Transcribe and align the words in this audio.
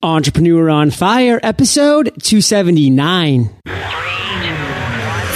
Entrepreneur 0.00 0.70
on 0.70 0.92
Fire, 0.92 1.40
episode 1.42 2.12
279. 2.22 3.50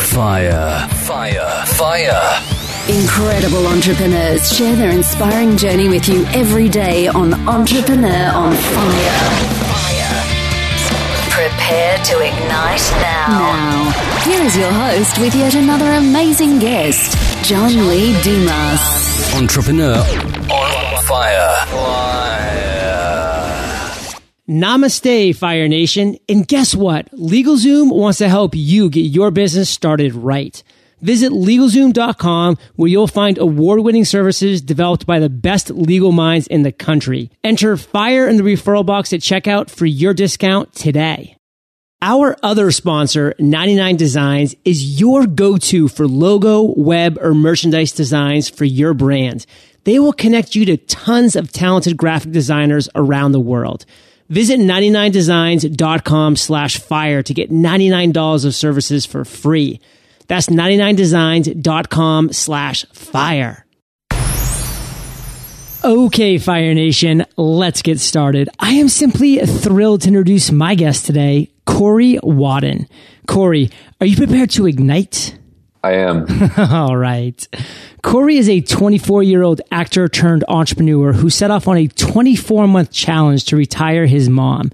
Fire, 0.07 0.88
fire, 0.88 1.67
fire. 1.67 2.42
Incredible 2.88 3.67
entrepreneurs 3.67 4.56
share 4.56 4.76
their 4.76 4.92
inspiring 4.92 5.56
journey 5.56 5.88
with 5.88 6.08
you 6.08 6.25
every 6.26 6.68
day 6.68 7.08
on 7.08 7.34
Entrepreneur 7.48 8.30
on 8.32 8.52
Fire. 8.54 9.18
fire. 9.66 10.22
Prepare 11.30 11.98
to 12.04 12.20
ignite 12.20 12.92
now. 13.00 13.26
Now, 13.30 14.20
here 14.20 14.42
is 14.44 14.56
your 14.56 14.70
host 14.70 15.18
with 15.18 15.34
yet 15.34 15.56
another 15.56 15.90
amazing 15.90 16.60
guest, 16.60 17.18
John 17.44 17.88
Lee 17.88 18.12
Dumas. 18.22 19.34
Entrepreneur 19.34 19.96
on 20.52 21.02
fire. 21.02 22.11
Namaste, 24.53 25.34
Fire 25.34 25.66
Nation. 25.66 26.19
And 26.29 26.47
guess 26.47 26.74
what? 26.74 27.10
LegalZoom 27.12 27.91
wants 27.91 28.19
to 28.19 28.29
help 28.29 28.55
you 28.55 28.91
get 28.91 29.01
your 29.01 29.30
business 29.30 29.70
started 29.70 30.15
right. 30.15 30.62
Visit 31.01 31.33
LegalZoom.com 31.33 32.59
where 32.77 32.88
you'll 32.88 33.07
find 33.07 33.38
award-winning 33.38 34.05
services 34.05 34.60
developed 34.60 35.07
by 35.07 35.19
the 35.19 35.30
best 35.30 35.70
legal 35.70 36.12
minds 36.12 36.46
in 36.46 36.62
the 36.62 36.70
country. 36.70 37.30
Enter 37.43 37.79
FIRE 37.79 38.29
in 38.29 38.37
the 38.37 38.43
referral 38.43 38.84
box 38.84 39.15
at 39.15 39.20
checkout 39.20 39.70
for 39.70 39.87
your 39.87 40.12
discount 40.12 40.74
today. 40.74 41.37
Our 42.02 42.37
other 42.43 42.73
sponsor, 42.73 43.34
99 43.38 43.96
Designs, 43.96 44.55
is 44.65 45.01
your 45.01 45.27
go-to 45.27 45.88
for 45.88 46.07
logo, 46.07 46.74
web, 46.77 47.16
or 47.23 47.32
merchandise 47.32 47.93
designs 47.93 48.51
for 48.51 48.65
your 48.65 48.93
brand. 48.93 49.46
They 49.84 49.98
will 49.98 50.12
connect 50.12 50.55
you 50.55 50.66
to 50.66 50.77
tons 50.77 51.37
of 51.37 51.52
talented 51.52 51.96
graphic 51.96 52.32
designers 52.32 52.88
around 52.95 53.32
the 53.32 53.41
world. 53.41 53.87
Visit 54.32 54.60
99designs.com 54.60 56.36
slash 56.36 56.78
fire 56.78 57.23
to 57.23 57.34
get 57.34 57.50
$99 57.50 58.46
of 58.46 58.54
services 58.54 59.04
for 59.04 59.26
free. 59.26 59.79
That's 60.26 60.46
99designs.com 60.46 62.32
slash 62.32 62.87
fire. 62.95 63.66
Okay, 65.84 66.39
Fire 66.39 66.73
Nation, 66.73 67.27
let's 67.37 67.83
get 67.83 68.01
started. 68.01 68.48
I 68.59 68.70
am 68.70 68.89
simply 68.89 69.37
thrilled 69.41 70.01
to 70.03 70.09
introduce 70.09 70.51
my 70.51 70.77
guest 70.77 71.05
today, 71.05 71.51
Corey 71.67 72.19
Wadden. 72.23 72.89
Corey, 73.27 73.69
are 74.01 74.07
you 74.07 74.17
prepared 74.17 74.48
to 74.53 74.67
ignite? 74.67 75.37
I 75.83 75.95
am. 75.95 76.27
All 76.73 76.97
right. 76.97 77.47
Corey 78.03 78.37
is 78.37 78.49
a 78.49 78.61
24 78.61 79.23
year 79.23 79.43
old 79.43 79.61
actor 79.71 80.09
turned 80.09 80.45
entrepreneur 80.49 81.13
who 81.13 81.29
set 81.29 81.51
off 81.51 81.67
on 81.67 81.77
a 81.77 81.89
24 81.89 82.69
month 82.69 82.91
challenge 82.93 83.45
to 83.47 83.57
retire 83.57 84.07
his 84.07 84.29
mom. 84.29 84.71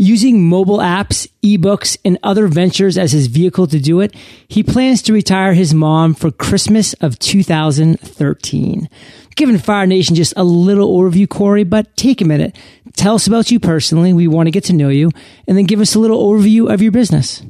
Using 0.00 0.48
mobile 0.48 0.78
apps, 0.78 1.28
ebooks, 1.42 1.98
and 2.04 2.18
other 2.22 2.46
ventures 2.46 2.96
as 2.96 3.10
his 3.10 3.26
vehicle 3.26 3.66
to 3.66 3.80
do 3.80 4.00
it, 4.00 4.14
he 4.46 4.62
plans 4.62 5.02
to 5.02 5.12
retire 5.12 5.54
his 5.54 5.74
mom 5.74 6.14
for 6.14 6.30
Christmas 6.30 6.92
of 6.94 7.18
2013. 7.18 8.88
Giving 9.34 9.58
Fire 9.58 9.86
Nation 9.86 10.14
just 10.14 10.34
a 10.36 10.44
little 10.44 10.96
overview, 10.96 11.28
Corey, 11.28 11.64
but 11.64 11.96
take 11.96 12.20
a 12.20 12.24
minute. 12.24 12.56
Tell 12.94 13.16
us 13.16 13.26
about 13.26 13.50
you 13.50 13.58
personally. 13.58 14.12
We 14.12 14.28
want 14.28 14.46
to 14.46 14.52
get 14.52 14.64
to 14.64 14.72
know 14.72 14.88
you, 14.88 15.10
and 15.48 15.58
then 15.58 15.64
give 15.64 15.80
us 15.80 15.96
a 15.96 15.98
little 15.98 16.32
overview 16.32 16.72
of 16.72 16.80
your 16.80 16.92
business. 16.92 17.42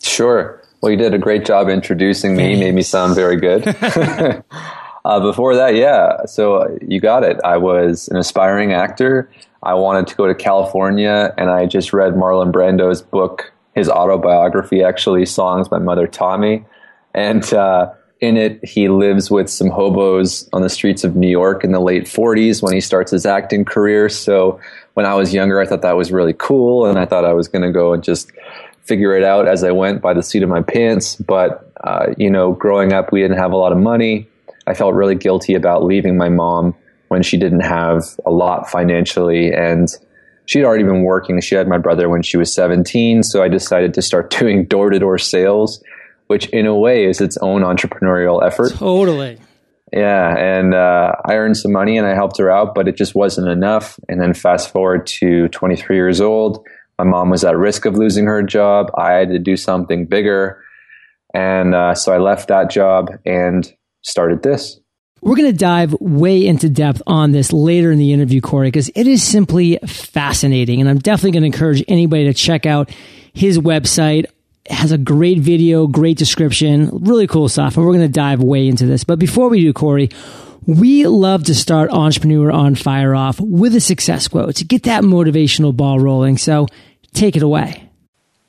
Sure. 0.00 0.57
Well, 0.80 0.92
you 0.92 0.98
did 0.98 1.12
a 1.12 1.18
great 1.18 1.44
job 1.44 1.68
introducing 1.68 2.36
me. 2.36 2.58
Made 2.58 2.74
me 2.74 2.82
sound 2.82 3.14
very 3.14 3.36
good. 3.36 3.66
uh, 5.04 5.20
before 5.20 5.56
that, 5.56 5.74
yeah. 5.74 6.24
So 6.26 6.56
uh, 6.56 6.78
you 6.86 7.00
got 7.00 7.24
it. 7.24 7.40
I 7.44 7.56
was 7.56 8.08
an 8.08 8.16
aspiring 8.16 8.72
actor. 8.72 9.28
I 9.62 9.74
wanted 9.74 10.06
to 10.06 10.14
go 10.14 10.28
to 10.28 10.34
California, 10.34 11.34
and 11.36 11.50
I 11.50 11.66
just 11.66 11.92
read 11.92 12.14
Marlon 12.14 12.52
Brando's 12.52 13.02
book, 13.02 13.52
his 13.74 13.88
autobiography, 13.88 14.84
actually, 14.84 15.26
Songs 15.26 15.68
My 15.70 15.78
Mother 15.78 16.06
Taught 16.06 16.40
Me. 16.40 16.64
And 17.12 17.52
uh, 17.52 17.92
in 18.20 18.36
it, 18.36 18.64
he 18.64 18.88
lives 18.88 19.32
with 19.32 19.48
some 19.50 19.70
hobos 19.70 20.48
on 20.52 20.62
the 20.62 20.68
streets 20.68 21.02
of 21.02 21.16
New 21.16 21.28
York 21.28 21.64
in 21.64 21.72
the 21.72 21.80
late 21.80 22.04
40s 22.04 22.62
when 22.62 22.72
he 22.72 22.80
starts 22.80 23.10
his 23.10 23.26
acting 23.26 23.64
career. 23.64 24.08
So 24.08 24.60
when 24.94 25.06
I 25.06 25.14
was 25.14 25.34
younger, 25.34 25.60
I 25.60 25.66
thought 25.66 25.82
that 25.82 25.96
was 25.96 26.12
really 26.12 26.34
cool, 26.34 26.86
and 26.86 26.98
I 26.98 27.04
thought 27.04 27.24
I 27.24 27.32
was 27.32 27.48
going 27.48 27.62
to 27.62 27.72
go 27.72 27.92
and 27.92 28.02
just 28.02 28.30
figure 28.88 29.16
it 29.16 29.22
out 29.22 29.46
as 29.46 29.62
I 29.62 29.70
went 29.70 30.00
by 30.00 30.14
the 30.14 30.22
seat 30.22 30.42
of 30.42 30.48
my 30.48 30.62
pants. 30.62 31.16
But, 31.16 31.70
uh, 31.84 32.06
you 32.16 32.30
know, 32.30 32.52
growing 32.52 32.92
up, 32.92 33.12
we 33.12 33.20
didn't 33.20 33.36
have 33.36 33.52
a 33.52 33.56
lot 33.56 33.70
of 33.70 33.78
money. 33.78 34.26
I 34.66 34.74
felt 34.74 34.94
really 34.94 35.14
guilty 35.14 35.54
about 35.54 35.84
leaving 35.84 36.16
my 36.16 36.28
mom 36.28 36.74
when 37.08 37.22
she 37.22 37.36
didn't 37.36 37.60
have 37.60 38.04
a 38.26 38.30
lot 38.30 38.68
financially. 38.68 39.52
And 39.52 39.88
she'd 40.46 40.64
already 40.64 40.84
been 40.84 41.02
working. 41.02 41.40
She 41.40 41.54
had 41.54 41.68
my 41.68 41.78
brother 41.78 42.08
when 42.08 42.22
she 42.22 42.36
was 42.36 42.52
17. 42.52 43.22
So 43.22 43.42
I 43.42 43.48
decided 43.48 43.94
to 43.94 44.02
start 44.02 44.30
doing 44.38 44.64
door 44.64 44.90
to 44.90 44.98
door 44.98 45.18
sales, 45.18 45.82
which 46.26 46.46
in 46.48 46.66
a 46.66 46.74
way 46.74 47.04
is 47.04 47.20
its 47.20 47.36
own 47.38 47.62
entrepreneurial 47.62 48.44
effort. 48.44 48.72
Totally. 48.72 49.38
Yeah, 49.92 50.36
and 50.36 50.74
uh, 50.74 51.12
I 51.24 51.36
earned 51.36 51.56
some 51.56 51.72
money 51.72 51.96
and 51.96 52.06
I 52.06 52.14
helped 52.14 52.36
her 52.38 52.50
out, 52.50 52.74
but 52.74 52.88
it 52.88 52.96
just 52.96 53.14
wasn't 53.14 53.48
enough. 53.48 53.98
And 54.08 54.20
then 54.20 54.34
fast 54.34 54.70
forward 54.70 55.06
to 55.06 55.48
23 55.48 55.96
years 55.96 56.20
old, 56.20 56.66
my 56.98 57.04
mom 57.04 57.30
was 57.30 57.44
at 57.44 57.56
risk 57.56 57.84
of 57.84 57.96
losing 57.96 58.26
her 58.26 58.42
job. 58.42 58.90
I 58.96 59.12
had 59.12 59.28
to 59.30 59.38
do 59.38 59.56
something 59.56 60.06
bigger, 60.06 60.62
and 61.32 61.74
uh, 61.74 61.94
so 61.94 62.12
I 62.12 62.18
left 62.18 62.48
that 62.48 62.70
job 62.70 63.10
and 63.24 63.70
started 64.02 64.42
this. 64.42 64.80
We're 65.20 65.36
going 65.36 65.50
to 65.50 65.56
dive 65.56 65.94
way 66.00 66.46
into 66.46 66.68
depth 66.68 67.02
on 67.06 67.32
this 67.32 67.52
later 67.52 67.90
in 67.90 67.98
the 67.98 68.12
interview, 68.12 68.40
Corey, 68.40 68.68
because 68.68 68.88
it 68.94 69.06
is 69.06 69.22
simply 69.22 69.78
fascinating. 69.84 70.80
And 70.80 70.88
I'm 70.88 70.98
definitely 70.98 71.32
going 71.32 71.42
to 71.42 71.56
encourage 71.56 71.84
anybody 71.88 72.24
to 72.24 72.34
check 72.34 72.66
out 72.66 72.90
his 73.32 73.58
website. 73.58 74.26
It 74.64 74.72
has 74.72 74.92
a 74.92 74.98
great 74.98 75.40
video, 75.40 75.88
great 75.88 76.18
description, 76.18 76.90
really 76.92 77.26
cool 77.26 77.48
stuff. 77.48 77.76
And 77.76 77.84
we're 77.84 77.94
going 77.94 78.06
to 78.06 78.12
dive 78.12 78.40
way 78.40 78.68
into 78.68 78.86
this. 78.86 79.02
But 79.02 79.18
before 79.18 79.48
we 79.48 79.60
do, 79.60 79.72
Corey, 79.72 80.10
we 80.66 81.06
love 81.06 81.44
to 81.44 81.54
start 81.54 81.90
Entrepreneur 81.90 82.52
on 82.52 82.74
Fire 82.74 83.14
off 83.14 83.40
with 83.40 83.74
a 83.74 83.80
success 83.80 84.28
quote 84.28 84.56
to 84.56 84.64
get 84.64 84.84
that 84.84 85.02
motivational 85.02 85.76
ball 85.76 85.98
rolling. 85.98 86.38
So 86.38 86.66
take 87.12 87.36
it 87.36 87.42
away. 87.42 87.88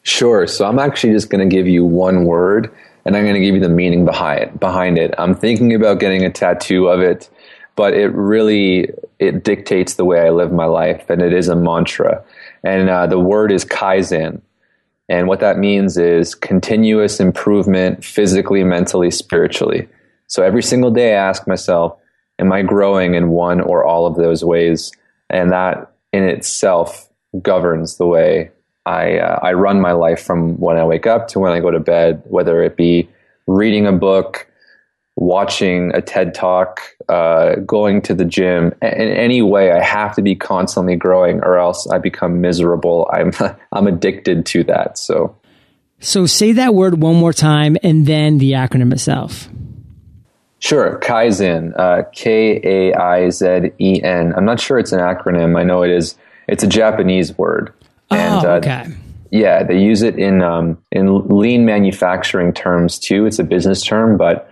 Sure. 0.03 0.47
So 0.47 0.65
I'm 0.65 0.79
actually 0.79 1.13
just 1.13 1.29
going 1.29 1.47
to 1.47 1.55
give 1.55 1.67
you 1.67 1.85
one 1.85 2.25
word, 2.25 2.73
and 3.05 3.15
I'm 3.15 3.23
going 3.23 3.35
to 3.35 3.41
give 3.41 3.55
you 3.55 3.61
the 3.61 3.69
meaning 3.69 4.05
behind 4.05 4.41
it. 4.41 4.59
Behind 4.59 4.97
it, 4.97 5.13
I'm 5.17 5.35
thinking 5.35 5.73
about 5.75 5.99
getting 5.99 6.23
a 6.25 6.31
tattoo 6.31 6.87
of 6.87 7.01
it, 7.01 7.29
but 7.75 7.93
it 7.93 8.09
really 8.09 8.91
it 9.19 9.43
dictates 9.43 9.95
the 9.95 10.05
way 10.05 10.21
I 10.21 10.29
live 10.29 10.51
my 10.51 10.65
life, 10.65 11.09
and 11.09 11.21
it 11.21 11.33
is 11.33 11.47
a 11.47 11.55
mantra. 11.55 12.23
And 12.63 12.89
uh, 12.89 13.07
the 13.07 13.19
word 13.19 13.51
is 13.51 13.65
kaizen, 13.65 14.41
and 15.09 15.27
what 15.27 15.39
that 15.41 15.57
means 15.57 15.97
is 15.97 16.35
continuous 16.35 17.19
improvement, 17.19 18.05
physically, 18.05 18.63
mentally, 18.63 19.11
spiritually. 19.11 19.87
So 20.27 20.43
every 20.43 20.63
single 20.63 20.91
day, 20.91 21.15
I 21.15 21.27
ask 21.27 21.47
myself, 21.47 21.97
am 22.37 22.51
I 22.53 22.61
growing 22.61 23.15
in 23.15 23.29
one 23.29 23.59
or 23.59 23.83
all 23.83 24.05
of 24.05 24.15
those 24.15 24.45
ways? 24.45 24.91
And 25.29 25.51
that 25.51 25.91
in 26.13 26.23
itself 26.23 27.08
governs 27.41 27.97
the 27.97 28.05
way 28.07 28.51
I, 28.85 29.17
uh, 29.19 29.39
I 29.43 29.53
run 29.53 29.81
my 29.81 29.91
life 29.91 30.21
from 30.21 30.57
when 30.59 30.77
I 30.77 30.83
wake 30.83 31.05
up 31.05 31.27
to 31.29 31.39
when 31.39 31.51
I 31.51 31.59
go 31.59 31.69
to 31.69 31.79
bed, 31.79 32.23
whether 32.25 32.63
it 32.63 32.75
be 32.75 33.07
reading 33.45 33.85
a 33.85 33.91
book, 33.91 34.47
watching 35.15 35.91
a 35.93 36.01
TED 36.01 36.33
talk, 36.33 36.79
uh, 37.09 37.55
going 37.65 38.01
to 38.03 38.13
the 38.15 38.25
gym. 38.25 38.73
In 38.81 39.09
any 39.09 39.41
way, 39.41 39.71
I 39.71 39.83
have 39.83 40.15
to 40.15 40.21
be 40.21 40.35
constantly 40.35 40.95
growing, 40.95 41.41
or 41.43 41.57
else 41.57 41.87
I 41.87 41.97
become 41.97 42.41
miserable. 42.41 43.07
I'm 43.11 43.31
I'm 43.71 43.85
addicted 43.87 44.45
to 44.47 44.63
that. 44.65 44.97
So, 44.97 45.35
So 45.99 46.25
say 46.25 46.53
that 46.53 46.73
word 46.73 47.01
one 47.01 47.15
more 47.15 47.33
time 47.33 47.77
and 47.83 48.05
then 48.07 48.37
the 48.37 48.53
acronym 48.53 48.91
itself. 48.93 49.49
sure, 50.59 50.99
Kaizen, 50.99 51.77
uh, 51.77 52.03
K 52.13 52.59
A 52.63 52.93
I 52.95 53.29
Z 53.29 53.71
E 53.79 54.01
N. 54.01 54.33
I'm 54.35 54.45
not 54.45 54.59
sure 54.59 54.79
it's 54.79 54.93
an 54.93 54.99
acronym. 54.99 55.59
I 55.59 55.63
know 55.63 55.83
it 55.83 55.91
is. 55.91 56.15
It's 56.51 56.63
a 56.63 56.67
Japanese 56.67 57.37
word. 57.37 57.73
And, 58.11 58.45
oh, 58.45 58.49
uh, 58.49 58.57
okay. 58.57 58.87
Yeah, 59.31 59.63
they 59.63 59.79
use 59.79 60.01
it 60.01 60.17
in 60.17 60.41
um, 60.41 60.81
in 60.91 61.27
lean 61.27 61.65
manufacturing 61.65 62.51
terms 62.51 62.97
too. 62.97 63.27
It's 63.27 63.37
a 63.37 63.43
business 63.43 63.83
term, 63.83 64.17
but 64.17 64.49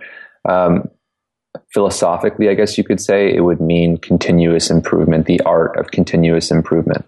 um, 0.48 0.88
philosophically, 1.74 2.48
I 2.48 2.54
guess 2.54 2.78
you 2.78 2.84
could 2.84 3.00
say 3.00 3.34
it 3.34 3.40
would 3.40 3.60
mean 3.60 3.96
continuous 3.96 4.70
improvement, 4.70 5.26
the 5.26 5.40
art 5.40 5.76
of 5.76 5.90
continuous 5.90 6.52
improvement. 6.52 7.04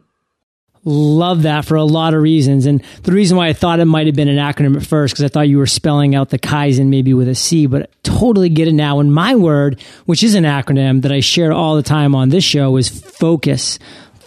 Love 0.82 1.42
that 1.42 1.66
for 1.66 1.76
a 1.76 1.84
lot 1.84 2.14
of 2.14 2.22
reasons. 2.22 2.64
And 2.64 2.82
the 3.02 3.12
reason 3.12 3.36
why 3.36 3.48
I 3.48 3.52
thought 3.52 3.80
it 3.80 3.84
might 3.84 4.06
have 4.06 4.16
been 4.16 4.28
an 4.28 4.38
acronym 4.38 4.76
at 4.76 4.86
first, 4.86 5.12
because 5.12 5.24
I 5.24 5.28
thought 5.28 5.46
you 5.46 5.58
were 5.58 5.66
spelling 5.66 6.14
out 6.14 6.30
the 6.30 6.38
Kaizen 6.38 6.86
maybe 6.86 7.12
with 7.12 7.28
a 7.28 7.34
C, 7.34 7.66
but 7.66 7.82
I 7.82 7.86
totally 8.02 8.48
get 8.48 8.66
it 8.66 8.72
now. 8.72 8.98
And 8.98 9.12
my 9.12 9.36
word, 9.36 9.78
which 10.06 10.22
is 10.22 10.34
an 10.34 10.44
acronym 10.44 11.02
that 11.02 11.12
I 11.12 11.20
share 11.20 11.52
all 11.52 11.76
the 11.76 11.82
time 11.82 12.14
on 12.14 12.30
this 12.30 12.44
show, 12.44 12.78
is 12.78 12.88
focus. 12.88 13.78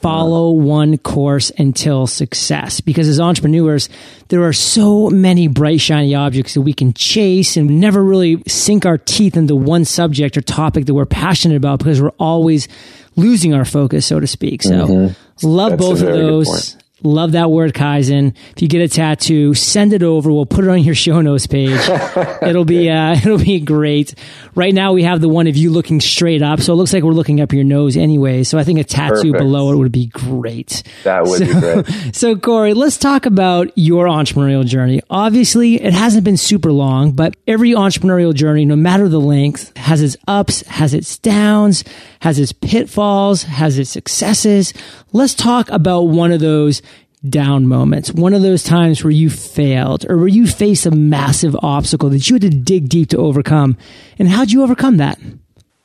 Follow 0.03 0.51
one 0.51 0.97
course 0.97 1.51
until 1.57 2.05
success. 2.05 2.81
Because 2.81 3.07
as 3.07 3.19
entrepreneurs, 3.19 3.89
there 4.27 4.43
are 4.43 4.53
so 4.53 5.09
many 5.09 5.47
bright, 5.47 5.81
shiny 5.81 6.13
objects 6.13 6.53
that 6.53 6.61
we 6.61 6.73
can 6.73 6.93
chase 6.93 7.57
and 7.57 7.79
never 7.79 8.03
really 8.03 8.43
sink 8.47 8.85
our 8.85 8.97
teeth 8.97 9.37
into 9.37 9.55
one 9.55 9.85
subject 9.85 10.37
or 10.37 10.41
topic 10.41 10.85
that 10.85 10.93
we're 10.93 11.05
passionate 11.05 11.55
about 11.55 11.79
because 11.79 12.01
we're 12.01 12.11
always 12.19 12.67
losing 13.15 13.53
our 13.53 13.65
focus, 13.65 14.05
so 14.05 14.19
to 14.19 14.27
speak. 14.27 14.61
So 14.61 15.13
love 15.41 15.71
That's 15.71 15.81
both 15.81 16.01
of 16.01 16.07
those. 16.07 16.77
Love 17.03 17.33
that 17.33 17.51
word 17.51 17.73
Kaizen. 17.73 18.33
If 18.55 18.61
you 18.61 18.69
get 18.69 18.81
a 18.81 18.87
tattoo, 18.87 19.53
send 19.53 19.91
it 19.91 20.03
over. 20.03 20.31
We'll 20.31 20.45
put 20.45 20.63
it 20.63 20.69
on 20.69 20.81
your 20.83 20.95
show 20.95 21.19
notes 21.19 21.47
page. 21.47 21.79
it'll 22.41 22.63
be 22.63 22.89
uh, 22.89 23.11
it'll 23.17 23.37
be 23.37 23.59
great. 23.59 24.15
Right 24.55 24.73
now 24.73 24.93
we 24.93 25.03
have 25.03 25.19
the 25.19 25.27
one 25.27 25.47
of 25.47 25.57
you 25.57 25.69
looking 25.69 25.99
straight 25.99 26.41
up, 26.41 26.61
so 26.61 26.73
it 26.73 26.75
looks 26.77 26.93
like 26.93 27.03
we're 27.03 27.11
looking 27.11 27.41
up 27.41 27.51
your 27.51 27.65
nose 27.65 27.97
anyway. 27.97 28.43
So 28.43 28.57
I 28.57 28.63
think 28.63 28.79
a 28.79 28.83
tattoo 28.85 29.31
Perfect. 29.31 29.37
below 29.37 29.73
it 29.73 29.77
would 29.77 29.91
be 29.91 30.05
great. 30.07 30.83
That 31.03 31.23
would 31.25 31.39
so, 31.39 31.45
be 31.45 31.59
great. 31.59 32.13
So 32.15 32.35
Corey, 32.37 32.73
let's 32.73 32.97
talk 32.97 33.25
about 33.25 33.71
your 33.75 34.05
entrepreneurial 34.05 34.65
journey. 34.65 35.01
Obviously, 35.09 35.75
it 35.81 35.93
hasn't 35.93 36.23
been 36.23 36.37
super 36.37 36.71
long, 36.71 37.11
but 37.11 37.35
every 37.47 37.71
entrepreneurial 37.71 38.33
journey, 38.33 38.63
no 38.65 38.75
matter 38.75 39.09
the 39.09 39.19
length, 39.19 39.75
has 39.77 40.01
its 40.01 40.15
ups, 40.27 40.61
has 40.67 40.93
its 40.93 41.17
downs, 41.17 41.83
has 42.21 42.39
its 42.39 42.53
pitfalls, 42.53 43.43
has 43.43 43.77
its 43.77 43.89
successes. 43.89 44.73
Let's 45.11 45.35
talk 45.35 45.69
about 45.69 46.03
one 46.03 46.31
of 46.31 46.39
those 46.39 46.81
down 47.29 47.67
moments, 47.67 48.11
one 48.11 48.33
of 48.33 48.41
those 48.41 48.63
times 48.63 49.03
where 49.03 49.11
you 49.11 49.29
failed 49.29 50.05
or 50.09 50.17
where 50.17 50.27
you 50.27 50.45
faced 50.45 50.85
a 50.85 50.91
massive 50.91 51.55
obstacle 51.61 52.09
that 52.09 52.29
you 52.29 52.35
had 52.35 52.41
to 52.41 52.49
dig 52.49 52.89
deep 52.89 53.09
to 53.09 53.17
overcome. 53.17 53.77
And 54.19 54.27
how'd 54.27 54.51
you 54.51 54.63
overcome 54.63 54.97
that? 54.97 55.19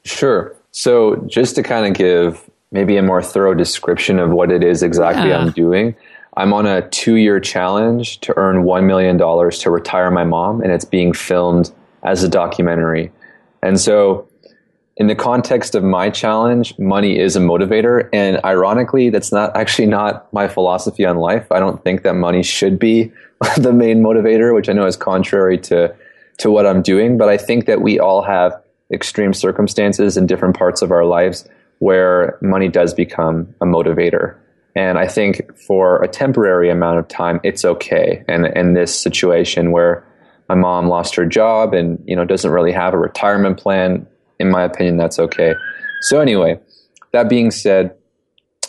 Sure. 0.05 0.55
So, 0.71 1.17
just 1.27 1.55
to 1.57 1.63
kind 1.63 1.87
of 1.87 1.95
give 1.95 2.49
maybe 2.71 2.97
a 2.97 3.03
more 3.03 3.23
thorough 3.23 3.55
description 3.55 4.19
of 4.19 4.31
what 4.31 4.51
it 4.53 4.63
is 4.63 4.83
exactly 4.83 5.31
Yeah. 5.31 5.39
I'm 5.39 5.53
doing, 5.53 5.97
I'm 6.37 6.53
on 6.53 6.67
a 6.67 6.89
two 6.91 7.17
year 7.17 7.41
challenge 7.41 8.21
to 8.21 8.37
earn 8.37 8.65
$1 8.65 8.85
million 8.85 9.19
to 9.19 9.71
retire 9.71 10.11
my 10.11 10.25
mom, 10.25 10.61
and 10.61 10.71
it's 10.71 10.85
being 10.85 11.13
filmed 11.13 11.73
as 12.05 12.23
a 12.23 12.29
documentary. 12.29 13.11
And 13.63 13.81
so, 13.81 14.28
in 14.99 15.07
the 15.07 15.15
context 15.15 15.77
of 15.77 15.85
my 15.85 16.11
challenge, 16.11 16.77
money 16.77 17.19
is 17.19 17.37
a 17.37 17.41
motivator. 17.41 18.09
And 18.13 18.41
ironically, 18.45 19.11
that's 19.11 19.31
not 19.31 19.57
actually 19.57 19.87
not 19.87 20.31
my 20.33 20.49
philosophy 20.49 21.07
on 21.07 21.17
life. 21.17 21.51
I 21.53 21.61
don't 21.61 21.83
think 21.85 22.03
that 22.03 22.15
money 22.15 22.43
should 22.43 22.81
be 22.81 23.13
the 23.57 23.73
main 23.73 24.03
motivator, 24.03 24.53
which 24.53 24.69
I 24.69 24.73
know 24.73 24.87
is 24.87 24.97
contrary 24.97 25.57
to, 25.59 25.95
to 26.39 26.51
what 26.51 26.67
I'm 26.67 26.83
doing. 26.83 27.17
But 27.17 27.29
I 27.29 27.37
think 27.37 27.67
that 27.67 27.81
we 27.81 28.01
all 28.01 28.23
have 28.23 28.61
extreme 28.93 29.33
circumstances 29.33 30.17
in 30.17 30.27
different 30.27 30.57
parts 30.57 30.83
of 30.83 30.91
our 30.91 31.05
lives 31.05 31.49
where 31.79 32.37
money 32.43 32.67
does 32.67 32.93
become 32.93 33.55
a 33.61 33.67
motivator. 33.67 34.37
And 34.75 34.99
I 34.99 35.07
think 35.07 35.57
for 35.57 36.03
a 36.03 36.09
temporary 36.09 36.71
amount 36.71 36.99
of 36.99 37.07
time, 37.07 37.41
it's 37.45 37.65
okay. 37.65 38.25
And 38.27 38.47
in 38.47 38.75
this 38.75 38.99
situation 38.99 39.71
where 39.71 40.05
my 40.49 40.57
mom 40.57 40.89
lost 40.89 41.15
her 41.15 41.27
job 41.27 41.75
and 41.75 42.03
you 42.07 42.17
know 42.17 42.25
doesn't 42.25 42.51
really 42.51 42.73
have 42.73 42.95
a 42.95 42.99
retirement 42.99 43.59
plan, 43.59 44.07
in 44.39 44.51
my 44.51 44.63
opinion, 44.65 44.97
that's 44.97 45.19
okay. 45.19 45.55
So 46.03 46.21
anyway, 46.21 46.61
that 47.13 47.29
being 47.29 47.51
said, 47.51 47.97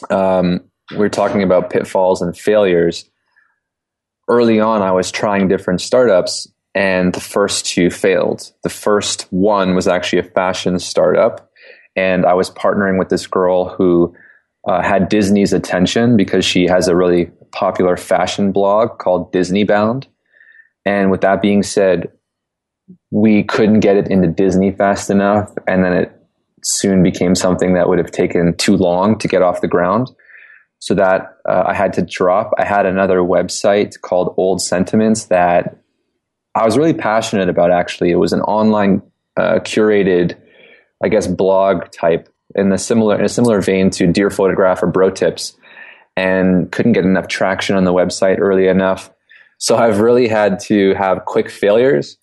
um, 0.09 0.61
we're 0.95 1.09
talking 1.09 1.43
about 1.43 1.69
pitfalls 1.69 2.21
and 2.21 2.37
failures. 2.37 3.09
Early 4.27 4.59
on, 4.59 4.81
I 4.81 4.91
was 4.91 5.11
trying 5.11 5.47
different 5.47 5.81
startups, 5.81 6.47
and 6.75 7.13
the 7.13 7.19
first 7.19 7.65
two 7.65 7.89
failed. 7.89 8.51
The 8.63 8.69
first 8.69 9.27
one 9.31 9.75
was 9.75 9.87
actually 9.87 10.19
a 10.19 10.31
fashion 10.31 10.79
startup, 10.79 11.51
and 11.95 12.25
I 12.25 12.33
was 12.33 12.49
partnering 12.49 12.97
with 12.97 13.09
this 13.09 13.27
girl 13.27 13.69
who 13.69 14.15
uh, 14.67 14.81
had 14.81 15.09
Disney's 15.09 15.53
attention 15.53 16.17
because 16.17 16.45
she 16.45 16.65
has 16.67 16.87
a 16.87 16.95
really 16.95 17.31
popular 17.51 17.97
fashion 17.97 18.51
blog 18.51 18.99
called 18.99 19.31
Disney 19.31 19.63
Bound. 19.63 20.07
And 20.85 21.11
with 21.11 21.21
that 21.21 21.41
being 21.41 21.63
said, 21.63 22.11
we 23.11 23.43
couldn't 23.43 23.79
get 23.79 23.97
it 23.97 24.07
into 24.09 24.27
Disney 24.27 24.71
fast 24.71 25.09
enough, 25.09 25.51
and 25.67 25.83
then 25.83 25.93
it 25.93 26.11
soon 26.63 27.01
became 27.01 27.35
something 27.35 27.73
that 27.73 27.87
would 27.87 27.97
have 27.97 28.11
taken 28.11 28.55
too 28.57 28.75
long 28.75 29.17
to 29.17 29.27
get 29.27 29.41
off 29.41 29.61
the 29.61 29.67
ground. 29.67 30.09
So 30.79 30.93
that 30.95 31.37
uh, 31.47 31.63
I 31.67 31.73
had 31.73 31.93
to 31.93 32.01
drop. 32.01 32.51
I 32.57 32.63
had 32.63 32.85
another 32.85 33.17
website 33.19 33.99
called 34.01 34.33
Old 34.37 34.61
Sentiments 34.61 35.25
that 35.25 35.77
I 36.55 36.63
was 36.65 36.77
really 36.77 36.93
passionate 36.93 37.49
about. 37.49 37.71
Actually, 37.71 38.11
it 38.11 38.15
was 38.15 38.31
an 38.31 38.41
online 38.41 39.01
uh, 39.35 39.59
curated, 39.59 40.37
I 41.03 41.09
guess, 41.09 41.27
blog 41.27 41.91
type 41.91 42.29
in 42.55 42.69
the 42.69 42.77
similar 42.77 43.17
in 43.17 43.25
a 43.25 43.29
similar 43.29 43.61
vein 43.61 43.89
to 43.91 44.07
Dear 44.07 44.29
Photograph 44.29 44.81
or 44.81 44.87
Bro 44.87 45.11
Tips, 45.11 45.57
and 46.15 46.71
couldn't 46.71 46.93
get 46.93 47.03
enough 47.03 47.27
traction 47.27 47.75
on 47.75 47.83
the 47.83 47.93
website 47.93 48.39
early 48.39 48.67
enough. 48.67 49.11
So 49.57 49.75
I've 49.75 49.99
really 49.99 50.29
had 50.29 50.59
to 50.61 50.93
have 50.93 51.25
quick 51.25 51.49
failures 51.49 52.17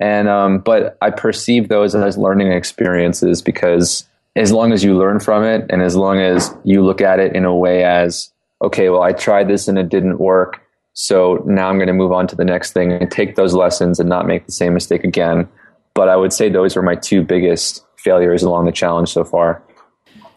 and 0.00 0.28
um, 0.28 0.58
but 0.58 0.96
I 1.02 1.10
perceive 1.10 1.68
those 1.68 1.94
as 1.94 2.16
learning 2.18 2.50
experiences 2.52 3.42
because 3.42 4.08
as 4.34 4.50
long 4.50 4.72
as 4.72 4.82
you 4.82 4.96
learn 4.96 5.20
from 5.20 5.44
it, 5.44 5.66
and 5.70 5.82
as 5.82 5.94
long 5.94 6.18
as 6.18 6.54
you 6.64 6.84
look 6.84 7.00
at 7.00 7.20
it 7.20 7.36
in 7.36 7.44
a 7.44 7.54
way 7.54 7.84
as 7.84 8.32
okay, 8.62 8.88
well, 8.90 9.02
I 9.02 9.12
tried 9.12 9.48
this 9.48 9.68
and 9.68 9.78
it 9.78 9.88
didn't 9.88 10.18
work, 10.18 10.60
so 10.94 11.42
now 11.46 11.68
I'm 11.68 11.76
going 11.76 11.86
to 11.86 11.92
move 11.92 12.12
on 12.12 12.26
to 12.28 12.36
the 12.36 12.44
next 12.44 12.72
thing 12.72 12.92
and 12.92 13.10
take 13.10 13.36
those 13.36 13.54
lessons 13.54 14.00
and 14.00 14.08
not 14.08 14.26
make 14.26 14.46
the 14.46 14.52
same 14.52 14.74
mistake 14.74 15.04
again. 15.04 15.48
But 15.94 16.08
I 16.08 16.16
would 16.16 16.32
say 16.32 16.48
those 16.48 16.76
were 16.76 16.82
my 16.82 16.94
two 16.94 17.22
biggest 17.22 17.84
failures 17.96 18.42
along 18.42 18.64
the 18.66 18.72
challenge 18.72 19.10
so 19.10 19.24
far. 19.24 19.62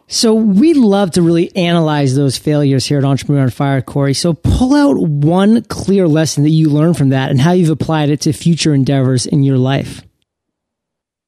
So 0.06 0.34
we 0.34 0.74
love 0.74 1.12
to 1.12 1.22
really 1.22 1.54
analyze 1.56 2.14
those 2.14 2.36
failures 2.36 2.84
here 2.84 2.98
at 2.98 3.04
Entrepreneur 3.04 3.44
on 3.44 3.50
Fire, 3.50 3.80
Corey. 3.80 4.14
So 4.14 4.34
pull 4.34 4.74
out 4.74 4.96
one 5.00 5.62
clear 5.64 6.06
lesson 6.06 6.44
that 6.44 6.50
you 6.50 6.68
learned 6.68 6.98
from 6.98 7.08
that 7.08 7.30
and 7.30 7.40
how 7.40 7.52
you've 7.52 7.70
applied 7.70 8.10
it 8.10 8.20
to 8.22 8.32
future 8.32 8.74
endeavors 8.74 9.26
in 9.26 9.42
your 9.42 9.56
life. 9.56 10.02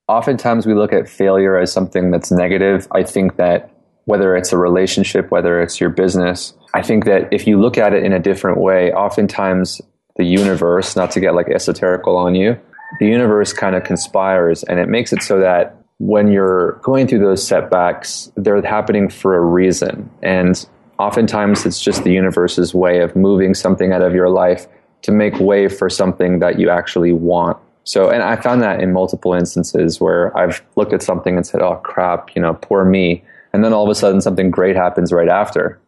Oftentimes 0.09 0.67
we 0.67 0.75
look 0.75 0.93
at 0.93 1.09
failure 1.09 1.59
as 1.59 1.73
something 1.73 2.11
that's 2.11 2.31
negative. 2.31 2.87
I 2.93 3.03
think 3.03 3.37
that 3.37 3.73
whether 4.05 4.37
it's 4.37 4.53
a 4.53 4.59
relationship, 4.59 5.31
whether 5.31 5.61
it's 5.61 5.81
your 5.81 5.91
business, 5.91 6.55
I 6.75 6.83
think 6.83 7.07
that 7.07 7.33
if 7.33 7.47
you 7.47 7.61
look 7.61 7.77
at 7.77 7.93
it 7.93 8.05
in 8.05 8.13
a 8.13 8.21
different 8.21 8.59
way, 8.59 8.93
oftentimes 8.93 9.81
the 10.17 10.25
universe, 10.25 10.95
not 10.95 11.11
to 11.13 11.21
get 11.21 11.35
like 11.35 11.47
esoterical 11.47 12.17
on 12.17 12.35
you, 12.35 12.59
the 13.01 13.07
universe 13.07 13.53
kind 13.53 13.75
of 13.75 13.83
conspires 13.83 14.63
and 14.63 14.79
it 14.79 14.89
makes 14.89 15.13
it 15.13 15.23
so 15.23 15.41
that 15.41 15.83
when 15.99 16.31
you're 16.31 16.73
going 16.83 17.07
through 17.07 17.21
those 17.21 17.47
setbacks, 17.47 18.31
they're 18.37 18.61
happening 18.63 19.09
for 19.09 19.37
a 19.37 19.41
reason. 19.41 20.11
And 20.23 20.67
oftentimes 20.99 21.65
it's 21.65 21.81
just 21.81 22.05
the 22.05 22.13
universe's 22.13 22.75
way 22.75 23.01
of 23.01 23.17
moving 23.17 23.55
something 23.55 23.93
out 23.93 24.03
of 24.03 24.15
your 24.15 24.29
life 24.29 24.67
to 25.03 25.13
make 25.13 25.39
way 25.39 25.69
for 25.69 25.89
something 25.89 26.41
that 26.41 26.59
you 26.59 26.69
actually 26.71 27.13
want. 27.13 27.57
So, 27.85 28.11
and 28.11 28.23
I 28.23 28.37
found 28.37 28.63
that 28.63 28.81
in 28.81 28.93
multiple 28.93 29.33
instances 29.33 30.01
where 30.01 30.37
I've 30.37 30.63
looked 30.75 30.93
at 30.93 31.03
something 31.03 31.37
and 31.37 31.47
said, 31.47 31.63
oh 31.63 31.77
crap, 31.77 32.35
you 32.35 32.43
know, 32.43 32.55
poor 32.55 32.85
me. 32.85 33.23
And 33.53 33.65
then 33.65 33.73
all 33.73 33.85
of 33.85 33.91
a 33.91 33.95
sudden 33.95 34.21
something 34.21 34.51
great 34.51 34.77
happens 34.77 35.13
right 35.13 35.29
after. 35.29 35.81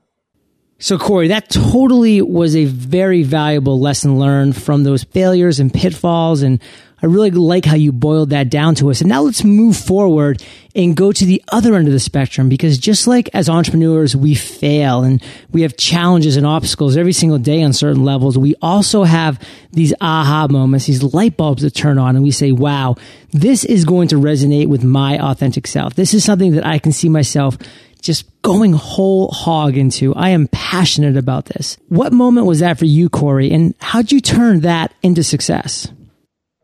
So, 0.80 0.96
Corey, 0.96 1.26
that 1.28 1.50
totally 1.50 2.22
was 2.22 2.54
a 2.54 2.66
very 2.66 3.24
valuable 3.24 3.80
lesson 3.80 4.20
learned 4.20 4.56
from 4.56 4.84
those 4.84 5.02
failures 5.02 5.58
and 5.58 5.74
pitfalls. 5.74 6.42
And 6.42 6.62
I 7.00 7.06
really 7.06 7.30
like 7.30 7.64
how 7.64 7.76
you 7.76 7.92
boiled 7.92 8.30
that 8.30 8.50
down 8.50 8.74
to 8.76 8.90
us. 8.90 9.00
And 9.00 9.08
now 9.08 9.22
let's 9.22 9.44
move 9.44 9.76
forward 9.76 10.42
and 10.74 10.96
go 10.96 11.12
to 11.12 11.24
the 11.24 11.42
other 11.48 11.74
end 11.74 11.86
of 11.86 11.92
the 11.92 12.00
spectrum 12.00 12.48
because 12.48 12.78
just 12.78 13.06
like 13.06 13.28
as 13.34 13.48
entrepreneurs, 13.48 14.16
we 14.16 14.34
fail 14.34 15.02
and 15.02 15.22
we 15.50 15.62
have 15.62 15.76
challenges 15.76 16.36
and 16.36 16.46
obstacles 16.46 16.96
every 16.96 17.12
single 17.12 17.38
day 17.38 17.62
on 17.62 17.72
certain 17.72 18.04
levels. 18.04 18.36
We 18.36 18.54
also 18.60 19.04
have 19.04 19.40
these 19.72 19.94
aha 20.00 20.48
moments, 20.50 20.86
these 20.86 21.02
light 21.02 21.36
bulbs 21.36 21.62
that 21.62 21.74
turn 21.74 21.98
on 21.98 22.16
and 22.16 22.24
we 22.24 22.30
say, 22.30 22.52
wow, 22.52 22.96
this 23.30 23.64
is 23.64 23.84
going 23.84 24.08
to 24.08 24.16
resonate 24.16 24.66
with 24.66 24.82
my 24.82 25.18
authentic 25.18 25.66
self. 25.66 25.94
This 25.94 26.14
is 26.14 26.24
something 26.24 26.52
that 26.52 26.66
I 26.66 26.78
can 26.78 26.92
see 26.92 27.08
myself 27.08 27.58
just 28.00 28.26
going 28.42 28.72
whole 28.72 29.28
hog 29.30 29.76
into. 29.76 30.14
I 30.14 30.30
am 30.30 30.48
passionate 30.48 31.16
about 31.16 31.46
this. 31.46 31.76
What 31.88 32.12
moment 32.12 32.46
was 32.46 32.60
that 32.60 32.78
for 32.78 32.84
you, 32.84 33.08
Corey? 33.08 33.50
And 33.50 33.74
how'd 33.80 34.12
you 34.12 34.20
turn 34.20 34.60
that 34.60 34.94
into 35.02 35.22
success? 35.22 35.88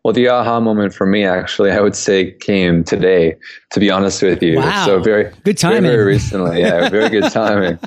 Well, 0.05 0.13
the 0.13 0.29
aha 0.29 0.61
moment 0.61 0.95
for 0.95 1.07
me, 1.07 1.25
actually, 1.25 1.71
I 1.71 1.81
would 1.81 1.97
say 1.97 2.33
came 2.33 2.85
today, 2.85 3.37
to 3.71 3.81
be 3.81 3.91
honest 3.91 4.23
with 4.23 4.43
you. 4.43 4.59
Wow. 4.59 4.85
So 4.85 5.01
very 5.01 5.33
Good 5.45 5.57
timing. 5.57 5.83
Very, 5.83 5.95
very 5.97 6.05
recently. 6.05 6.61
Yeah, 6.61 6.91
very 6.91 7.09
good 7.09 7.33
timing. 7.33 7.79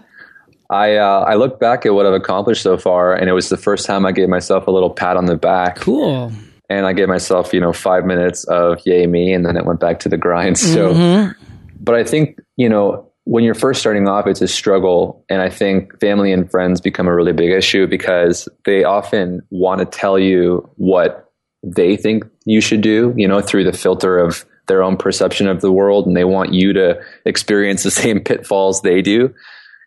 I, 0.72 0.96
uh, 0.96 1.26
I 1.28 1.36
look 1.36 1.60
back 1.60 1.86
at 1.86 1.94
what 1.94 2.08
I've 2.08 2.14
accomplished 2.14 2.64
so 2.64 2.76
far, 2.76 3.14
and 3.14 3.30
it 3.30 3.34
was 3.34 3.50
the 3.50 3.58
first 3.58 3.86
time 3.86 4.04
I 4.06 4.12
gave 4.12 4.30
myself 4.30 4.66
a 4.68 4.72
little 4.72 4.90
pat 4.90 5.16
on 5.16 5.26
the 5.26 5.38
back. 5.38 5.78
Cool. 5.78 6.32
And 6.70 6.88
I 6.88 6.94
gave 6.94 7.08
myself, 7.08 7.54
you 7.54 7.62
know, 7.62 7.72
five 7.72 8.04
minutes 8.04 8.44
of 8.46 8.80
yay 8.84 9.06
me, 9.06 9.32
and 9.32 9.46
then 9.46 9.56
it 9.56 9.66
went 9.66 9.80
back 9.80 10.00
to 10.00 10.10
the 10.10 10.18
grind. 10.18 10.58
So, 10.68 11.32
but 11.80 11.94
I 11.94 12.04
think, 12.04 12.40
you 12.58 12.68
know, 12.68 13.10
when 13.26 13.44
you're 13.44 13.54
first 13.54 13.80
starting 13.80 14.08
off, 14.08 14.26
it's 14.26 14.42
a 14.42 14.48
struggle. 14.48 15.24
And 15.30 15.42
I 15.42 15.50
think 15.50 15.98
family 16.00 16.34
and 16.34 16.50
friends 16.50 16.82
become 16.82 17.08
a 17.08 17.16
really 17.16 17.34
big 17.34 17.52
issue 17.52 17.86
because 17.86 18.50
they 18.66 18.84
often 18.84 19.42
want 19.52 19.80
to 19.80 19.86
tell 19.86 20.18
you 20.18 20.68
what 20.78 21.27
they 21.64 21.98
think 21.98 22.26
you 22.46 22.62
should 22.62 22.82
do, 22.82 23.14
you 23.18 23.28
know, 23.28 23.42
through 23.42 23.64
the 23.64 23.74
filter 23.74 24.18
of 24.18 24.46
their 24.68 24.84
own 24.84 24.98
perception 24.98 25.48
of 25.48 25.62
the 25.62 25.72
world. 25.72 26.06
And 26.06 26.16
they 26.16 26.24
want 26.24 26.54
you 26.54 26.74
to 26.74 27.02
experience 27.26 27.84
the 27.84 27.92
same 28.04 28.20
pitfalls 28.20 28.82
they 28.82 29.02
do. 29.02 29.34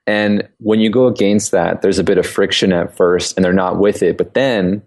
And 0.07 0.49
when 0.59 0.81
you 0.81 0.91
go 0.91 1.07
against 1.07 1.53
that, 1.53 1.83
there's 1.83 1.99
a 1.99 2.05
bit 2.05 2.19
of 2.19 2.27
friction 2.27 2.73
at 2.73 2.97
first 2.97 3.37
and 3.37 3.45
they're 3.45 3.53
not 3.53 3.79
with 3.79 4.03
it. 4.03 4.19
But 4.19 4.35
then 4.35 4.83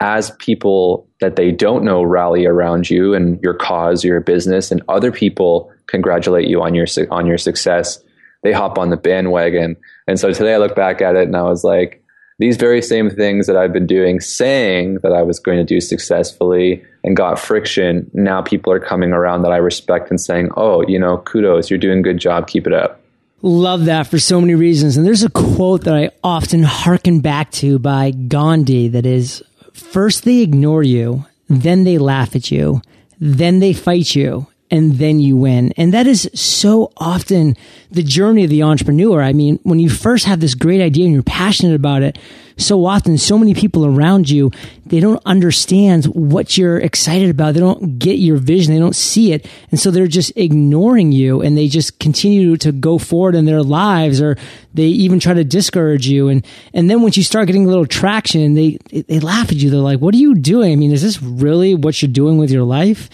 as 0.00 0.32
people 0.32 1.08
that 1.20 1.36
they 1.36 1.52
don't 1.52 1.84
know 1.84 2.02
rally 2.02 2.46
around 2.46 2.90
you 2.90 3.14
and 3.14 3.40
your 3.42 3.54
cause, 3.54 4.04
your 4.04 4.20
business, 4.20 4.70
and 4.70 4.82
other 4.88 5.12
people 5.12 5.72
congratulate 5.86 6.48
you 6.48 6.62
on 6.62 6.74
your 6.74 6.86
on 7.10 7.26
your 7.26 7.38
success, 7.38 8.02
they 8.42 8.52
hop 8.52 8.78
on 8.78 8.90
the 8.90 8.96
bandwagon. 8.96 9.76
And 10.06 10.18
so 10.18 10.32
today 10.32 10.54
I 10.54 10.58
look 10.58 10.74
back 10.74 11.00
at 11.00 11.16
it 11.16 11.26
and 11.26 11.36
I 11.36 11.42
was 11.42 11.64
like, 11.64 12.03
these 12.38 12.56
very 12.56 12.82
same 12.82 13.10
things 13.10 13.46
that 13.46 13.56
I've 13.56 13.72
been 13.72 13.86
doing, 13.86 14.20
saying 14.20 14.98
that 15.02 15.12
I 15.12 15.22
was 15.22 15.38
going 15.38 15.58
to 15.58 15.64
do 15.64 15.80
successfully 15.80 16.84
and 17.04 17.16
got 17.16 17.38
friction, 17.38 18.10
now 18.12 18.42
people 18.42 18.72
are 18.72 18.80
coming 18.80 19.12
around 19.12 19.42
that 19.42 19.52
I 19.52 19.58
respect 19.58 20.10
and 20.10 20.20
saying, 20.20 20.50
oh, 20.56 20.82
you 20.88 20.98
know, 20.98 21.18
kudos, 21.18 21.70
you're 21.70 21.78
doing 21.78 22.00
a 22.00 22.02
good 22.02 22.18
job, 22.18 22.48
keep 22.48 22.66
it 22.66 22.72
up. 22.72 23.00
Love 23.42 23.84
that 23.84 24.06
for 24.06 24.18
so 24.18 24.40
many 24.40 24.54
reasons. 24.54 24.96
And 24.96 25.06
there's 25.06 25.22
a 25.22 25.30
quote 25.30 25.84
that 25.84 25.94
I 25.94 26.10
often 26.24 26.62
hearken 26.62 27.20
back 27.20 27.50
to 27.52 27.78
by 27.78 28.10
Gandhi 28.10 28.88
that 28.88 29.06
is, 29.06 29.42
first 29.72 30.24
they 30.24 30.38
ignore 30.38 30.82
you, 30.82 31.26
then 31.48 31.84
they 31.84 31.98
laugh 31.98 32.34
at 32.34 32.50
you, 32.50 32.80
then 33.20 33.60
they 33.60 33.74
fight 33.74 34.14
you, 34.14 34.46
and 34.74 34.94
then 34.94 35.20
you 35.20 35.36
win. 35.36 35.72
And 35.76 35.94
that 35.94 36.08
is 36.08 36.28
so 36.34 36.90
often 36.96 37.56
the 37.92 38.02
journey 38.02 38.42
of 38.42 38.50
the 38.50 38.64
entrepreneur. 38.64 39.22
I 39.22 39.32
mean, 39.32 39.60
when 39.62 39.78
you 39.78 39.88
first 39.88 40.24
have 40.24 40.40
this 40.40 40.56
great 40.56 40.80
idea 40.80 41.04
and 41.04 41.14
you're 41.14 41.22
passionate 41.22 41.76
about 41.76 42.02
it, 42.02 42.18
so 42.56 42.84
often 42.84 43.16
so 43.16 43.38
many 43.38 43.54
people 43.54 43.86
around 43.86 44.28
you, 44.28 44.50
they 44.86 44.98
don't 44.98 45.22
understand 45.26 46.06
what 46.06 46.58
you're 46.58 46.80
excited 46.80 47.30
about. 47.30 47.54
They 47.54 47.60
don't 47.60 48.00
get 48.00 48.18
your 48.18 48.36
vision. 48.36 48.74
They 48.74 48.80
don't 48.80 48.96
see 48.96 49.32
it. 49.32 49.46
And 49.70 49.78
so 49.78 49.92
they're 49.92 50.08
just 50.08 50.32
ignoring 50.34 51.12
you 51.12 51.40
and 51.40 51.56
they 51.56 51.68
just 51.68 52.00
continue 52.00 52.56
to 52.56 52.72
go 52.72 52.98
forward 52.98 53.36
in 53.36 53.44
their 53.44 53.62
lives 53.62 54.20
or 54.20 54.36
they 54.74 54.86
even 54.86 55.20
try 55.20 55.34
to 55.34 55.44
discourage 55.44 56.08
you. 56.08 56.28
And, 56.28 56.44
and 56.72 56.90
then 56.90 57.00
once 57.00 57.16
you 57.16 57.22
start 57.22 57.46
getting 57.46 57.64
a 57.64 57.68
little 57.68 57.86
traction, 57.86 58.54
they, 58.54 58.78
they 58.90 59.20
laugh 59.20 59.50
at 59.50 59.56
you. 59.56 59.70
They're 59.70 59.78
like, 59.78 60.00
what 60.00 60.14
are 60.14 60.18
you 60.18 60.34
doing? 60.34 60.72
I 60.72 60.76
mean, 60.76 60.90
is 60.90 61.02
this 61.02 61.22
really 61.22 61.76
what 61.76 62.02
you're 62.02 62.10
doing 62.10 62.38
with 62.38 62.50
your 62.50 62.64
life? 62.64 63.08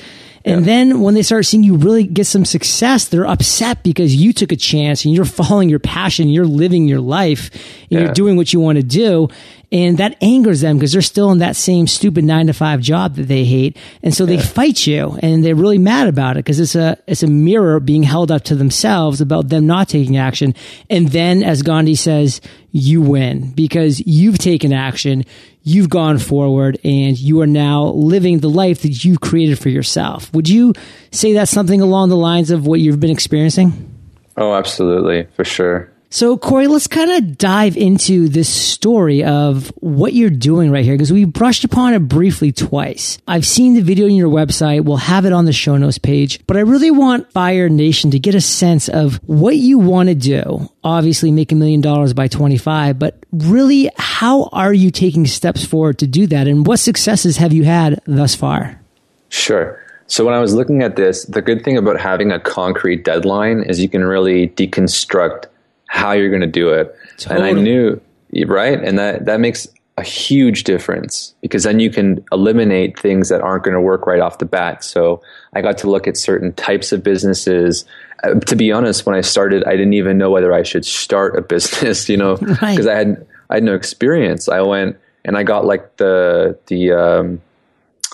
And 0.45 0.61
yeah. 0.61 0.67
then 0.67 1.01
when 1.01 1.15
they 1.15 1.23
start 1.23 1.45
seeing 1.45 1.63
you 1.63 1.77
really 1.77 2.05
get 2.05 2.27
some 2.27 2.45
success, 2.45 3.09
they're 3.09 3.27
upset 3.27 3.83
because 3.83 4.15
you 4.15 4.33
took 4.33 4.53
a 4.53 4.57
chance 4.57 5.05
and 5.05 5.15
you're 5.15 5.25
following 5.25 5.69
your 5.69 5.79
passion, 5.79 6.29
you're 6.29 6.47
living 6.47 6.89
your 6.89 7.01
life, 7.01 7.51
and 7.53 7.91
yeah. 7.91 8.01
you're 8.01 8.15
doing 8.15 8.37
what 8.37 8.53
you 8.53 8.61
want 8.61 8.77
to 8.77 8.83
do. 8.83 9.29
And 9.73 9.99
that 9.99 10.17
angers 10.21 10.63
them 10.63 10.79
because 10.79 10.93
they're 10.93 11.03
still 11.03 11.31
in 11.31 11.39
that 11.39 11.55
same 11.55 11.87
stupid 11.87 12.25
nine 12.25 12.49
to 12.49 12.53
five 12.53 12.81
job 12.81 13.15
that 13.15 13.29
they 13.29 13.45
hate. 13.45 13.77
And 14.03 14.13
so 14.13 14.25
yeah. 14.25 14.37
they 14.37 14.43
fight 14.43 14.87
you 14.87 15.17
and 15.23 15.45
they're 15.45 15.55
really 15.55 15.79
mad 15.79 16.09
about 16.09 16.37
it 16.37 16.41
because 16.41 16.59
it's 16.59 16.75
a, 16.75 16.99
it's 17.07 17.23
a 17.23 17.29
mirror 17.29 17.79
being 17.79 18.03
held 18.03 18.33
up 18.33 18.43
to 18.45 18.57
themselves 18.57 19.21
about 19.21 19.49
them 19.49 19.67
not 19.67 19.89
taking 19.89 20.17
action. 20.17 20.55
And 20.89 21.09
then, 21.09 21.45
as 21.45 21.63
Gandhi 21.63 21.95
says, 21.95 22.41
you 22.73 23.01
win 23.01 23.53
because 23.53 24.01
you've 24.07 24.39
taken 24.39 24.73
action 24.73 25.25
you've 25.63 25.91
gone 25.91 26.19
forward 26.19 26.79
and 26.85 27.19
you 27.19 27.41
are 27.41 27.47
now 27.47 27.85
living 27.85 28.39
the 28.39 28.49
life 28.49 28.83
that 28.83 29.05
you've 29.05 29.21
created 29.21 29.59
for 29.59 29.69
yourself. 29.69 30.33
Would 30.33 30.49
you 30.49 30.73
say 31.11 31.33
that's 31.35 31.51
something 31.51 31.81
along 31.81 32.09
the 32.09 32.17
lines 32.17 32.51
of 32.51 32.67
what 32.67 32.81
you've 32.81 33.01
been 33.01 33.11
experiencing? 33.11 33.89
Oh, 34.37 34.55
absolutely, 34.55 35.27
for 35.35 35.45
sure. 35.45 35.93
So, 36.13 36.37
Corey, 36.37 36.67
let's 36.67 36.89
kind 36.89 37.09
of 37.13 37.39
dive 37.39 37.77
into 37.77 38.29
this 38.29 38.49
story 38.49 39.23
of 39.23 39.69
what 39.77 40.13
you're 40.13 40.29
doing 40.29 40.73
right 40.73 40.85
here 40.85 40.95
because 40.95 41.13
we 41.13 41.25
brushed 41.25 41.63
upon 41.63 41.95
it 41.95 42.01
briefly 42.01 42.51
twice. 42.51 43.19
I've 43.29 43.47
seen 43.47 43.75
the 43.75 43.81
video 43.81 44.07
on 44.07 44.15
your 44.17 44.29
website. 44.29 44.85
We'll 44.85 44.97
have 44.97 45.25
it 45.25 45.33
on 45.33 45.45
the 45.45 45.53
show 45.53 45.77
notes 45.77 45.99
page, 45.99 46.45
but 46.49 46.57
I 46.57 46.61
really 46.61 46.91
want 46.91 47.31
Fire 47.31 47.69
Nation 47.69 48.11
to 48.11 48.19
get 48.19 48.35
a 48.35 48.41
sense 48.41 48.89
of 48.89 49.21
what 49.29 49.55
you 49.55 49.79
want 49.79 50.09
to 50.09 50.17
do. 50.17 50.69
Obviously, 50.83 51.31
make 51.31 51.53
a 51.53 51.55
million 51.55 51.81
dollars 51.81 52.13
by 52.13 52.27
25, 52.27 52.99
but 52.99 53.25
really, 53.31 53.89
how 53.97 54.49
are 54.51 54.73
you 54.73 54.91
taking 54.91 55.29
steps 55.29 55.65
forward 55.65 56.01
to 56.01 56.09
do 56.09 56.27
that? 56.27 56.49
And 56.49 56.67
what 56.67 56.81
successes 56.81 57.37
have 57.37 57.53
you 57.53 57.63
had 57.63 58.01
thus 58.07 58.35
far? 58.35 58.81
Sure. 59.29 59.81
So 60.09 60.25
when 60.25 60.35
I 60.35 60.41
was 60.41 60.55
looking 60.55 60.83
at 60.83 60.97
this, 60.97 61.25
the 61.27 61.41
good 61.41 61.63
thing 61.63 61.77
about 61.77 62.01
having 62.01 62.33
a 62.33 62.41
concrete 62.41 63.05
deadline 63.05 63.63
is 63.63 63.81
you 63.81 63.89
can 63.89 64.03
really 64.03 64.49
deconstruct 64.49 65.45
how 65.91 66.13
you're 66.13 66.29
going 66.29 66.41
to 66.41 66.47
do 66.47 66.69
it. 66.69 66.95
Totally. 67.19 67.51
And 67.51 67.59
I 67.59 67.61
knew, 67.61 68.01
right? 68.47 68.81
And 68.81 68.97
that, 69.01 69.25
that 69.25 69.41
makes 69.41 69.67
a 69.99 70.05
huge 70.05 70.63
difference 70.63 71.35
because 71.43 71.65
then 71.65 71.81
you 71.81 71.91
can 71.91 72.25
eliminate 72.31 72.97
things 72.97 73.29
that 73.29 73.41
aren't 73.41 73.65
going 73.65 73.75
to 73.75 73.81
work 73.81 74.07
right 74.07 74.21
off 74.21 74.39
the 74.39 74.45
bat. 74.45 74.85
So 74.85 75.21
I 75.53 75.63
got 75.63 75.79
to 75.79 75.91
look 75.91 76.07
at 76.07 76.17
certain 76.17 76.53
types 76.53 76.93
of 76.93 77.03
businesses. 77.03 77.85
Uh, 78.23 78.35
to 78.35 78.55
be 78.55 78.71
honest, 78.71 79.05
when 79.05 79.17
I 79.17 79.21
started, 79.21 79.65
I 79.65 79.73
didn't 79.73 79.95
even 79.95 80.17
know 80.17 80.31
whether 80.31 80.55
I 80.55 80.63
should 80.63 80.87
start 80.87 81.37
a 81.37 81.43
business, 81.55 82.09
you 82.09 82.17
know, 82.17 82.37
because 82.37 82.63
right. 82.63 82.87
I 82.87 82.97
had, 82.97 83.27
I 83.51 83.55
had 83.57 83.65
no 83.65 83.75
experience. 83.75 84.49
I 84.49 84.61
went 84.61 84.97
and 85.25 85.37
I 85.37 85.43
got 85.43 85.65
like 85.65 85.97
the, 85.97 86.57
the, 86.69 86.93
um, 86.93 87.43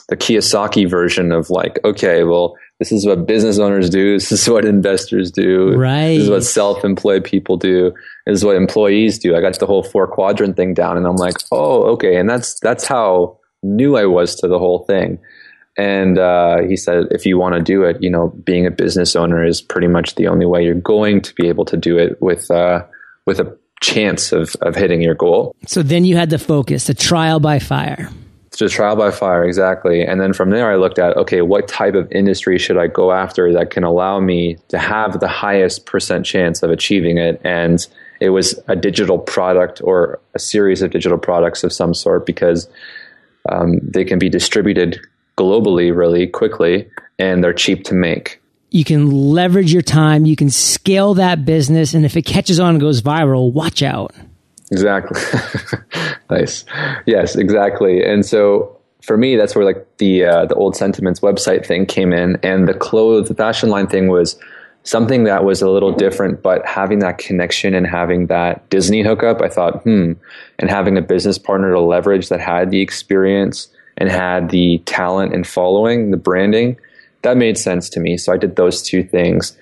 the 0.08 0.16
Kiyosaki 0.16 0.88
version 0.88 1.32
of 1.32 1.50
like, 1.50 1.78
okay, 1.84 2.22
well, 2.24 2.56
this 2.78 2.92
is 2.92 3.06
what 3.06 3.26
business 3.26 3.58
owners 3.58 3.90
do. 3.90 4.14
This 4.16 4.32
is 4.32 4.48
what 4.48 4.64
investors 4.64 5.30
do. 5.30 5.74
Right. 5.74 6.14
This 6.14 6.24
is 6.24 6.30
what 6.30 6.44
self-employed 6.44 7.24
people 7.24 7.56
do. 7.56 7.92
This 8.26 8.38
is 8.38 8.44
what 8.44 8.56
employees 8.56 9.18
do. 9.18 9.36
I 9.36 9.40
got 9.40 9.58
the 9.58 9.66
whole 9.66 9.82
four 9.82 10.06
quadrant 10.06 10.56
thing 10.56 10.74
down 10.74 10.96
and 10.96 11.06
I'm 11.06 11.16
like, 11.16 11.36
oh, 11.50 11.82
okay. 11.92 12.16
And 12.16 12.28
that's, 12.28 12.58
that's 12.60 12.86
how 12.86 13.38
new 13.62 13.96
I 13.96 14.06
was 14.06 14.34
to 14.36 14.48
the 14.48 14.58
whole 14.58 14.80
thing. 14.84 15.18
And 15.78 16.18
uh, 16.18 16.62
he 16.62 16.76
said, 16.76 17.08
if 17.10 17.26
you 17.26 17.36
want 17.36 17.54
to 17.54 17.62
do 17.62 17.82
it, 17.82 18.02
you 18.02 18.08
know, 18.08 18.28
being 18.28 18.66
a 18.66 18.70
business 18.70 19.14
owner 19.14 19.44
is 19.44 19.60
pretty 19.60 19.88
much 19.88 20.14
the 20.14 20.28
only 20.28 20.46
way 20.46 20.64
you're 20.64 20.74
going 20.74 21.20
to 21.22 21.34
be 21.34 21.48
able 21.48 21.66
to 21.66 21.76
do 21.76 21.98
it 21.98 22.20
with, 22.22 22.50
uh, 22.50 22.84
with 23.26 23.40
a 23.40 23.58
chance 23.82 24.32
of, 24.32 24.56
of 24.62 24.74
hitting 24.74 25.02
your 25.02 25.14
goal. 25.14 25.54
So 25.66 25.82
then 25.82 26.04
you 26.04 26.16
had 26.16 26.30
the 26.30 26.38
focus, 26.38 26.86
the 26.86 26.94
trial 26.94 27.40
by 27.40 27.58
fire 27.58 28.08
just 28.58 28.74
trial 28.74 28.96
by 28.96 29.10
fire 29.10 29.44
exactly. 29.44 30.02
And 30.02 30.20
then 30.20 30.32
from 30.32 30.50
there 30.50 30.70
i 30.70 30.76
looked 30.76 30.98
at 30.98 31.16
okay 31.16 31.42
what 31.42 31.68
type 31.68 31.94
of 31.94 32.10
industry 32.12 32.58
should 32.58 32.78
i 32.78 32.86
go 32.86 33.12
after 33.12 33.52
that 33.52 33.70
can 33.70 33.84
allow 33.84 34.20
me 34.20 34.56
to 34.68 34.78
have 34.78 35.20
the 35.20 35.28
highest 35.28 35.86
percent 35.86 36.26
chance 36.26 36.62
of 36.62 36.70
achieving 36.70 37.18
it? 37.18 37.40
And 37.44 37.86
it 38.20 38.30
was 38.30 38.58
a 38.68 38.76
digital 38.76 39.18
product 39.18 39.80
or 39.82 40.20
a 40.34 40.38
series 40.38 40.82
of 40.82 40.90
digital 40.90 41.18
products 41.18 41.64
of 41.64 41.72
some 41.72 41.94
sort 41.94 42.26
because 42.26 42.68
um, 43.50 43.78
they 43.82 44.04
can 44.04 44.18
be 44.18 44.28
distributed 44.28 45.00
globally 45.36 45.94
really 45.94 46.26
quickly 46.26 46.88
and 47.18 47.44
they're 47.44 47.52
cheap 47.52 47.84
to 47.84 47.94
make. 47.94 48.40
You 48.70 48.84
can 48.84 49.10
leverage 49.10 49.72
your 49.72 49.82
time 49.82 50.26
you 50.26 50.36
can 50.36 50.50
scale 50.50 51.14
that 51.14 51.44
business 51.44 51.94
and 51.94 52.04
if 52.04 52.16
it 52.16 52.22
catches 52.22 52.58
on 52.60 52.70
and 52.70 52.80
goes 52.80 53.00
viral 53.00 53.52
watch 53.52 53.82
out 53.82 54.14
Exactly. 54.70 55.20
nice. 56.30 56.64
Yes, 57.06 57.36
exactly. 57.36 58.04
And 58.04 58.26
so 58.26 58.76
for 59.02 59.16
me, 59.16 59.36
that's 59.36 59.54
where 59.54 59.64
like 59.64 59.86
the 59.98 60.24
uh, 60.24 60.46
the 60.46 60.54
old 60.54 60.76
sentiments 60.76 61.20
website 61.20 61.64
thing 61.64 61.86
came 61.86 62.12
in, 62.12 62.36
and 62.42 62.66
the 62.68 62.74
clothes, 62.74 63.28
the 63.28 63.34
fashion 63.34 63.68
line 63.68 63.86
thing 63.86 64.08
was 64.08 64.36
something 64.82 65.24
that 65.24 65.44
was 65.44 65.62
a 65.62 65.70
little 65.70 65.92
different. 65.92 66.42
But 66.42 66.66
having 66.66 66.98
that 67.00 67.18
connection 67.18 67.74
and 67.74 67.86
having 67.86 68.26
that 68.26 68.68
Disney 68.70 69.02
hookup, 69.02 69.40
I 69.42 69.48
thought, 69.48 69.82
hmm, 69.82 70.12
and 70.58 70.70
having 70.70 70.96
a 70.96 71.02
business 71.02 71.38
partner 71.38 71.72
to 71.72 71.80
leverage 71.80 72.28
that 72.28 72.40
had 72.40 72.70
the 72.70 72.80
experience 72.80 73.68
and 73.96 74.10
had 74.10 74.50
the 74.50 74.78
talent 74.86 75.32
and 75.32 75.46
following, 75.46 76.10
the 76.10 76.16
branding, 76.16 76.78
that 77.22 77.36
made 77.36 77.56
sense 77.58 77.88
to 77.90 78.00
me. 78.00 78.16
So 78.16 78.32
I 78.32 78.36
did 78.36 78.56
those 78.56 78.82
two 78.82 79.02
things. 79.02 79.56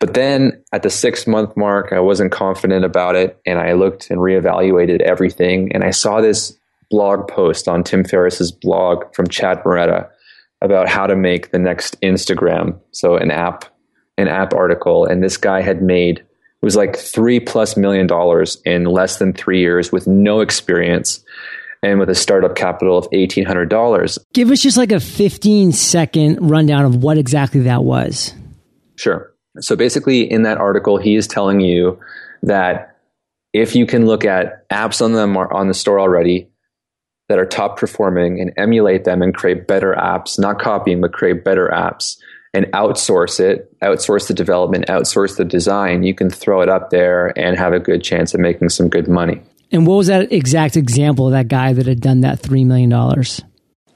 But 0.00 0.14
then 0.14 0.62
at 0.72 0.82
the 0.82 0.90
six 0.90 1.26
month 1.26 1.56
mark, 1.56 1.92
I 1.92 2.00
wasn't 2.00 2.32
confident 2.32 2.84
about 2.84 3.16
it. 3.16 3.40
And 3.46 3.58
I 3.58 3.72
looked 3.72 4.10
and 4.10 4.20
reevaluated 4.20 5.00
everything. 5.00 5.72
And 5.72 5.84
I 5.84 5.90
saw 5.90 6.20
this 6.20 6.56
blog 6.90 7.28
post 7.28 7.68
on 7.68 7.84
Tim 7.84 8.04
Ferriss's 8.04 8.52
blog 8.52 9.14
from 9.14 9.28
Chad 9.28 9.62
Mureta 9.64 10.08
about 10.60 10.88
how 10.88 11.06
to 11.06 11.16
make 11.16 11.50
the 11.50 11.58
next 11.58 12.00
Instagram. 12.00 12.78
So 12.92 13.16
an 13.16 13.30
app, 13.30 13.64
an 14.18 14.28
app 14.28 14.54
article. 14.54 15.04
And 15.04 15.22
this 15.22 15.36
guy 15.36 15.60
had 15.60 15.82
made, 15.82 16.18
it 16.18 16.26
was 16.64 16.76
like 16.76 16.96
three 16.96 17.40
plus 17.40 17.76
million 17.76 18.06
dollars 18.06 18.60
in 18.64 18.84
less 18.84 19.18
than 19.18 19.32
three 19.32 19.60
years 19.60 19.92
with 19.92 20.06
no 20.06 20.40
experience 20.40 21.24
and 21.82 22.00
with 22.00 22.08
a 22.08 22.14
startup 22.14 22.56
capital 22.56 22.96
of 22.96 23.08
$1,800. 23.10 24.18
Give 24.32 24.50
us 24.50 24.60
just 24.60 24.78
like 24.78 24.90
a 24.90 25.00
15 25.00 25.72
second 25.72 26.38
rundown 26.50 26.84
of 26.86 27.02
what 27.02 27.18
exactly 27.18 27.60
that 27.62 27.84
was. 27.84 28.32
Sure. 28.96 29.33
So 29.60 29.76
basically, 29.76 30.30
in 30.30 30.42
that 30.42 30.58
article, 30.58 30.98
he 30.98 31.14
is 31.14 31.26
telling 31.26 31.60
you 31.60 32.00
that 32.42 32.96
if 33.52 33.76
you 33.76 33.86
can 33.86 34.06
look 34.06 34.24
at 34.24 34.68
apps 34.68 35.02
on 35.02 35.12
them 35.12 35.36
on 35.36 35.68
the 35.68 35.74
store 35.74 36.00
already 36.00 36.48
that 37.28 37.38
are 37.38 37.46
top 37.46 37.78
performing 37.78 38.40
and 38.40 38.52
emulate 38.56 39.04
them 39.04 39.22
and 39.22 39.34
create 39.34 39.66
better 39.66 39.94
apps, 39.94 40.38
not 40.38 40.58
copying, 40.58 41.00
but 41.00 41.12
create 41.12 41.44
better 41.44 41.68
apps 41.72 42.18
and 42.52 42.66
outsource 42.66 43.40
it, 43.40 43.72
outsource 43.80 44.28
the 44.28 44.34
development, 44.34 44.86
outsource 44.86 45.36
the 45.36 45.44
design, 45.44 46.02
you 46.02 46.14
can 46.14 46.30
throw 46.30 46.60
it 46.60 46.68
up 46.68 46.90
there 46.90 47.36
and 47.38 47.58
have 47.58 47.72
a 47.72 47.80
good 47.80 48.02
chance 48.02 48.34
of 48.34 48.40
making 48.40 48.68
some 48.68 48.88
good 48.88 49.08
money. 49.08 49.40
And 49.72 49.86
what 49.86 49.96
was 49.96 50.06
that 50.06 50.30
exact 50.32 50.76
example 50.76 51.26
of 51.26 51.32
that 51.32 51.48
guy 51.48 51.72
that 51.72 51.86
had 51.86 52.00
done 52.00 52.20
that 52.20 52.40
$3 52.40 52.64
million? 52.64 52.90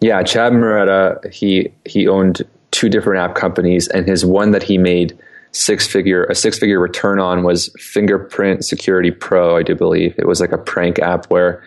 Yeah, 0.01 0.23
Chad 0.23 0.53
Mureta, 0.53 1.33
he, 1.33 1.73
he 1.85 2.09
owned 2.09 2.43
two 2.71 2.89
different 2.89 3.21
app 3.21 3.37
companies, 3.37 3.87
and 3.89 4.07
his 4.07 4.25
one 4.25 4.51
that 4.53 4.63
he 4.63 4.79
made 4.79 5.17
six 5.53 5.87
figure 5.87 6.25
a 6.25 6.35
six 6.35 6.59
figure 6.59 6.81
return 6.81 7.21
on 7.21 7.43
was 7.43 7.71
Fingerprint 7.79 8.65
Security 8.65 9.11
Pro. 9.11 9.57
I 9.57 9.63
do 9.63 9.75
believe 9.75 10.15
it 10.19 10.27
was 10.27 10.41
like 10.41 10.53
a 10.53 10.59
prank 10.59 10.99
app 10.99 11.27
where 11.27 11.63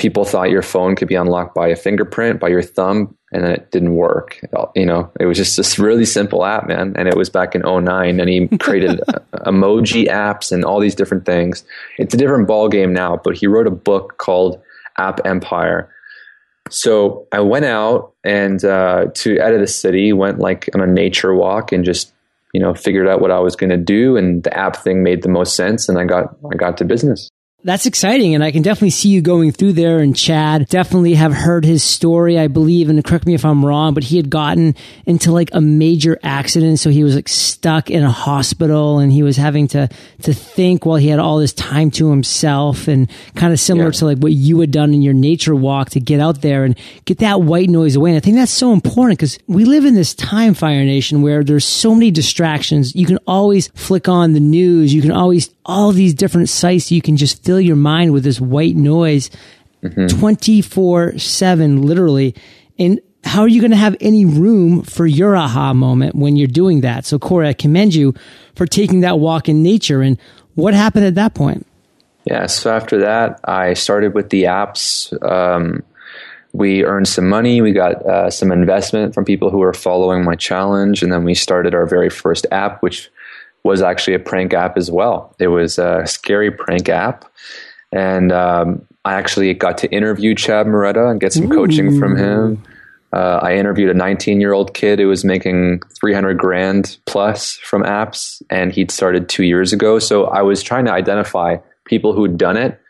people 0.00 0.24
thought 0.24 0.50
your 0.50 0.62
phone 0.62 0.96
could 0.96 1.08
be 1.08 1.14
unlocked 1.14 1.54
by 1.54 1.68
a 1.68 1.76
fingerprint, 1.76 2.40
by 2.40 2.48
your 2.48 2.62
thumb, 2.62 3.14
and 3.32 3.44
then 3.44 3.52
it 3.52 3.70
didn't 3.70 3.94
work. 3.94 4.40
You 4.74 4.86
know, 4.86 5.12
it 5.20 5.26
was 5.26 5.36
just 5.36 5.56
this 5.56 5.78
really 5.78 6.06
simple 6.06 6.44
app, 6.44 6.66
man. 6.66 6.94
And 6.96 7.06
it 7.06 7.16
was 7.16 7.28
back 7.28 7.54
in 7.54 7.62
09 7.62 8.18
and 8.18 8.28
he 8.28 8.48
created 8.58 9.00
emoji 9.46 10.08
apps 10.08 10.50
and 10.50 10.64
all 10.64 10.80
these 10.80 10.94
different 10.94 11.26
things. 11.26 11.64
It's 11.98 12.14
a 12.14 12.16
different 12.16 12.48
ball 12.48 12.68
game 12.68 12.92
now, 12.92 13.20
but 13.22 13.36
he 13.36 13.46
wrote 13.46 13.66
a 13.66 13.70
book 13.70 14.16
called 14.18 14.60
App 14.96 15.20
Empire. 15.24 15.92
So 16.70 17.26
I 17.32 17.40
went 17.40 17.66
out 17.66 18.14
and 18.24 18.64
uh, 18.64 19.06
to 19.14 19.40
out 19.40 19.52
of 19.52 19.60
the 19.60 19.66
city, 19.66 20.12
went 20.12 20.38
like 20.38 20.68
on 20.74 20.80
a 20.80 20.86
nature 20.86 21.34
walk 21.34 21.72
and 21.72 21.84
just 21.84 22.12
you 22.52 22.60
know 22.60 22.74
figured 22.74 23.08
out 23.08 23.20
what 23.20 23.30
I 23.30 23.40
was 23.40 23.56
going 23.56 23.70
to 23.70 23.76
do, 23.76 24.16
and 24.16 24.42
the 24.42 24.56
app 24.56 24.76
thing 24.76 25.02
made 25.02 25.22
the 25.22 25.28
most 25.28 25.56
sense, 25.56 25.88
and 25.88 25.98
I 25.98 26.04
got 26.04 26.36
I 26.52 26.56
got 26.56 26.76
to 26.78 26.84
business. 26.84 27.28
That's 27.62 27.84
exciting. 27.84 28.34
And 28.34 28.42
I 28.42 28.52
can 28.52 28.62
definitely 28.62 28.90
see 28.90 29.10
you 29.10 29.20
going 29.20 29.52
through 29.52 29.74
there. 29.74 29.98
And 29.98 30.16
Chad 30.16 30.68
definitely 30.68 31.14
have 31.14 31.32
heard 31.32 31.64
his 31.64 31.82
story, 31.82 32.38
I 32.38 32.48
believe. 32.48 32.88
And 32.88 33.04
correct 33.04 33.26
me 33.26 33.34
if 33.34 33.44
I'm 33.44 33.64
wrong, 33.64 33.92
but 33.92 34.04
he 34.04 34.16
had 34.16 34.30
gotten 34.30 34.74
into 35.04 35.30
like 35.30 35.50
a 35.52 35.60
major 35.60 36.18
accident. 36.22 36.78
So 36.78 36.88
he 36.88 37.04
was 37.04 37.14
like 37.14 37.28
stuck 37.28 37.90
in 37.90 38.02
a 38.02 38.10
hospital 38.10 38.98
and 38.98 39.12
he 39.12 39.22
was 39.22 39.36
having 39.36 39.68
to, 39.68 39.88
to 40.22 40.32
think 40.32 40.86
while 40.86 40.96
he 40.96 41.08
had 41.08 41.18
all 41.18 41.38
this 41.38 41.52
time 41.52 41.90
to 41.92 42.08
himself 42.10 42.88
and 42.88 43.10
kind 43.34 43.52
of 43.52 43.60
similar 43.60 43.88
yeah. 43.88 43.92
to 43.92 44.04
like 44.06 44.18
what 44.18 44.32
you 44.32 44.58
had 44.60 44.70
done 44.70 44.94
in 44.94 45.02
your 45.02 45.14
nature 45.14 45.54
walk 45.54 45.90
to 45.90 46.00
get 46.00 46.20
out 46.20 46.40
there 46.40 46.64
and 46.64 46.78
get 47.04 47.18
that 47.18 47.42
white 47.42 47.68
noise 47.68 47.94
away. 47.94 48.10
And 48.10 48.16
I 48.16 48.20
think 48.20 48.36
that's 48.36 48.52
so 48.52 48.72
important 48.72 49.18
because 49.18 49.38
we 49.46 49.66
live 49.66 49.84
in 49.84 49.94
this 49.94 50.14
time, 50.14 50.54
Fire 50.54 50.84
Nation, 50.84 51.20
where 51.20 51.44
there's 51.44 51.66
so 51.66 51.94
many 51.94 52.10
distractions. 52.10 52.94
You 52.96 53.06
can 53.06 53.18
always 53.26 53.68
flick 53.68 54.08
on 54.08 54.32
the 54.32 54.40
news. 54.40 54.94
You 54.94 55.02
can 55.02 55.12
always 55.12 55.50
all 55.70 55.92
these 55.92 56.14
different 56.14 56.48
sites 56.48 56.90
you 56.90 57.00
can 57.00 57.16
just 57.16 57.44
fill 57.44 57.60
your 57.60 57.76
mind 57.76 58.12
with 58.12 58.24
this 58.24 58.40
white 58.40 58.74
noise 58.74 59.30
mm-hmm. 59.82 60.18
24 60.18 61.18
7 61.18 61.82
literally. 61.82 62.34
And 62.78 63.00
how 63.22 63.42
are 63.42 63.48
you 63.48 63.60
going 63.60 63.70
to 63.70 63.76
have 63.76 63.96
any 64.00 64.24
room 64.24 64.82
for 64.82 65.06
your 65.06 65.36
aha 65.36 65.72
moment 65.72 66.16
when 66.16 66.36
you're 66.36 66.48
doing 66.48 66.80
that? 66.80 67.04
So 67.06 67.18
corey 67.18 67.48
i 67.48 67.52
commend 67.52 67.94
you 67.94 68.14
for 68.56 68.66
taking 68.66 69.00
that 69.00 69.20
walk 69.20 69.48
in 69.48 69.62
nature. 69.62 70.02
And 70.02 70.18
what 70.54 70.74
happened 70.74 71.04
at 71.04 71.14
that 71.14 71.34
point? 71.34 71.66
Yeah 72.24 72.46
so 72.46 72.74
after 72.74 72.98
that 72.98 73.40
i 73.44 73.74
started 73.74 74.14
with 74.14 74.30
the 74.30 74.44
apps. 74.44 75.12
Um, 75.22 75.84
we 76.52 76.84
earned 76.84 77.06
some 77.06 77.28
money. 77.28 77.62
We 77.62 77.70
got 77.70 78.04
uh, 78.04 78.28
some 78.28 78.50
investment 78.50 79.14
from 79.14 79.24
people 79.24 79.50
who 79.50 79.58
were 79.58 79.72
following 79.72 80.24
my 80.24 80.34
challenge. 80.34 81.00
And 81.00 81.12
then 81.12 81.22
we 81.22 81.32
started 81.32 81.76
our 81.76 81.86
very 81.86 82.10
first 82.10 82.44
app 82.50 82.82
which 82.82 83.08
was 83.64 83.82
actually 83.82 84.14
a 84.14 84.18
prank 84.18 84.54
app 84.54 84.76
as 84.76 84.90
well. 84.90 85.34
It 85.38 85.48
was 85.48 85.78
a 85.78 86.06
scary 86.06 86.50
prank 86.50 86.88
app. 86.88 87.30
And 87.92 88.32
um, 88.32 88.86
I 89.04 89.14
actually 89.14 89.52
got 89.54 89.78
to 89.78 89.90
interview 89.90 90.34
Chad 90.34 90.66
Mureta 90.66 91.10
and 91.10 91.20
get 91.20 91.32
some 91.32 91.50
Ooh. 91.50 91.54
coaching 91.54 91.98
from 91.98 92.16
him. 92.16 92.62
Uh, 93.12 93.40
I 93.42 93.56
interviewed 93.56 93.90
a 93.90 93.94
19 93.94 94.40
year 94.40 94.52
old 94.52 94.72
kid 94.72 95.00
who 95.00 95.08
was 95.08 95.24
making 95.24 95.82
300 96.00 96.38
grand 96.38 96.98
plus 97.06 97.54
from 97.56 97.82
apps, 97.82 98.40
and 98.50 98.72
he'd 98.72 98.90
started 98.90 99.28
two 99.28 99.44
years 99.44 99.72
ago. 99.72 99.98
So 99.98 100.26
I 100.26 100.42
was 100.42 100.62
trying 100.62 100.84
to 100.84 100.92
identify 100.92 101.56
people 101.84 102.12
who'd 102.12 102.38
done 102.38 102.56
it 102.56 102.80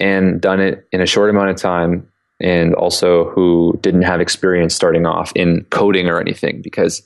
and 0.00 0.40
done 0.40 0.60
it 0.60 0.86
in 0.90 1.00
a 1.00 1.06
short 1.06 1.30
amount 1.30 1.50
of 1.50 1.56
time, 1.56 2.08
and 2.40 2.74
also 2.74 3.30
who 3.30 3.78
didn't 3.80 4.02
have 4.02 4.20
experience 4.20 4.74
starting 4.74 5.06
off 5.06 5.32
in 5.36 5.64
coding 5.70 6.08
or 6.08 6.20
anything, 6.20 6.60
because 6.60 7.02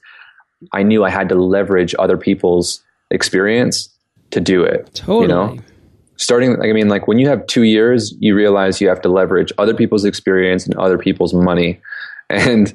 I 0.73 0.83
knew 0.83 1.05
I 1.05 1.11
had 1.11 1.29
to 1.29 1.35
leverage 1.35 1.95
other 1.99 2.17
people's 2.17 2.83
experience 3.13 3.89
to 4.33 4.41
do 4.41 4.63
it. 4.65 4.91
Totally. 4.95 5.23
You 5.23 5.29
know? 5.29 5.59
Starting, 6.17 6.57
like, 6.59 6.71
I 6.71 6.73
mean, 6.73 6.89
like 6.89 7.09
when 7.09 7.19
you 7.19 7.29
have 7.29 7.47
two 7.47 7.65
years, 7.65 8.15
you 8.21 8.35
realize 8.35 8.81
you 8.81 8.89
have 8.89 9.01
to 9.03 9.09
leverage 9.09 9.53
other 9.59 9.75
people's 9.75 10.05
experience 10.05 10.67
and 10.67 10.75
other 10.77 10.99
people's 10.99 11.35
money. 11.35 11.81
And 12.31 12.73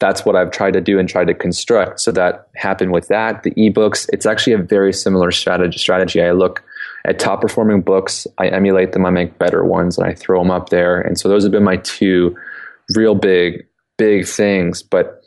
that's 0.00 0.24
what 0.24 0.36
I've 0.36 0.50
tried 0.50 0.72
to 0.74 0.80
do 0.80 0.98
and 0.98 1.08
tried 1.08 1.26
to 1.26 1.34
construct. 1.34 2.00
So 2.00 2.12
that 2.12 2.48
happened 2.54 2.92
with 2.92 3.08
that. 3.08 3.42
The 3.42 3.50
ebooks, 3.52 4.08
it's 4.12 4.26
actually 4.26 4.54
a 4.54 4.58
very 4.58 4.92
similar 4.92 5.30
strategy. 5.32 5.78
Strategy. 5.78 6.22
I 6.22 6.30
look 6.30 6.62
at 7.04 7.18
top 7.18 7.40
performing 7.40 7.80
books, 7.82 8.26
I 8.38 8.48
emulate 8.48 8.92
them, 8.92 9.06
I 9.06 9.10
make 9.10 9.38
better 9.38 9.64
ones, 9.64 9.98
and 9.98 10.06
I 10.06 10.14
throw 10.14 10.40
them 10.42 10.50
up 10.50 10.70
there. 10.70 11.00
And 11.00 11.18
so 11.18 11.28
those 11.28 11.42
have 11.42 11.52
been 11.52 11.64
my 11.64 11.76
two 11.76 12.36
real 12.94 13.14
big, 13.14 13.66
big 13.96 14.26
things. 14.26 14.82
But 14.82 15.20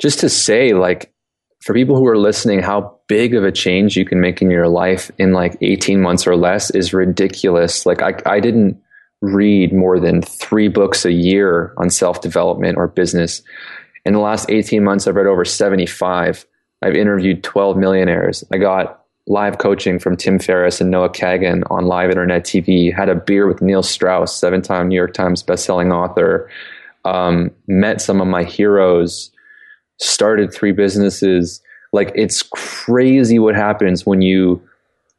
just 0.00 0.20
to 0.20 0.28
say, 0.28 0.74
like, 0.74 1.12
for 1.60 1.74
people 1.74 1.96
who 1.96 2.06
are 2.06 2.18
listening, 2.18 2.60
how 2.60 2.96
big 3.08 3.34
of 3.34 3.44
a 3.44 3.52
change 3.52 3.96
you 3.96 4.04
can 4.04 4.20
make 4.20 4.40
in 4.40 4.50
your 4.50 4.68
life 4.68 5.10
in 5.18 5.32
like 5.32 5.56
18 5.60 6.00
months 6.00 6.26
or 6.26 6.36
less 6.36 6.70
is 6.70 6.94
ridiculous. 6.94 7.84
Like 7.84 8.02
I, 8.02 8.14
I 8.26 8.40
didn't 8.40 8.80
read 9.20 9.72
more 9.72 9.98
than 9.98 10.22
three 10.22 10.68
books 10.68 11.04
a 11.04 11.12
year 11.12 11.74
on 11.76 11.90
self 11.90 12.20
development 12.20 12.78
or 12.78 12.86
business. 12.86 13.42
In 14.04 14.12
the 14.12 14.20
last 14.20 14.48
18 14.50 14.84
months, 14.84 15.06
I've 15.06 15.16
read 15.16 15.26
over 15.26 15.44
75. 15.44 16.46
I've 16.80 16.94
interviewed 16.94 17.42
12 17.42 17.76
millionaires. 17.76 18.44
I 18.52 18.58
got 18.58 19.04
live 19.26 19.58
coaching 19.58 19.98
from 19.98 20.16
Tim 20.16 20.38
Ferriss 20.38 20.80
and 20.80 20.90
Noah 20.90 21.10
Kagan 21.10 21.62
on 21.70 21.86
live 21.86 22.10
internet 22.10 22.44
TV. 22.44 22.94
Had 22.94 23.08
a 23.08 23.14
beer 23.14 23.46
with 23.46 23.60
Neil 23.60 23.82
Strauss, 23.82 24.34
seven 24.34 24.62
time 24.62 24.88
New 24.88 24.96
York 24.96 25.12
Times 25.12 25.42
bestselling 25.42 25.92
author. 25.92 26.48
Um, 27.04 27.50
met 27.66 28.00
some 28.00 28.20
of 28.20 28.28
my 28.28 28.44
heroes 28.44 29.30
started 29.98 30.52
three 30.52 30.72
businesses. 30.72 31.60
Like 31.92 32.12
it's 32.14 32.42
crazy 32.42 33.38
what 33.38 33.54
happens 33.54 34.04
when 34.04 34.22
you 34.22 34.62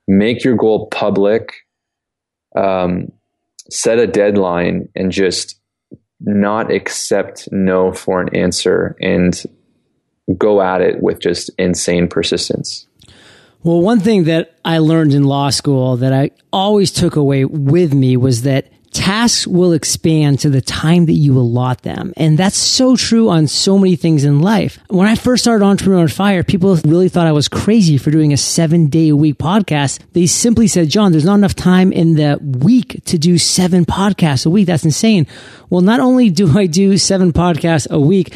make 0.07 0.43
your 0.43 0.55
goal 0.55 0.87
public, 0.87 1.53
um, 2.55 3.11
set 3.69 3.99
a 3.99 4.07
deadline, 4.07 4.89
and 4.95 5.11
just 5.11 5.59
not 6.19 6.71
accept 6.71 7.47
no 7.51 7.91
for 7.91 8.21
an 8.21 8.35
answer 8.35 8.95
and 8.99 9.43
go 10.37 10.61
at 10.61 10.81
it 10.81 11.01
with 11.01 11.19
just 11.19 11.49
insane 11.57 12.07
persistence. 12.07 12.87
Well, 13.63 13.81
one 13.81 13.99
thing 13.99 14.23
that 14.25 14.57
I 14.63 14.77
learned 14.77 15.13
in 15.13 15.23
law 15.23 15.49
school 15.49 15.97
that 15.97 16.13
I 16.13 16.31
always 16.53 16.91
took 16.91 17.15
away 17.15 17.45
with 17.45 17.93
me 17.93 18.15
was 18.15 18.43
that 18.43 18.71
tasks 19.09 19.47
will 19.47 19.73
expand 19.73 20.37
to 20.37 20.51
the 20.51 20.61
time 20.61 21.07
that 21.07 21.13
you 21.13 21.35
allot 21.35 21.81
them. 21.81 22.13
And 22.15 22.37
that's 22.37 22.55
so 22.55 22.95
true 22.95 23.29
on 23.29 23.47
so 23.47 23.79
many 23.79 23.95
things 23.95 24.23
in 24.23 24.39
life. 24.39 24.77
When 24.87 25.07
I 25.07 25.15
first 25.15 25.43
started 25.43 25.65
Entrepreneur 25.65 26.01
on 26.01 26.09
Fire, 26.09 26.43
people 26.43 26.75
really 26.85 27.09
thought 27.09 27.25
I 27.25 27.31
was 27.31 27.47
crazy 27.47 27.97
for 27.97 28.11
doing 28.11 28.33
a 28.33 28.37
seven 28.37 28.85
day 28.85 29.09
a 29.09 29.15
week 29.15 29.39
podcast. 29.39 29.99
They 30.13 30.27
simply 30.27 30.67
said, 30.67 30.89
John, 30.89 31.11
there's 31.11 31.25
not 31.25 31.39
enough 31.39 31.55
time 31.55 31.91
in 31.91 32.13
the 32.17 32.37
week 32.39 33.03
to 33.05 33.17
do 33.17 33.39
seven 33.39 33.83
podcasts 33.83 34.45
a 34.45 34.51
week. 34.51 34.67
That's 34.67 34.85
insane. 34.85 35.25
Well, 35.71 35.81
not 35.81 35.99
only 35.99 36.29
do 36.29 36.55
I 36.55 36.67
do 36.67 36.95
seven 36.99 37.33
podcasts 37.33 37.89
a 37.89 37.99
week, 37.99 38.35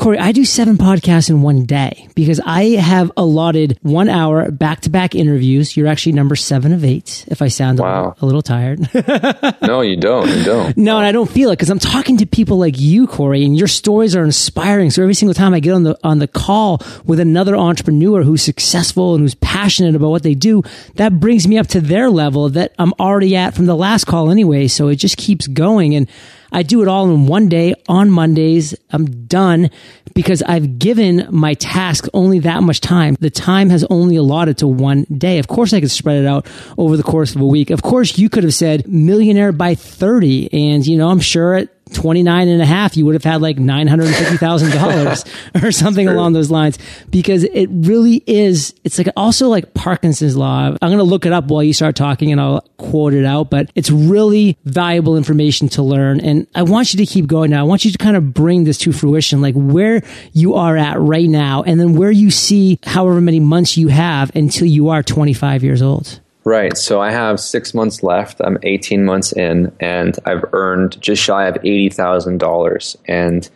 Corey, 0.00 0.16
I 0.16 0.32
do 0.32 0.46
seven 0.46 0.78
podcasts 0.78 1.28
in 1.28 1.42
one 1.42 1.66
day 1.66 2.08
because 2.14 2.40
I 2.42 2.76
have 2.76 3.12
allotted 3.18 3.78
one 3.82 4.08
hour 4.08 4.50
back 4.50 4.80
to 4.80 4.90
back 4.90 5.14
interviews. 5.14 5.76
You're 5.76 5.88
actually 5.88 6.12
number 6.12 6.36
seven 6.36 6.72
of 6.72 6.86
eight, 6.86 7.26
if 7.28 7.42
I 7.42 7.48
sound 7.48 7.80
wow. 7.80 8.16
a, 8.18 8.24
little 8.24 8.40
tired. 8.40 8.80
no, 9.60 9.82
you 9.82 9.98
don't. 9.98 10.26
You 10.26 10.42
don't. 10.42 10.74
No, 10.78 10.96
and 10.96 11.06
I 11.06 11.12
don't 11.12 11.30
feel 11.30 11.50
it 11.50 11.56
because 11.56 11.68
I'm 11.68 11.78
talking 11.78 12.16
to 12.16 12.24
people 12.24 12.56
like 12.56 12.78
you, 12.78 13.08
Corey, 13.08 13.44
and 13.44 13.58
your 13.58 13.68
stories 13.68 14.16
are 14.16 14.24
inspiring. 14.24 14.90
So 14.90 15.02
every 15.02 15.12
single 15.12 15.34
time 15.34 15.52
I 15.52 15.60
get 15.60 15.74
on 15.74 15.82
the 15.82 15.98
on 16.02 16.18
the 16.18 16.28
call 16.28 16.80
with 17.04 17.20
another 17.20 17.54
entrepreneur 17.54 18.22
who's 18.22 18.42
successful 18.42 19.12
and 19.12 19.22
who's 19.22 19.34
passionate 19.34 19.94
about 19.94 20.08
what 20.08 20.22
they 20.22 20.34
do, 20.34 20.62
that 20.94 21.20
brings 21.20 21.46
me 21.46 21.58
up 21.58 21.66
to 21.68 21.80
their 21.82 22.08
level 22.08 22.48
that 22.48 22.72
I'm 22.78 22.94
already 22.98 23.36
at 23.36 23.52
from 23.52 23.66
the 23.66 23.76
last 23.76 24.04
call 24.06 24.30
anyway. 24.30 24.66
So 24.66 24.88
it 24.88 24.96
just 24.96 25.18
keeps 25.18 25.46
going. 25.46 25.94
And 25.94 26.08
I 26.52 26.62
do 26.62 26.82
it 26.82 26.88
all 26.88 27.10
in 27.10 27.26
one 27.26 27.48
day 27.48 27.74
on 27.88 28.10
Mondays. 28.10 28.74
I'm 28.90 29.26
done 29.26 29.70
because 30.14 30.42
I've 30.42 30.78
given 30.78 31.26
my 31.30 31.54
task 31.54 32.06
only 32.12 32.40
that 32.40 32.62
much 32.62 32.80
time. 32.80 33.16
The 33.20 33.30
time 33.30 33.70
has 33.70 33.84
only 33.90 34.16
allotted 34.16 34.58
to 34.58 34.68
one 34.68 35.04
day. 35.04 35.38
Of 35.38 35.48
course, 35.48 35.72
I 35.72 35.80
could 35.80 35.90
spread 35.90 36.22
it 36.22 36.26
out 36.26 36.46
over 36.76 36.96
the 36.96 37.02
course 37.02 37.34
of 37.34 37.40
a 37.40 37.46
week. 37.46 37.70
Of 37.70 37.82
course, 37.82 38.18
you 38.18 38.28
could 38.28 38.44
have 38.44 38.54
said 38.54 38.88
millionaire 38.88 39.52
by 39.52 39.74
30. 39.74 40.52
And, 40.52 40.86
you 40.86 40.96
know, 40.96 41.08
I'm 41.08 41.20
sure 41.20 41.66
29 41.92 42.48
and 42.48 42.62
a 42.62 42.66
half, 42.66 42.96
you 42.96 43.04
would 43.06 43.14
have 43.14 43.24
had 43.24 43.40
like 43.40 43.56
$950,000 43.56 45.26
or 45.62 45.72
something 45.72 46.08
along 46.08 46.32
those 46.32 46.50
lines 46.50 46.78
because 47.10 47.44
it 47.44 47.68
really 47.70 48.22
is, 48.26 48.74
it's 48.84 48.98
like 48.98 49.08
also 49.16 49.48
like 49.48 49.74
Parkinson's 49.74 50.36
law. 50.36 50.66
I'm 50.66 50.78
going 50.80 50.98
to 50.98 51.04
look 51.04 51.26
it 51.26 51.32
up 51.32 51.46
while 51.46 51.62
you 51.62 51.72
start 51.72 51.96
talking 51.96 52.32
and 52.32 52.40
I'll 52.40 52.62
quote 52.78 53.14
it 53.14 53.24
out, 53.24 53.50
but 53.50 53.70
it's 53.74 53.90
really 53.90 54.56
valuable 54.64 55.16
information 55.16 55.68
to 55.70 55.82
learn. 55.82 56.20
And 56.20 56.46
I 56.54 56.62
want 56.62 56.94
you 56.94 57.04
to 57.04 57.06
keep 57.06 57.26
going 57.26 57.50
now. 57.50 57.60
I 57.60 57.64
want 57.64 57.84
you 57.84 57.92
to 57.92 57.98
kind 57.98 58.16
of 58.16 58.32
bring 58.32 58.64
this 58.64 58.78
to 58.78 58.92
fruition, 58.92 59.40
like 59.40 59.54
where 59.54 60.02
you 60.32 60.54
are 60.54 60.76
at 60.76 60.98
right 61.00 61.28
now 61.28 61.62
and 61.62 61.80
then 61.80 61.96
where 61.96 62.10
you 62.10 62.30
see 62.30 62.78
however 62.84 63.20
many 63.20 63.40
months 63.40 63.76
you 63.76 63.88
have 63.88 64.34
until 64.34 64.66
you 64.66 64.88
are 64.88 65.02
25 65.02 65.62
years 65.62 65.82
old. 65.82 66.20
Right. 66.44 66.76
So 66.76 67.00
I 67.00 67.10
have 67.10 67.38
six 67.38 67.74
months 67.74 68.02
left. 68.02 68.40
I'm 68.42 68.58
18 68.62 69.04
months 69.04 69.32
in, 69.32 69.72
and 69.78 70.18
I've 70.24 70.44
earned 70.52 71.00
just 71.00 71.22
shy 71.22 71.46
of 71.46 71.54
$80,000. 71.56 72.96
And 73.06 73.48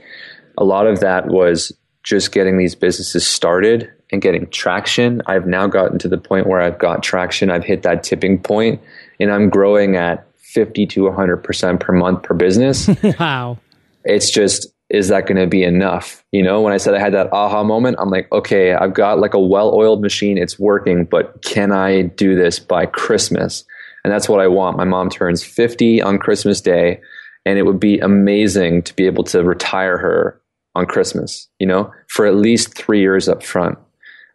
a 0.58 0.64
lot 0.64 0.86
of 0.86 1.00
that 1.00 1.28
was 1.28 1.72
just 2.02 2.32
getting 2.32 2.58
these 2.58 2.74
businesses 2.74 3.26
started 3.26 3.90
and 4.12 4.20
getting 4.20 4.48
traction. 4.50 5.22
I've 5.26 5.46
now 5.46 5.66
gotten 5.66 5.98
to 6.00 6.08
the 6.08 6.18
point 6.18 6.46
where 6.46 6.60
I've 6.60 6.78
got 6.78 7.02
traction. 7.02 7.50
I've 7.50 7.64
hit 7.64 7.82
that 7.82 8.02
tipping 8.02 8.38
point, 8.38 8.80
and 9.18 9.32
I'm 9.32 9.48
growing 9.48 9.96
at 9.96 10.26
50 10.36 10.86
to 10.86 11.00
100% 11.04 11.80
per 11.80 11.92
month 11.92 12.22
per 12.22 12.34
business. 12.34 12.88
wow. 13.18 13.58
It's 14.04 14.30
just, 14.30 14.73
is 14.90 15.08
that 15.08 15.26
going 15.26 15.40
to 15.40 15.46
be 15.46 15.62
enough? 15.62 16.24
You 16.32 16.42
know, 16.42 16.60
when 16.60 16.72
I 16.72 16.76
said 16.76 16.94
I 16.94 16.98
had 16.98 17.14
that 17.14 17.32
aha 17.32 17.62
moment, 17.64 17.96
I'm 17.98 18.10
like, 18.10 18.30
okay, 18.32 18.74
I've 18.74 18.94
got 18.94 19.18
like 19.18 19.34
a 19.34 19.40
well 19.40 19.74
oiled 19.74 20.02
machine. 20.02 20.38
It's 20.38 20.58
working, 20.58 21.04
but 21.04 21.42
can 21.42 21.72
I 21.72 22.02
do 22.02 22.34
this 22.34 22.58
by 22.58 22.86
Christmas? 22.86 23.64
And 24.04 24.12
that's 24.12 24.28
what 24.28 24.40
I 24.40 24.46
want. 24.48 24.76
My 24.76 24.84
mom 24.84 25.08
turns 25.08 25.42
50 25.42 26.02
on 26.02 26.18
Christmas 26.18 26.60
Day, 26.60 27.00
and 27.46 27.58
it 27.58 27.62
would 27.62 27.80
be 27.80 27.98
amazing 27.98 28.82
to 28.82 28.94
be 28.94 29.06
able 29.06 29.24
to 29.24 29.42
retire 29.42 29.96
her 29.96 30.40
on 30.74 30.86
Christmas, 30.86 31.48
you 31.58 31.66
know, 31.66 31.90
for 32.08 32.26
at 32.26 32.34
least 32.34 32.76
three 32.76 33.00
years 33.00 33.28
up 33.28 33.42
front. 33.42 33.78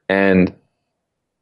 And 0.07 0.53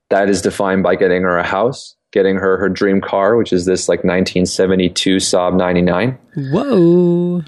that 0.10 0.30
is 0.30 0.42
defined 0.42 0.84
by 0.84 0.96
getting 0.96 1.22
her 1.22 1.38
a 1.38 1.44
house, 1.44 1.96
getting 2.12 2.36
her 2.36 2.58
her 2.58 2.70
dream 2.70 3.00
car, 3.00 3.38
which 3.38 3.54
is 3.54 3.66
this 3.66 3.88
like 3.88 4.00
1972 4.00 5.18
Saab 5.18 5.56
99. 5.56 6.18
Whoa. 6.52 7.44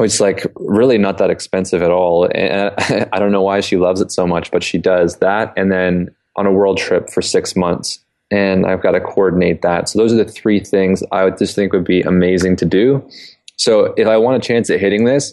Is 0.00 0.20
like 0.20 0.46
really 0.56 0.98
not 0.98 1.18
that 1.18 1.30
expensive 1.30 1.82
at 1.82 1.90
all. 1.90 2.28
And 2.34 2.72
I 3.12 3.18
don't 3.18 3.32
know 3.32 3.42
why 3.42 3.60
she 3.60 3.76
loves 3.76 4.00
it 4.00 4.10
so 4.10 4.26
much, 4.26 4.50
but 4.50 4.62
she 4.64 4.78
does 4.78 5.18
that. 5.18 5.52
And 5.56 5.70
then 5.70 6.14
on 6.36 6.46
a 6.46 6.52
world 6.52 6.78
trip 6.78 7.10
for 7.10 7.22
six 7.22 7.54
months. 7.54 8.00
And 8.30 8.66
I've 8.66 8.82
got 8.82 8.92
to 8.92 9.00
coordinate 9.00 9.62
that. 9.62 9.88
So 9.88 9.98
those 9.98 10.12
are 10.12 10.16
the 10.16 10.24
three 10.24 10.58
things 10.58 11.02
I 11.12 11.24
would 11.24 11.38
just 11.38 11.54
think 11.54 11.72
would 11.72 11.84
be 11.84 12.00
amazing 12.02 12.56
to 12.56 12.64
do. 12.64 13.08
So 13.56 13.94
if 13.96 14.08
I 14.08 14.16
want 14.16 14.42
a 14.42 14.46
chance 14.46 14.68
at 14.70 14.80
hitting 14.80 15.04
this, 15.04 15.32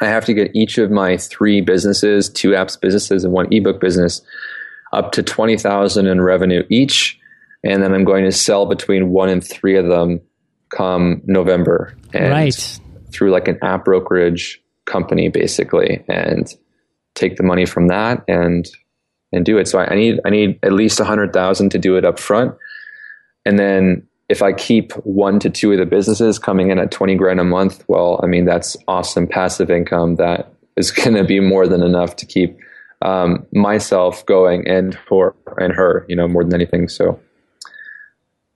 I 0.00 0.06
have 0.06 0.24
to 0.26 0.34
get 0.34 0.54
each 0.54 0.78
of 0.78 0.90
my 0.90 1.16
three 1.16 1.60
businesses, 1.60 2.30
two 2.30 2.50
apps 2.50 2.80
businesses 2.80 3.24
and 3.24 3.32
one 3.32 3.52
ebook 3.52 3.80
business 3.80 4.22
up 4.92 5.12
to 5.12 5.22
20,000 5.22 6.06
in 6.06 6.20
revenue 6.20 6.62
each. 6.70 7.18
And 7.64 7.82
then 7.82 7.92
I'm 7.92 8.04
going 8.04 8.24
to 8.24 8.32
sell 8.32 8.66
between 8.66 9.10
one 9.10 9.28
and 9.28 9.44
three 9.44 9.76
of 9.76 9.86
them 9.86 10.20
come 10.70 11.22
November. 11.26 11.96
And 12.12 12.30
right. 12.30 12.80
Through 13.16 13.30
like 13.30 13.48
an 13.48 13.58
app 13.62 13.84
brokerage 13.84 14.62
company, 14.84 15.28
basically, 15.28 16.04
and 16.08 16.52
take 17.14 17.36
the 17.36 17.42
money 17.42 17.64
from 17.66 17.88
that 17.88 18.22
and 18.28 18.68
and 19.32 19.44
do 19.44 19.58
it. 19.58 19.68
So 19.68 19.78
I, 19.78 19.92
I 19.92 19.94
need 19.94 20.20
I 20.24 20.30
need 20.30 20.58
at 20.62 20.72
least 20.72 21.00
a 21.00 21.04
hundred 21.04 21.32
thousand 21.32 21.70
to 21.70 21.78
do 21.78 21.96
it 21.96 22.04
up 22.04 22.18
front. 22.18 22.54
And 23.44 23.58
then 23.58 24.06
if 24.28 24.42
I 24.42 24.52
keep 24.52 24.92
one 25.04 25.38
to 25.40 25.50
two 25.50 25.72
of 25.72 25.78
the 25.78 25.86
businesses 25.86 26.38
coming 26.38 26.70
in 26.70 26.78
at 26.78 26.90
20 26.90 27.14
grand 27.14 27.38
a 27.38 27.44
month, 27.44 27.84
well, 27.86 28.20
I 28.22 28.26
mean, 28.26 28.44
that's 28.44 28.76
awesome 28.88 29.26
passive 29.26 29.70
income 29.70 30.16
that 30.16 30.52
is 30.76 30.90
going 30.92 31.14
to 31.14 31.24
be 31.24 31.40
more 31.40 31.66
than 31.66 31.82
enough 31.82 32.16
to 32.16 32.26
keep 32.26 32.58
um, 33.02 33.46
myself 33.52 34.24
going 34.26 34.66
and 34.66 34.98
for 35.06 35.34
and 35.58 35.72
her, 35.72 36.04
you 36.08 36.16
know, 36.16 36.26
more 36.26 36.42
than 36.42 36.54
anything. 36.54 36.88
So 36.88 37.20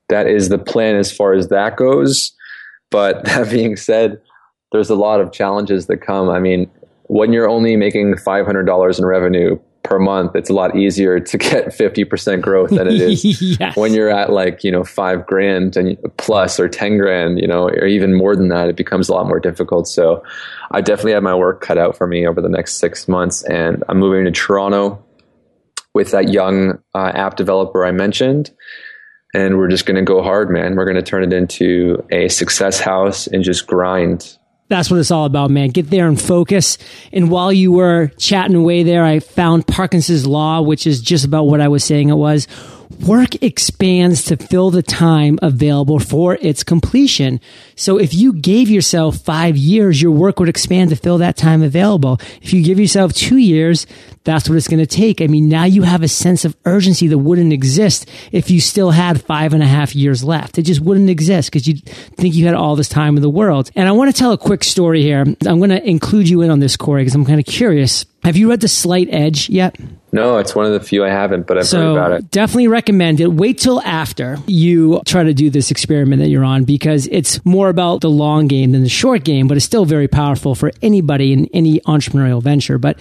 that 0.08 0.26
is 0.26 0.48
the 0.48 0.58
plan 0.58 0.96
as 0.96 1.12
far 1.12 1.34
as 1.34 1.48
that 1.48 1.76
goes. 1.76 2.32
But 2.90 3.24
that 3.26 3.50
being 3.50 3.76
said, 3.76 4.20
there's 4.72 4.90
a 4.90 4.94
lot 4.94 5.20
of 5.20 5.32
challenges 5.32 5.86
that 5.86 5.98
come. 5.98 6.28
I 6.28 6.38
mean, 6.38 6.70
when 7.04 7.32
you're 7.32 7.48
only 7.48 7.76
making 7.76 8.14
$500 8.14 8.98
in 8.98 9.04
revenue 9.04 9.58
per 9.82 9.98
month, 9.98 10.36
it's 10.36 10.50
a 10.50 10.52
lot 10.52 10.76
easier 10.76 11.18
to 11.18 11.38
get 11.38 11.66
50% 11.66 12.40
growth 12.40 12.70
than 12.70 12.86
it 12.86 12.94
is 13.00 13.58
yes. 13.58 13.76
when 13.76 13.92
you're 13.92 14.10
at 14.10 14.30
like, 14.30 14.62
you 14.62 14.70
know, 14.70 14.84
five 14.84 15.26
grand 15.26 15.76
and 15.76 15.98
plus 16.18 16.60
or 16.60 16.68
10 16.68 16.98
grand, 16.98 17.40
you 17.40 17.48
know, 17.48 17.68
or 17.68 17.86
even 17.86 18.14
more 18.14 18.36
than 18.36 18.48
that, 18.48 18.68
it 18.68 18.76
becomes 18.76 19.08
a 19.08 19.14
lot 19.14 19.26
more 19.26 19.40
difficult. 19.40 19.88
So 19.88 20.22
I 20.70 20.80
definitely 20.80 21.12
have 21.12 21.22
my 21.22 21.34
work 21.34 21.60
cut 21.60 21.78
out 21.78 21.96
for 21.96 22.06
me 22.06 22.26
over 22.26 22.40
the 22.40 22.48
next 22.48 22.74
six 22.74 23.08
months 23.08 23.42
and 23.44 23.82
I'm 23.88 23.98
moving 23.98 24.24
to 24.26 24.30
Toronto 24.30 25.04
with 25.94 26.12
that 26.12 26.28
young 26.28 26.78
uh, 26.94 27.10
app 27.14 27.36
developer 27.36 27.84
I 27.84 27.90
mentioned. 27.90 28.52
And 29.34 29.58
we're 29.58 29.68
just 29.68 29.86
going 29.86 29.96
to 29.96 30.02
go 30.02 30.22
hard, 30.22 30.50
man. 30.50 30.74
We're 30.74 30.84
going 30.84 30.96
to 30.96 31.02
turn 31.02 31.22
it 31.22 31.32
into 31.32 32.04
a 32.10 32.28
success 32.28 32.80
house 32.80 33.28
and 33.28 33.44
just 33.44 33.66
grind 33.66 34.36
that's 34.70 34.90
what 34.90 34.98
it's 34.98 35.10
all 35.10 35.26
about, 35.26 35.50
man. 35.50 35.68
Get 35.68 35.90
there 35.90 36.06
and 36.06 36.18
focus. 36.18 36.78
And 37.12 37.30
while 37.30 37.52
you 37.52 37.72
were 37.72 38.12
chatting 38.16 38.56
away 38.56 38.84
there, 38.84 39.04
I 39.04 39.18
found 39.18 39.66
Parkinson's 39.66 40.26
Law, 40.26 40.62
which 40.62 40.86
is 40.86 41.02
just 41.02 41.24
about 41.24 41.44
what 41.44 41.60
I 41.60 41.68
was 41.68 41.84
saying 41.84 42.08
it 42.08 42.14
was. 42.14 42.46
Work 42.98 43.40
expands 43.42 44.24
to 44.24 44.36
fill 44.36 44.70
the 44.70 44.82
time 44.82 45.38
available 45.42 46.00
for 46.00 46.36
its 46.40 46.64
completion. 46.64 47.40
So 47.76 47.98
if 47.98 48.12
you 48.12 48.32
gave 48.32 48.68
yourself 48.68 49.18
five 49.18 49.56
years, 49.56 50.02
your 50.02 50.10
work 50.10 50.40
would 50.40 50.48
expand 50.48 50.90
to 50.90 50.96
fill 50.96 51.18
that 51.18 51.36
time 51.36 51.62
available. 51.62 52.18
If 52.42 52.52
you 52.52 52.62
give 52.62 52.80
yourself 52.80 53.12
two 53.12 53.36
years, 53.36 53.86
that's 54.24 54.48
what 54.48 54.56
it's 54.56 54.68
going 54.68 54.80
to 54.80 54.86
take. 54.86 55.22
I 55.22 55.28
mean, 55.28 55.48
now 55.48 55.64
you 55.64 55.82
have 55.82 56.02
a 56.02 56.08
sense 56.08 56.44
of 56.44 56.56
urgency 56.64 57.06
that 57.06 57.18
wouldn't 57.18 57.52
exist 57.52 58.08
if 58.32 58.50
you 58.50 58.60
still 58.60 58.90
had 58.90 59.22
five 59.22 59.54
and 59.54 59.62
a 59.62 59.66
half 59.66 59.94
years 59.94 60.22
left. 60.22 60.58
It 60.58 60.62
just 60.62 60.80
wouldn't 60.80 61.08
exist 61.08 61.50
because 61.50 61.66
you 61.66 61.76
think 61.76 62.34
you 62.34 62.44
had 62.44 62.54
all 62.54 62.76
this 62.76 62.88
time 62.88 63.16
in 63.16 63.22
the 63.22 63.30
world. 63.30 63.70
And 63.76 63.88
I 63.88 63.92
want 63.92 64.14
to 64.14 64.18
tell 64.18 64.32
a 64.32 64.38
quick 64.38 64.64
story 64.64 65.00
here. 65.02 65.22
I'm 65.22 65.58
going 65.58 65.70
to 65.70 65.88
include 65.88 66.28
you 66.28 66.42
in 66.42 66.50
on 66.50 66.58
this, 66.58 66.76
Corey, 66.76 67.02
because 67.02 67.14
I'm 67.14 67.24
kind 67.24 67.40
of 67.40 67.46
curious. 67.46 68.04
Have 68.24 68.36
you 68.36 68.50
read 68.50 68.60
The 68.60 68.68
Slight 68.68 69.08
Edge 69.10 69.48
yet? 69.48 69.76
No, 70.12 70.38
it's 70.38 70.54
one 70.54 70.66
of 70.66 70.72
the 70.72 70.80
few 70.80 71.04
I 71.04 71.08
haven't, 71.08 71.46
but 71.46 71.58
I've 71.58 71.66
so 71.66 71.80
heard 71.80 71.92
about 71.92 72.12
it. 72.12 72.30
Definitely 72.30 72.68
recommend 72.68 73.20
it. 73.20 73.28
Wait 73.28 73.58
till 73.58 73.80
after 73.82 74.38
you 74.46 75.00
try 75.06 75.22
to 75.22 75.32
do 75.32 75.50
this 75.50 75.70
experiment 75.70 76.20
that 76.20 76.28
you're 76.28 76.44
on 76.44 76.64
because 76.64 77.06
it's 77.08 77.44
more 77.44 77.68
about 77.68 78.00
the 78.00 78.10
long 78.10 78.48
game 78.48 78.72
than 78.72 78.82
the 78.82 78.88
short 78.88 79.24
game, 79.24 79.46
but 79.46 79.56
it's 79.56 79.66
still 79.66 79.84
very 79.84 80.08
powerful 80.08 80.54
for 80.54 80.72
anybody 80.82 81.32
in 81.32 81.46
any 81.52 81.80
entrepreneurial 81.80 82.42
venture. 82.42 82.78
But 82.78 82.98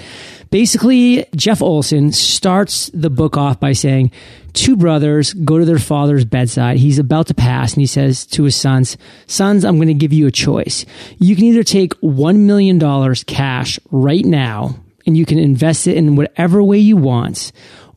basically, 0.51 1.25
Jeff 1.35 1.61
Olson 1.61 2.11
starts 2.11 2.91
the 2.93 3.09
book 3.09 3.37
off 3.37 3.59
by 3.59 3.73
saying, 3.73 4.11
Two 4.53 4.75
brothers 4.75 5.33
go 5.33 5.59
to 5.59 5.65
their 5.65 5.79
father's 5.79 6.25
bedside. 6.25 6.77
He's 6.77 6.99
about 6.99 7.27
to 7.27 7.35
pass 7.35 7.73
and 7.73 7.81
he 7.81 7.87
says 7.87 8.25
to 8.27 8.43
his 8.43 8.55
sons, 8.55 8.97
Sons, 9.27 9.63
I'm 9.63 9.75
going 9.75 9.89
to 9.89 9.93
give 9.93 10.11
you 10.11 10.25
a 10.25 10.31
choice. 10.31 10.85
You 11.19 11.35
can 11.35 11.45
either 11.45 11.63
take 11.63 11.93
$1 12.01 12.37
million 12.39 13.15
cash 13.25 13.79
right 13.91 14.25
now 14.25 14.75
and 15.05 15.17
you 15.17 15.25
can 15.25 15.39
invest 15.39 15.87
it 15.87 15.97
in 15.97 16.15
whatever 16.15 16.63
way 16.63 16.77
you 16.77 16.97
want, 16.97 17.51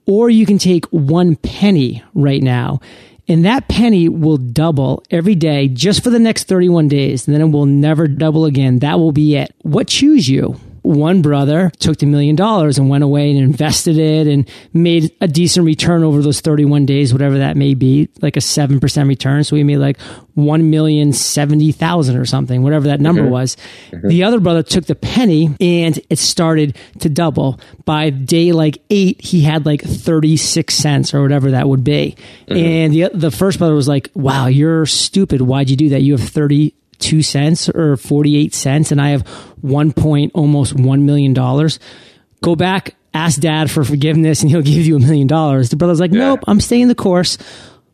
or 0.06 0.30
you 0.30 0.46
can 0.46 0.58
take 0.58 0.84
one 0.86 1.36
penny 1.36 2.02
right 2.14 2.42
now 2.42 2.80
and 3.28 3.44
that 3.44 3.68
penny 3.68 4.08
will 4.08 4.36
double 4.36 5.02
every 5.10 5.34
day 5.34 5.68
just 5.68 6.02
for 6.02 6.10
the 6.10 6.18
next 6.18 6.44
31 6.48 6.88
days. 6.88 7.26
And 7.26 7.34
then 7.34 7.40
it 7.40 7.50
will 7.50 7.66
never 7.66 8.08
double 8.08 8.44
again. 8.44 8.80
That 8.80 8.98
will 8.98 9.12
be 9.12 9.36
it. 9.36 9.54
What 9.62 9.88
choose 9.88 10.28
you? 10.28 10.60
One 10.82 11.22
brother 11.22 11.70
took 11.78 11.98
the 11.98 12.06
million 12.06 12.34
dollars 12.34 12.76
and 12.76 12.88
went 12.88 13.04
away 13.04 13.30
and 13.30 13.38
invested 13.38 13.96
it 13.98 14.26
and 14.26 14.50
made 14.72 15.14
a 15.20 15.28
decent 15.28 15.64
return 15.64 16.02
over 16.02 16.20
those 16.20 16.40
31 16.40 16.86
days, 16.86 17.12
whatever 17.12 17.38
that 17.38 17.56
may 17.56 17.74
be, 17.74 18.08
like 18.20 18.36
a 18.36 18.40
7% 18.40 19.08
return. 19.08 19.44
So 19.44 19.54
he 19.54 19.62
made 19.62 19.78
like 19.78 19.98
1,070,000 20.36 22.20
or 22.20 22.24
something, 22.24 22.62
whatever 22.62 22.88
that 22.88 23.00
number 23.00 23.22
mm-hmm. 23.22 23.30
was. 23.30 23.56
Mm-hmm. 23.90 24.08
The 24.08 24.24
other 24.24 24.40
brother 24.40 24.62
took 24.64 24.86
the 24.86 24.96
penny 24.96 25.54
and 25.60 25.98
it 26.10 26.18
started 26.18 26.76
to 27.00 27.08
double. 27.08 27.60
By 27.84 28.10
day 28.10 28.52
like 28.52 28.82
eight, 28.90 29.20
he 29.20 29.42
had 29.42 29.64
like 29.64 29.82
36 29.82 30.74
cents 30.74 31.14
or 31.14 31.22
whatever 31.22 31.52
that 31.52 31.68
would 31.68 31.84
be. 31.84 32.16
Mm-hmm. 32.48 32.56
And 32.56 32.92
the, 32.92 33.10
the 33.14 33.30
first 33.30 33.58
brother 33.58 33.74
was 33.74 33.88
like, 33.88 34.10
wow, 34.14 34.48
you're 34.48 34.86
stupid. 34.86 35.42
Why'd 35.42 35.70
you 35.70 35.76
do 35.76 35.90
that? 35.90 36.02
You 36.02 36.16
have 36.16 36.28
30 36.28 36.74
two 36.98 37.22
cents 37.22 37.68
or 37.68 37.96
48 37.96 38.54
cents 38.54 38.92
and 38.92 39.00
I 39.00 39.10
have 39.10 39.26
one 39.60 39.92
point 39.92 40.32
almost 40.34 40.76
$1 40.76 41.02
million. 41.02 41.32
Go 42.42 42.56
back, 42.56 42.94
ask 43.14 43.40
dad 43.40 43.70
for 43.70 43.84
forgiveness 43.84 44.42
and 44.42 44.50
he'll 44.50 44.62
give 44.62 44.86
you 44.86 44.96
a 44.96 45.00
million 45.00 45.26
dollars. 45.26 45.70
The 45.70 45.76
brother's 45.76 46.00
like, 46.00 46.12
nope, 46.12 46.40
I'm 46.46 46.60
staying 46.60 46.88
the 46.88 46.94
course. 46.94 47.38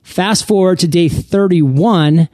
Fast 0.02 0.46
forward 0.46 0.78
to 0.80 0.88
day 0.88 1.08
31 1.08 2.28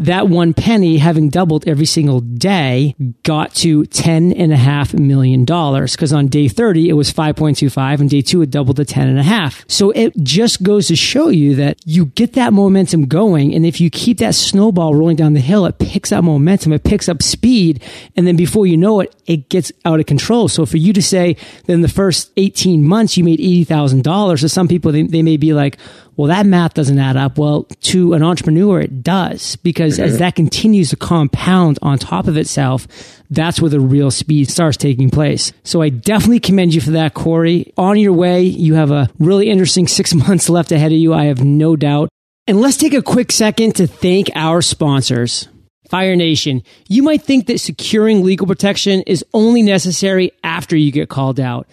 that 0.00 0.28
one 0.28 0.54
penny 0.54 0.98
having 0.98 1.28
doubled 1.28 1.68
every 1.68 1.86
single 1.86 2.20
day 2.20 2.96
got 3.22 3.54
to 3.56 3.84
ten 3.86 4.32
and 4.32 4.52
a 4.52 4.56
half 4.56 4.94
million 4.94 5.44
dollars 5.44 5.94
because 5.94 6.12
on 6.12 6.26
day 6.28 6.48
30 6.48 6.88
it 6.88 6.94
was 6.94 7.12
5.25 7.12 8.00
and 8.00 8.10
day 8.10 8.22
two 8.22 8.42
it 8.42 8.50
doubled 8.50 8.76
to 8.76 8.84
ten 8.84 9.08
and 9.08 9.18
a 9.18 9.22
half. 9.22 9.64
So 9.68 9.90
it 9.90 10.16
just 10.22 10.62
goes 10.62 10.88
to 10.88 10.96
show 10.96 11.28
you 11.28 11.54
that 11.56 11.78
you 11.84 12.06
get 12.06 12.32
that 12.32 12.52
momentum 12.52 13.06
going. 13.06 13.54
And 13.54 13.66
if 13.66 13.80
you 13.80 13.90
keep 13.90 14.18
that 14.18 14.34
snowball 14.34 14.94
rolling 14.94 15.16
down 15.16 15.34
the 15.34 15.40
hill, 15.40 15.66
it 15.66 15.78
picks 15.78 16.12
up 16.12 16.24
momentum, 16.24 16.72
it 16.72 16.82
picks 16.82 17.08
up 17.08 17.22
speed. 17.22 17.82
And 18.16 18.26
then 18.26 18.36
before 18.36 18.66
you 18.66 18.78
know 18.78 19.00
it, 19.00 19.14
it 19.26 19.48
gets 19.50 19.70
out 19.84 20.00
of 20.00 20.06
control. 20.06 20.48
So 20.48 20.64
for 20.64 20.78
you 20.78 20.92
to 20.94 21.02
say 21.02 21.36
that 21.66 21.72
in 21.72 21.82
the 21.82 21.88
first 21.88 22.32
18 22.36 22.84
months 22.84 23.16
you 23.16 23.24
made 23.24 23.38
$80,000 23.38 24.40
to 24.40 24.48
some 24.48 24.66
people, 24.66 24.92
they, 24.92 25.02
they 25.02 25.22
may 25.22 25.36
be 25.36 25.52
like, 25.52 25.76
well, 26.16 26.28
that 26.28 26.46
math 26.46 26.74
doesn't 26.74 26.98
add 26.98 27.16
up. 27.16 27.38
Well, 27.38 27.64
to 27.82 28.14
an 28.14 28.22
entrepreneur, 28.22 28.80
it 28.80 29.02
does 29.02 29.56
because 29.56 29.94
mm-hmm. 29.94 30.04
as 30.04 30.18
that 30.18 30.34
continues 30.34 30.90
to 30.90 30.96
compound 30.96 31.78
on 31.82 31.98
top 31.98 32.26
of 32.26 32.36
itself, 32.36 32.86
that's 33.30 33.60
where 33.60 33.70
the 33.70 33.80
real 33.80 34.10
speed 34.10 34.48
starts 34.48 34.76
taking 34.76 35.10
place. 35.10 35.52
So 35.62 35.82
I 35.82 35.88
definitely 35.88 36.40
commend 36.40 36.74
you 36.74 36.80
for 36.80 36.90
that, 36.92 37.14
Corey. 37.14 37.72
On 37.76 37.98
your 37.98 38.12
way, 38.12 38.42
you 38.42 38.74
have 38.74 38.90
a 38.90 39.08
really 39.18 39.48
interesting 39.48 39.88
six 39.88 40.14
months 40.14 40.48
left 40.48 40.72
ahead 40.72 40.92
of 40.92 40.98
you. 40.98 41.14
I 41.14 41.24
have 41.24 41.44
no 41.44 41.76
doubt. 41.76 42.08
And 42.46 42.60
let's 42.60 42.76
take 42.76 42.94
a 42.94 43.02
quick 43.02 43.30
second 43.30 43.76
to 43.76 43.86
thank 43.86 44.28
our 44.34 44.60
sponsors. 44.60 45.48
Fire 45.88 46.14
Nation, 46.14 46.62
you 46.88 47.02
might 47.02 47.22
think 47.22 47.46
that 47.46 47.58
securing 47.58 48.22
legal 48.22 48.46
protection 48.46 49.02
is 49.02 49.24
only 49.34 49.62
necessary 49.62 50.30
after 50.44 50.76
you 50.76 50.92
get 50.92 51.08
called 51.08 51.40
out. 51.40 51.66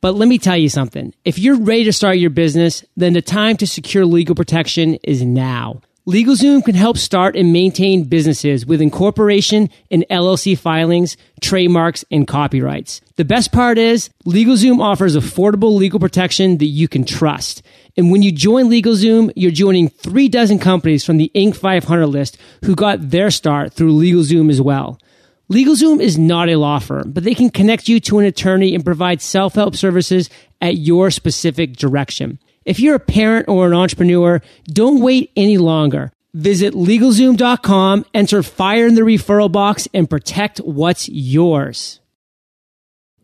But 0.00 0.14
let 0.14 0.28
me 0.28 0.38
tell 0.38 0.56
you 0.56 0.68
something. 0.68 1.14
If 1.24 1.38
you're 1.38 1.58
ready 1.58 1.84
to 1.84 1.92
start 1.92 2.18
your 2.18 2.30
business, 2.30 2.84
then 2.96 3.12
the 3.12 3.22
time 3.22 3.56
to 3.58 3.66
secure 3.66 4.06
legal 4.06 4.34
protection 4.34 4.94
is 5.02 5.22
now. 5.22 5.82
LegalZoom 6.08 6.64
can 6.64 6.74
help 6.74 6.96
start 6.96 7.36
and 7.36 7.52
maintain 7.52 8.04
businesses 8.04 8.64
with 8.64 8.80
incorporation 8.80 9.68
and 9.90 10.04
LLC 10.10 10.58
filings, 10.58 11.18
trademarks, 11.42 12.04
and 12.10 12.26
copyrights. 12.26 13.02
The 13.16 13.24
best 13.24 13.52
part 13.52 13.76
is 13.76 14.08
LegalZoom 14.26 14.82
offers 14.82 15.14
affordable 15.14 15.76
legal 15.76 16.00
protection 16.00 16.56
that 16.58 16.64
you 16.64 16.88
can 16.88 17.04
trust. 17.04 17.62
And 17.98 18.10
when 18.10 18.22
you 18.22 18.32
join 18.32 18.70
LegalZoom, 18.70 19.32
you're 19.36 19.50
joining 19.50 19.90
three 19.90 20.28
dozen 20.30 20.58
companies 20.58 21.04
from 21.04 21.18
the 21.18 21.30
Inc. 21.34 21.54
500 21.54 22.06
list 22.06 22.38
who 22.64 22.74
got 22.74 23.10
their 23.10 23.30
start 23.30 23.74
through 23.74 23.92
LegalZoom 23.92 24.50
as 24.50 24.62
well. 24.62 24.98
LegalZoom 25.50 26.00
is 26.00 26.16
not 26.16 26.48
a 26.48 26.56
law 26.56 26.78
firm, 26.78 27.10
but 27.10 27.24
they 27.24 27.34
can 27.34 27.50
connect 27.50 27.88
you 27.88 27.98
to 27.98 28.20
an 28.20 28.24
attorney 28.24 28.72
and 28.72 28.84
provide 28.84 29.20
self-help 29.20 29.74
services 29.74 30.30
at 30.60 30.76
your 30.76 31.10
specific 31.10 31.74
direction. 31.76 32.38
If 32.64 32.78
you're 32.78 32.94
a 32.94 33.00
parent 33.00 33.48
or 33.48 33.66
an 33.66 33.74
entrepreneur, 33.74 34.40
don't 34.66 35.00
wait 35.00 35.32
any 35.36 35.58
longer. 35.58 36.12
Visit 36.34 36.74
LegalZoom.com, 36.74 38.04
enter 38.14 38.44
FIRE 38.44 38.86
in 38.86 38.94
the 38.94 39.00
referral 39.00 39.50
box, 39.50 39.88
and 39.92 40.08
protect 40.08 40.58
what's 40.58 41.08
yours. 41.08 41.98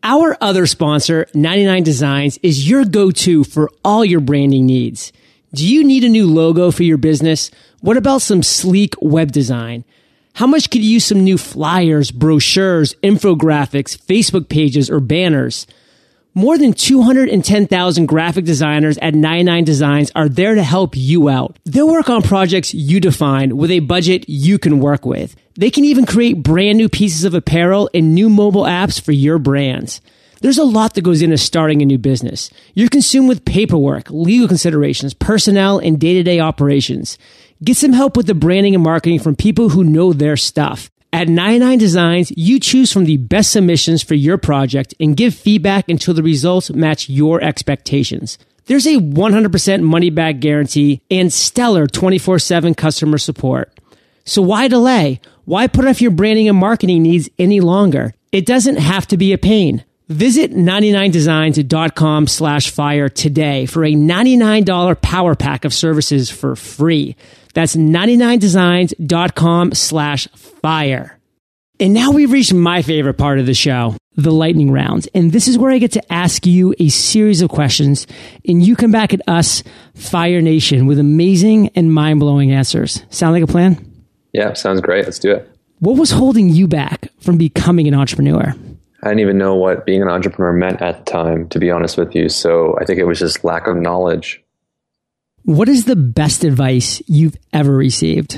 Our 0.03 0.37
other 0.41 0.67
sponsor, 0.67 1.27
99 1.33 1.85
Designs, 1.85 2.39
is 2.43 2.69
your 2.69 2.85
go-to 2.85 3.45
for 3.45 3.71
all 3.85 4.05
your 4.05 4.21
branding 4.21 4.67
needs. 4.67 5.13
Do 5.55 5.67
you 5.67 5.85
need 5.85 6.03
a 6.03 6.09
new 6.09 6.27
logo 6.27 6.73
for 6.73 6.83
your 6.83 6.99
business? 6.99 7.53
What 7.81 7.97
about 7.97 8.23
some 8.23 8.43
sleek 8.43 8.95
web 9.01 9.31
design? 9.31 9.85
How 10.37 10.47
much 10.47 10.69
could 10.69 10.85
you 10.85 10.91
use 10.91 11.07
some 11.07 11.25
new 11.25 11.39
flyers, 11.39 12.11
brochures, 12.11 12.93
infographics, 13.03 13.97
Facebook 13.97 14.51
pages, 14.51 14.91
or 14.91 15.01
banners? 15.01 15.67
More 16.35 16.59
than 16.59 16.75
210,000 16.75 18.05
graphic 18.05 18.45
designers 18.45 18.99
at 18.99 19.15
99 19.15 19.65
Designs 19.65 20.13
are 20.15 20.29
there 20.29 20.55
to 20.55 20.63
help 20.63 20.95
you 20.95 21.31
out. 21.31 21.59
They'll 21.65 21.89
work 21.89 22.11
on 22.11 22.21
projects 22.21 22.75
you 22.75 23.01
define 23.01 23.57
with 23.57 23.71
a 23.71 23.81
budget 23.81 24.29
you 24.29 24.59
can 24.59 24.79
work 24.81 25.07
with. 25.07 25.35
They 25.55 25.71
can 25.71 25.87
even 25.87 26.05
create 26.05 26.43
brand 26.43 26.77
new 26.77 26.91
pieces 26.91 27.25
of 27.25 27.33
apparel 27.33 27.89
and 27.95 28.15
new 28.15 28.29
mobile 28.29 28.65
apps 28.65 29.01
for 29.01 29.13
your 29.13 29.39
brands. 29.39 30.03
There's 30.43 30.59
a 30.59 30.65
lot 30.65 30.93
that 30.95 31.01
goes 31.01 31.23
into 31.23 31.39
starting 31.39 31.81
a 31.81 31.87
new 31.87 31.97
business. 31.97 32.51
You're 32.75 32.91
consumed 32.91 33.29
with 33.31 33.47
paperwork, 33.47 34.11
legal 34.11 34.49
considerations, 34.49 35.15
personnel, 35.15 35.79
and 35.79 35.99
day 35.99 36.13
to 36.13 36.23
day 36.23 36.41
operations. 36.41 37.17
Get 37.65 37.77
some 37.77 37.93
help 37.95 38.17
with 38.17 38.27
the 38.27 38.35
branding 38.35 38.75
and 38.75 38.85
marketing 38.85 39.19
from 39.19 39.35
people 39.35 39.71
who 39.71 39.83
know 39.83 40.13
their 40.13 40.37
stuff. 40.37 40.91
At 41.13 41.29
99 41.29 41.79
Designs, 41.79 42.33
you 42.37 42.61
choose 42.61 42.93
from 42.93 43.07
the 43.07 43.17
best 43.17 43.53
submissions 43.53 44.03
for 44.03 44.15
your 44.15 44.37
project 44.37 44.95
and 45.01 45.17
give 45.17 45.35
feedback 45.35 45.89
until 45.89 46.13
the 46.13 46.23
results 46.23 46.71
match 46.71 47.09
your 47.09 47.43
expectations. 47.43 48.37
There's 48.67 48.87
a 48.87 48.97
100% 48.97 49.83
money 49.83 50.11
back 50.11 50.41
guarantee 50.41 51.01
and 51.11 51.33
stellar 51.33 51.87
24 51.87 52.39
7 52.41 52.75
customer 52.75 53.17
support. 53.17 53.73
So 54.25 54.43
why 54.43 54.69
delay? 54.69 55.21
Why 55.47 55.69
put 55.69 55.87
off 55.87 56.03
your 56.03 56.11
branding 56.11 56.49
and 56.49 56.59
marketing 56.59 57.03
needs 57.05 57.31
any 57.39 57.61
longer? 57.61 58.13
It 58.33 58.45
doesn't 58.45 58.77
have 58.77 59.07
to 59.09 59.17
be 59.17 59.33
a 59.33 59.39
pain. 59.39 59.85
Visit 60.09 60.53
99designs.com 60.53 62.27
slash 62.27 62.71
fire 62.71 63.09
today 63.09 63.67
for 63.67 63.85
a 63.85 63.93
$99 63.93 65.01
power 65.01 65.35
pack 65.35 65.65
of 65.65 65.73
services 65.73 66.31
for 66.31 66.55
free. 66.55 67.17
That's 67.57 67.75
99designs.com 67.75 69.73
slash 69.73 70.29
fire. 70.29 71.19
And 71.81 71.95
now 71.95 72.11
we've 72.11 72.31
reached 72.31 72.53
my 72.53 72.83
favorite 72.83 73.15
part 73.15 73.39
of 73.39 73.47
the 73.47 73.55
show, 73.55 73.97
the 74.15 74.31
lightning 74.31 74.73
round. 74.73 75.09
And 75.15 75.33
this 75.33 75.49
is 75.49 75.57
where 75.57 75.71
I 75.71 75.79
get 75.79 75.93
to 75.93 76.13
ask 76.13 76.45
you 76.45 76.75
a 76.79 76.91
series 76.91 77.41
of 77.41 77.49
questions 77.49 78.07
and 78.47 78.63
you 78.63 78.77
come 78.77 78.93
back 78.93 79.15
at 79.15 79.27
us, 79.27 79.63
Fire 79.95 80.43
Nation, 80.43 80.85
with 80.85 80.99
amazing 80.99 81.71
and 81.75 81.91
mind 81.91 82.21
blowing 82.21 82.53
answers. 82.53 83.03
Sound 83.09 83.33
like 83.33 83.43
a 83.43 83.47
plan? 83.47 83.91
Yeah, 84.35 84.53
sounds 84.53 84.83
great. 84.83 85.07
Let's 85.07 85.19
do 85.19 85.33
it. 85.33 85.51
What 85.79 85.97
was 85.97 86.11
holding 86.11 86.51
you 86.51 86.69
back 86.69 87.09
from 87.21 87.39
becoming 87.39 87.89
an 87.89 87.95
entrepreneur? 87.95 88.55
I 89.03 89.09
didn't 89.09 89.21
even 89.21 89.39
know 89.39 89.55
what 89.55 89.87
being 89.87 90.03
an 90.03 90.09
entrepreneur 90.09 90.53
meant 90.53 90.83
at 90.83 91.07
the 91.07 91.11
time, 91.11 91.49
to 91.49 91.59
be 91.59 91.71
honest 91.71 91.97
with 91.97 92.15
you. 92.15 92.29
So 92.29 92.77
I 92.79 92.85
think 92.85 92.99
it 92.99 93.05
was 93.05 93.19
just 93.19 93.45
lack 93.45 93.67
of 93.67 93.77
knowledge. 93.77 94.43
What 95.47 95.69
is 95.69 95.85
the 95.85 95.95
best 95.95 96.43
advice 96.43 97.01
you've 97.07 97.37
ever 97.53 97.71
received? 97.71 98.37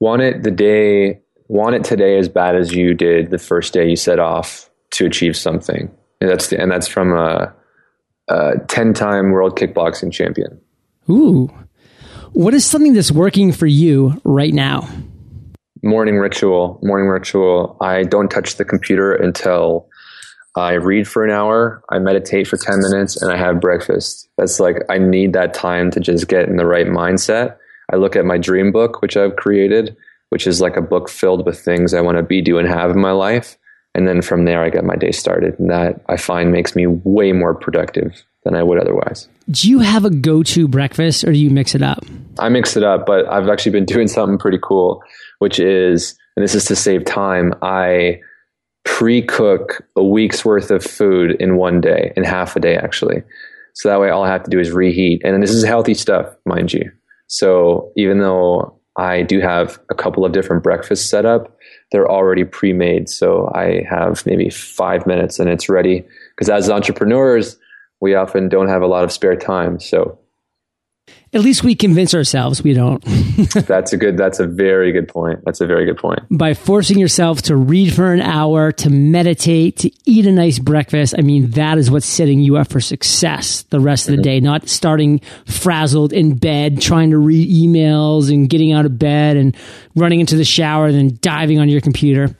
Want 0.00 0.20
it 0.20 0.42
the 0.42 0.50
day, 0.50 1.22
want 1.46 1.76
it 1.76 1.84
today 1.84 2.18
as 2.18 2.28
bad 2.28 2.56
as 2.56 2.74
you 2.74 2.92
did 2.92 3.30
the 3.30 3.38
first 3.38 3.72
day 3.72 3.88
you 3.88 3.96
set 3.96 4.18
off 4.18 4.68
to 4.90 5.06
achieve 5.06 5.34
something. 5.34 5.90
And 6.20 6.28
that's 6.28 6.48
the, 6.48 6.60
and 6.60 6.70
that's 6.70 6.88
from 6.88 7.14
a, 7.14 7.54
a 8.28 8.58
ten-time 8.68 9.30
world 9.30 9.58
kickboxing 9.58 10.12
champion. 10.12 10.60
Ooh, 11.08 11.46
what 12.34 12.52
is 12.52 12.66
something 12.66 12.92
that's 12.92 13.10
working 13.10 13.50
for 13.50 13.66
you 13.66 14.20
right 14.24 14.52
now? 14.52 14.86
Morning 15.82 16.18
ritual. 16.18 16.78
Morning 16.82 17.08
ritual. 17.08 17.78
I 17.80 18.02
don't 18.02 18.30
touch 18.30 18.56
the 18.56 18.64
computer 18.66 19.14
until 19.14 19.87
I 20.58 20.74
read 20.74 21.08
for 21.08 21.24
an 21.24 21.30
hour, 21.30 21.82
I 21.90 21.98
meditate 21.98 22.46
for 22.46 22.56
10 22.56 22.74
minutes, 22.90 23.20
and 23.20 23.32
I 23.32 23.36
have 23.36 23.60
breakfast. 23.60 24.28
That's 24.36 24.60
like, 24.60 24.76
I 24.88 24.98
need 24.98 25.32
that 25.32 25.54
time 25.54 25.90
to 25.92 26.00
just 26.00 26.28
get 26.28 26.48
in 26.48 26.56
the 26.56 26.66
right 26.66 26.86
mindset. 26.86 27.56
I 27.92 27.96
look 27.96 28.16
at 28.16 28.24
my 28.24 28.38
dream 28.38 28.72
book, 28.72 29.00
which 29.00 29.16
I've 29.16 29.36
created, 29.36 29.96
which 30.30 30.46
is 30.46 30.60
like 30.60 30.76
a 30.76 30.82
book 30.82 31.08
filled 31.08 31.46
with 31.46 31.58
things 31.58 31.94
I 31.94 32.00
want 32.00 32.18
to 32.18 32.22
be, 32.22 32.42
do, 32.42 32.58
and 32.58 32.68
have 32.68 32.90
in 32.90 33.00
my 33.00 33.12
life. 33.12 33.56
And 33.94 34.06
then 34.06 34.22
from 34.22 34.44
there, 34.44 34.62
I 34.62 34.70
get 34.70 34.84
my 34.84 34.96
day 34.96 35.10
started. 35.10 35.58
And 35.58 35.70
that 35.70 36.00
I 36.08 36.16
find 36.16 36.52
makes 36.52 36.76
me 36.76 36.86
way 36.86 37.32
more 37.32 37.54
productive 37.54 38.22
than 38.44 38.54
I 38.54 38.62
would 38.62 38.78
otherwise. 38.78 39.28
Do 39.50 39.68
you 39.68 39.80
have 39.80 40.04
a 40.04 40.10
go 40.10 40.42
to 40.42 40.68
breakfast 40.68 41.24
or 41.24 41.32
do 41.32 41.38
you 41.38 41.50
mix 41.50 41.74
it 41.74 41.82
up? 41.82 42.04
I 42.38 42.48
mix 42.48 42.76
it 42.76 42.82
up, 42.82 43.06
but 43.06 43.26
I've 43.26 43.48
actually 43.48 43.72
been 43.72 43.84
doing 43.86 44.08
something 44.08 44.38
pretty 44.38 44.58
cool, 44.62 45.02
which 45.38 45.58
is, 45.58 46.16
and 46.36 46.44
this 46.44 46.54
is 46.54 46.66
to 46.66 46.76
save 46.76 47.04
time, 47.04 47.54
I 47.62 48.20
pre 48.84 49.22
cook 49.22 49.82
a 49.96 50.02
week's 50.02 50.44
worth 50.44 50.70
of 50.70 50.82
food 50.82 51.36
in 51.40 51.56
one 51.56 51.80
day, 51.80 52.12
in 52.16 52.24
half 52.24 52.56
a 52.56 52.60
day, 52.60 52.76
actually. 52.76 53.22
So 53.74 53.88
that 53.88 54.00
way, 54.00 54.10
all 54.10 54.24
I 54.24 54.30
have 54.30 54.42
to 54.42 54.50
do 54.50 54.58
is 54.58 54.72
reheat. 54.72 55.22
And 55.24 55.40
this 55.42 55.52
is 55.52 55.64
healthy 55.64 55.94
stuff, 55.94 56.34
mind 56.44 56.72
you. 56.72 56.90
So 57.28 57.92
even 57.96 58.18
though 58.18 58.80
I 58.96 59.22
do 59.22 59.40
have 59.40 59.78
a 59.90 59.94
couple 59.94 60.24
of 60.24 60.32
different 60.32 60.64
breakfasts 60.64 61.08
set 61.08 61.24
up, 61.24 61.56
they're 61.92 62.10
already 62.10 62.44
pre 62.44 62.72
made. 62.72 63.08
So 63.08 63.50
I 63.54 63.84
have 63.88 64.26
maybe 64.26 64.50
five 64.50 65.06
minutes 65.06 65.38
and 65.38 65.48
it's 65.48 65.68
ready. 65.68 66.04
Because 66.34 66.48
as 66.48 66.68
entrepreneurs, 66.68 67.56
we 68.00 68.14
often 68.14 68.48
don't 68.48 68.68
have 68.68 68.82
a 68.82 68.86
lot 68.86 69.04
of 69.04 69.12
spare 69.12 69.36
time. 69.36 69.78
So 69.78 70.18
at 71.32 71.42
least 71.42 71.62
we 71.62 71.74
convince 71.74 72.14
ourselves 72.14 72.62
we 72.62 72.72
don't. 72.72 73.02
that's 73.66 73.92
a 73.92 73.96
good, 73.96 74.16
that's 74.16 74.40
a 74.40 74.46
very 74.46 74.92
good 74.92 75.08
point. 75.08 75.40
That's 75.44 75.60
a 75.60 75.66
very 75.66 75.84
good 75.84 75.98
point. 75.98 76.20
By 76.30 76.54
forcing 76.54 76.98
yourself 76.98 77.42
to 77.42 77.56
read 77.56 77.92
for 77.92 78.12
an 78.12 78.20
hour, 78.20 78.72
to 78.72 78.90
meditate, 78.90 79.76
to 79.78 79.90
eat 80.06 80.26
a 80.26 80.32
nice 80.32 80.58
breakfast, 80.58 81.14
I 81.18 81.22
mean, 81.22 81.50
that 81.50 81.76
is 81.76 81.90
what's 81.90 82.06
setting 82.06 82.40
you 82.40 82.56
up 82.56 82.68
for 82.68 82.80
success 82.80 83.62
the 83.64 83.80
rest 83.80 84.08
of 84.08 84.12
the 84.12 84.22
mm-hmm. 84.22 84.22
day, 84.22 84.40
not 84.40 84.68
starting 84.68 85.20
frazzled 85.46 86.12
in 86.12 86.36
bed, 86.36 86.80
trying 86.80 87.10
to 87.10 87.18
read 87.18 87.48
emails 87.48 88.32
and 88.32 88.48
getting 88.48 88.72
out 88.72 88.86
of 88.86 88.98
bed 88.98 89.36
and 89.36 89.56
running 89.94 90.20
into 90.20 90.36
the 90.36 90.44
shower, 90.44 90.86
and 90.86 90.94
then 90.94 91.18
diving 91.20 91.58
on 91.58 91.68
your 91.68 91.80
computer. 91.80 92.34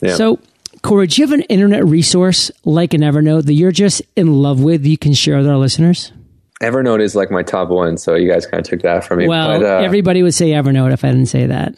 Yeah. 0.00 0.16
So, 0.16 0.40
Corey, 0.82 1.06
do 1.06 1.22
you 1.22 1.28
have 1.28 1.38
an 1.38 1.42
internet 1.42 1.84
resource 1.84 2.50
like 2.64 2.92
an 2.92 3.02
Evernote 3.02 3.46
that 3.46 3.54
you're 3.54 3.70
just 3.70 4.02
in 4.16 4.42
love 4.42 4.60
with 4.60 4.82
that 4.82 4.88
you 4.88 4.98
can 4.98 5.12
share 5.12 5.36
with 5.36 5.46
our 5.46 5.58
listeners? 5.58 6.12
Evernote 6.62 7.00
is 7.02 7.14
like 7.14 7.30
my 7.30 7.42
top 7.42 7.68
one, 7.68 7.96
so 7.96 8.14
you 8.14 8.30
guys 8.30 8.46
kind 8.46 8.60
of 8.60 8.66
took 8.66 8.82
that 8.82 9.04
from 9.04 9.18
me. 9.18 9.28
Well, 9.28 9.60
but, 9.60 9.66
uh, 9.66 9.84
everybody 9.84 10.22
would 10.22 10.34
say 10.34 10.50
Evernote 10.50 10.92
if 10.92 11.04
I 11.04 11.10
didn't 11.10 11.26
say 11.26 11.46
that. 11.46 11.74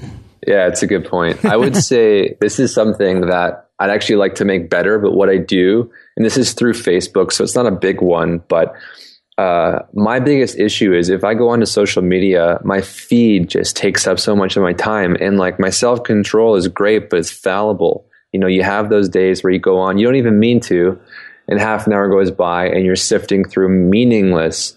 Yeah, 0.47 0.69
it's 0.69 0.83
a 0.83 0.87
good 0.87 1.07
point. 1.07 1.45
I 1.45 1.57
would 1.57 1.77
say 1.93 2.37
this 2.41 2.59
is 2.59 2.73
something 2.73 3.23
that 3.23 3.69
I'd 3.79 3.91
actually 3.91 4.17
like 4.17 4.37
to 4.37 4.45
make 4.45 4.71
better, 4.71 4.99
but 4.99 5.13
what 5.13 5.29
I 5.29 5.39
do, 5.39 5.91
and 6.17 6.25
this 6.25 6.37
is 6.37 6.53
through 6.53 6.75
Facebook, 6.75 7.33
so 7.33 7.43
it's 7.43 7.55
not 7.55 7.67
a 7.67 7.71
big 7.71 8.01
one, 8.01 8.43
but 8.49 8.75
uh, 9.37 9.81
my 9.95 10.21
biggest 10.21 10.59
issue 10.59 10.95
is 10.95 11.09
if 11.09 11.25
I 11.25 11.35
go 11.35 11.49
onto 11.49 11.67
social 11.67 12.03
media, 12.03 12.61
my 12.63 12.81
feed 12.81 13.49
just 13.49 13.77
takes 13.77 14.07
up 14.07 14.21
so 14.21 14.37
much 14.37 14.57
of 14.57 14.63
my 14.63 14.73
time, 14.73 15.17
and 15.21 15.39
like 15.39 15.59
my 15.59 15.71
self 15.71 16.05
control 16.05 16.55
is 16.55 16.69
great, 16.69 17.11
but 17.11 17.19
it's 17.19 17.31
fallible. 17.31 18.07
You 18.33 18.41
know, 18.41 18.47
you 18.47 18.63
have 18.63 18.91
those 18.91 19.09
days 19.09 19.43
where 19.43 19.53
you 19.53 19.59
go 19.59 19.79
on, 19.79 19.99
you 19.99 20.07
don't 20.07 20.17
even 20.17 20.39
mean 20.39 20.61
to, 20.63 20.99
and 21.49 21.61
half 21.61 21.87
an 21.87 21.93
hour 21.93 22.09
goes 22.09 22.31
by 22.31 22.67
and 22.67 22.85
you're 22.85 22.97
sifting 22.97 23.45
through 23.45 23.69
meaningless 23.69 24.77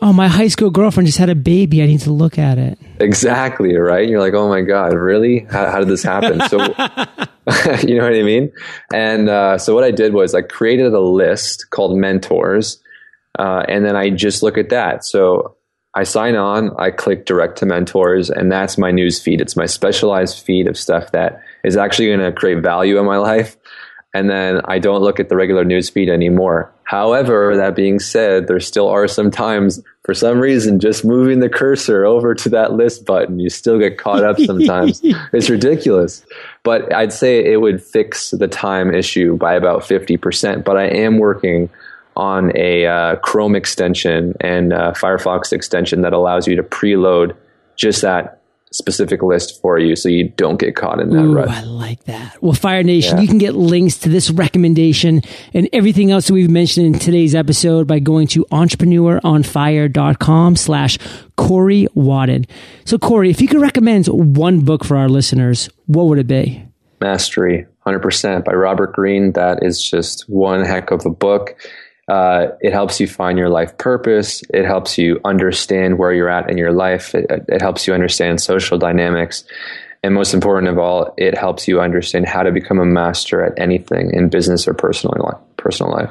oh 0.00 0.12
my 0.12 0.28
high 0.28 0.48
school 0.48 0.70
girlfriend 0.70 1.06
just 1.06 1.18
had 1.18 1.28
a 1.30 1.34
baby. 1.34 1.82
I 1.82 1.86
need 1.86 2.00
to 2.00 2.12
look 2.12 2.38
at 2.38 2.58
it. 2.58 2.78
Exactly 3.00 3.76
right? 3.76 4.08
You're 4.08 4.20
like 4.20 4.34
oh 4.34 4.48
my 4.48 4.62
god 4.62 4.94
really? 4.94 5.40
How, 5.50 5.70
how 5.70 5.78
did 5.78 5.88
this 5.88 6.02
happen? 6.02 6.40
So 6.48 6.58
you 7.86 7.96
know 7.96 8.04
what 8.04 8.14
i 8.14 8.22
mean? 8.22 8.52
And 8.92 9.28
uh, 9.28 9.58
so 9.58 9.74
what 9.74 9.84
i 9.84 9.90
did 9.90 10.12
was 10.12 10.34
i 10.34 10.42
created 10.42 10.92
a 10.92 11.00
list 11.00 11.70
called 11.70 11.96
mentors 11.96 12.80
uh, 13.38 13.62
and 13.68 13.84
then 13.84 13.96
i 13.96 14.10
just 14.10 14.42
look 14.42 14.58
at 14.58 14.70
that. 14.70 15.04
So 15.04 15.56
i 15.94 16.04
sign 16.04 16.36
on 16.36 16.70
i 16.78 16.90
click 16.90 17.24
direct 17.24 17.58
to 17.58 17.66
mentors 17.66 18.30
and 18.30 18.52
that's 18.52 18.78
my 18.78 18.90
news 18.90 19.20
feed. 19.20 19.40
It's 19.40 19.56
my 19.56 19.66
specialized 19.66 20.40
feed 20.40 20.66
of 20.66 20.76
stuff 20.76 21.12
that 21.12 21.42
is 21.64 21.76
actually 21.76 22.08
going 22.08 22.20
to 22.20 22.32
create 22.32 22.62
value 22.62 22.98
in 22.98 23.06
my 23.06 23.18
life 23.32 23.56
and 24.14 24.30
then 24.30 24.60
I 24.64 24.78
don't 24.78 25.02
look 25.02 25.20
at 25.20 25.28
the 25.28 25.36
regular 25.36 25.64
news 25.64 25.90
feed 25.90 26.08
anymore. 26.08 26.72
However, 26.84 27.54
that 27.56 27.76
being 27.76 27.98
said, 27.98 28.48
there 28.48 28.60
still 28.60 28.88
are 28.88 29.06
some 29.06 29.30
times 29.30 29.82
for 30.08 30.14
some 30.14 30.40
reason, 30.40 30.80
just 30.80 31.04
moving 31.04 31.40
the 31.40 31.50
cursor 31.50 32.06
over 32.06 32.34
to 32.34 32.48
that 32.48 32.72
list 32.72 33.04
button, 33.04 33.38
you 33.38 33.50
still 33.50 33.78
get 33.78 33.98
caught 33.98 34.24
up 34.24 34.38
sometimes. 34.38 35.02
it's 35.34 35.50
ridiculous. 35.50 36.24
But 36.62 36.90
I'd 36.94 37.12
say 37.12 37.44
it 37.44 37.60
would 37.60 37.82
fix 37.82 38.30
the 38.30 38.48
time 38.48 38.94
issue 38.94 39.36
by 39.36 39.52
about 39.52 39.82
50%. 39.82 40.64
But 40.64 40.78
I 40.78 40.84
am 40.84 41.18
working 41.18 41.68
on 42.16 42.56
a 42.56 42.86
uh, 42.86 43.16
Chrome 43.16 43.54
extension 43.54 44.34
and 44.40 44.72
Firefox 44.72 45.52
extension 45.52 46.00
that 46.00 46.14
allows 46.14 46.48
you 46.48 46.56
to 46.56 46.62
preload 46.62 47.36
just 47.76 48.00
that 48.00 48.37
specific 48.72 49.22
list 49.22 49.60
for 49.62 49.78
you 49.78 49.96
so 49.96 50.08
you 50.08 50.28
don't 50.30 50.58
get 50.60 50.76
caught 50.76 51.00
in 51.00 51.10
that 51.10 51.22
Ooh, 51.22 51.34
rut. 51.34 51.48
I 51.48 51.62
like 51.62 52.04
that. 52.04 52.40
Well, 52.42 52.52
Fire 52.52 52.82
Nation, 52.82 53.16
Yeah. 53.16 53.22
you 53.22 53.28
can 53.28 53.38
get 53.38 53.54
links 53.54 53.98
to 53.98 54.08
this 54.08 54.30
recommendation 54.30 55.22
and 55.54 55.68
everything 55.72 56.10
else 56.10 56.26
that 56.28 56.34
we've 56.34 56.50
mentioned 56.50 56.86
in 56.86 56.98
today's 56.98 57.34
episode 57.34 57.86
by 57.86 57.98
going 57.98 58.26
to 58.28 58.44
entrepreneuronfire.com 58.52 60.56
slash 60.56 60.98
Corey 61.36 61.86
Wadden. 61.94 62.46
So 62.84 62.98
Corey, 62.98 63.30
if 63.30 63.40
you 63.40 63.48
could 63.48 63.60
recommend 63.60 64.06
one 64.06 64.60
book 64.60 64.84
for 64.84 64.96
our 64.96 65.08
listeners, 65.08 65.68
what 65.86 66.06
would 66.06 66.18
it 66.18 66.26
be? 66.26 66.64
Mastery, 67.00 67.66
100% 67.86 68.44
by 68.44 68.52
Robert 68.52 68.92
Greene. 68.92 69.32
That 69.32 69.62
is 69.62 69.82
just 69.82 70.28
one 70.28 70.64
heck 70.64 70.90
of 70.90 71.06
a 71.06 71.10
book. 71.10 71.54
Uh, 72.08 72.48
it 72.60 72.72
helps 72.72 73.00
you 73.00 73.06
find 73.06 73.38
your 73.38 73.50
life 73.50 73.76
purpose. 73.76 74.42
It 74.54 74.64
helps 74.64 74.96
you 74.96 75.20
understand 75.24 75.98
where 75.98 76.12
you're 76.12 76.30
at 76.30 76.50
in 76.50 76.56
your 76.56 76.72
life. 76.72 77.14
It, 77.14 77.26
it 77.48 77.60
helps 77.60 77.86
you 77.86 77.92
understand 77.92 78.40
social 78.40 78.78
dynamics. 78.78 79.44
And 80.02 80.14
most 80.14 80.32
important 80.32 80.68
of 80.68 80.78
all, 80.78 81.12
it 81.18 81.36
helps 81.36 81.68
you 81.68 81.80
understand 81.80 82.26
how 82.26 82.42
to 82.42 82.52
become 82.52 82.78
a 82.78 82.86
master 82.86 83.44
at 83.44 83.58
anything 83.58 84.12
in 84.14 84.28
business 84.28 84.66
or 84.66 84.74
personal 84.74 85.22
life. 85.22 85.40
Personal 85.56 85.92
life. 85.92 86.10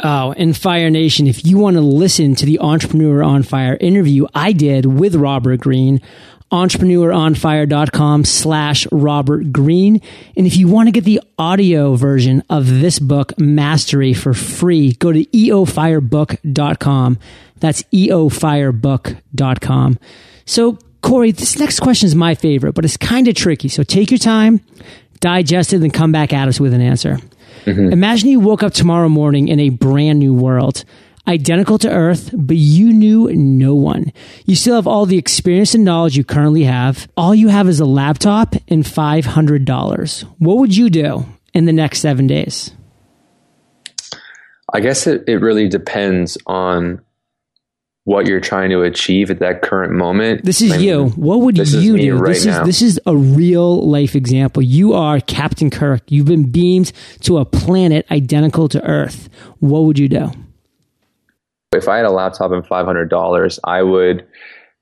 Oh, 0.00 0.34
and 0.36 0.54
Fire 0.54 0.90
Nation, 0.90 1.26
if 1.26 1.46
you 1.46 1.56
want 1.56 1.76
to 1.76 1.80
listen 1.80 2.34
to 2.34 2.44
the 2.44 2.58
Entrepreneur 2.58 3.22
on 3.22 3.42
Fire 3.42 3.78
interview 3.80 4.26
I 4.34 4.52
did 4.52 4.84
with 4.84 5.14
Robert 5.14 5.60
Greene, 5.60 6.02
entrepreneuronfire.com 6.52 8.24
slash 8.24 8.86
Robert 8.92 9.52
Greene. 9.52 10.00
And 10.36 10.46
if 10.46 10.56
you 10.56 10.68
want 10.68 10.86
to 10.86 10.92
get 10.92 11.04
the 11.04 11.20
audio 11.38 11.96
version 11.96 12.42
of 12.48 12.68
this 12.68 12.98
book, 12.98 13.38
Mastery, 13.38 14.14
for 14.14 14.34
free, 14.34 14.92
go 14.92 15.12
to 15.12 15.24
eofirebook.com. 15.24 17.18
That's 17.58 17.82
eofirebook.com. 17.84 19.98
So, 20.44 20.78
Corey, 21.02 21.32
this 21.32 21.58
next 21.58 21.80
question 21.80 22.06
is 22.06 22.14
my 22.14 22.34
favorite, 22.34 22.74
but 22.74 22.84
it's 22.84 22.96
kind 22.96 23.28
of 23.28 23.34
tricky. 23.34 23.68
So 23.68 23.82
take 23.82 24.10
your 24.10 24.18
time, 24.18 24.60
digest 25.20 25.72
it, 25.72 25.82
and 25.82 25.92
come 25.92 26.12
back 26.12 26.32
at 26.32 26.48
us 26.48 26.60
with 26.60 26.74
an 26.74 26.80
answer. 26.80 27.18
Mm-hmm. 27.64 27.92
Imagine 27.92 28.28
you 28.28 28.40
woke 28.40 28.62
up 28.62 28.72
tomorrow 28.72 29.08
morning 29.08 29.48
in 29.48 29.58
a 29.58 29.70
brand 29.70 30.20
new 30.20 30.32
world, 30.32 30.84
identical 31.28 31.78
to 31.78 31.90
Earth, 31.90 32.30
but 32.32 32.56
you 32.56 32.92
knew 32.92 33.32
no 33.34 33.74
one. 33.74 34.12
You 34.44 34.56
still 34.56 34.76
have 34.76 34.86
all 34.86 35.06
the 35.06 35.18
experience 35.18 35.74
and 35.74 35.84
knowledge 35.84 36.16
you 36.16 36.24
currently 36.24 36.64
have. 36.64 37.08
All 37.16 37.34
you 37.34 37.48
have 37.48 37.68
is 37.68 37.80
a 37.80 37.84
laptop 37.84 38.54
and 38.68 38.84
$500. 38.84 40.22
What 40.38 40.58
would 40.58 40.76
you 40.76 40.90
do 40.90 41.26
in 41.52 41.64
the 41.64 41.72
next 41.72 42.00
seven 42.00 42.26
days? 42.26 42.72
I 44.72 44.80
guess 44.80 45.06
it, 45.06 45.24
it 45.26 45.38
really 45.38 45.68
depends 45.68 46.36
on 46.46 47.00
what 48.04 48.26
you're 48.26 48.40
trying 48.40 48.70
to 48.70 48.82
achieve 48.82 49.32
at 49.32 49.40
that 49.40 49.62
current 49.62 49.92
moment. 49.92 50.44
This 50.44 50.62
is 50.62 50.72
I 50.72 50.76
mean, 50.76 50.86
you. 50.86 51.08
What 51.16 51.40
would 51.40 51.58
you 51.58 51.96
do? 51.96 52.16
right 52.16 52.34
this 52.34 52.40
is 52.40 52.46
now. 52.46 52.64
this 52.64 52.80
is 52.80 53.00
a 53.04 53.16
real 53.16 53.84
life 53.88 54.14
example. 54.14 54.62
You 54.62 54.92
are 54.94 55.18
Captain 55.18 55.70
Kirk. 55.70 56.02
You've 56.08 56.26
been 56.26 56.48
beamed 56.48 56.92
to 57.22 57.38
a 57.38 57.44
planet 57.44 58.06
identical 58.08 58.68
to 58.68 58.84
Earth. 58.84 59.28
What 59.58 59.80
would 59.80 59.98
you 59.98 60.08
do? 60.08 60.30
If 61.72 61.88
I 61.88 61.96
had 61.96 62.06
a 62.06 62.10
laptop 62.10 62.52
and 62.52 62.66
five 62.66 62.86
hundred 62.86 63.10
dollars, 63.10 63.58
I 63.64 63.82
would 63.82 64.26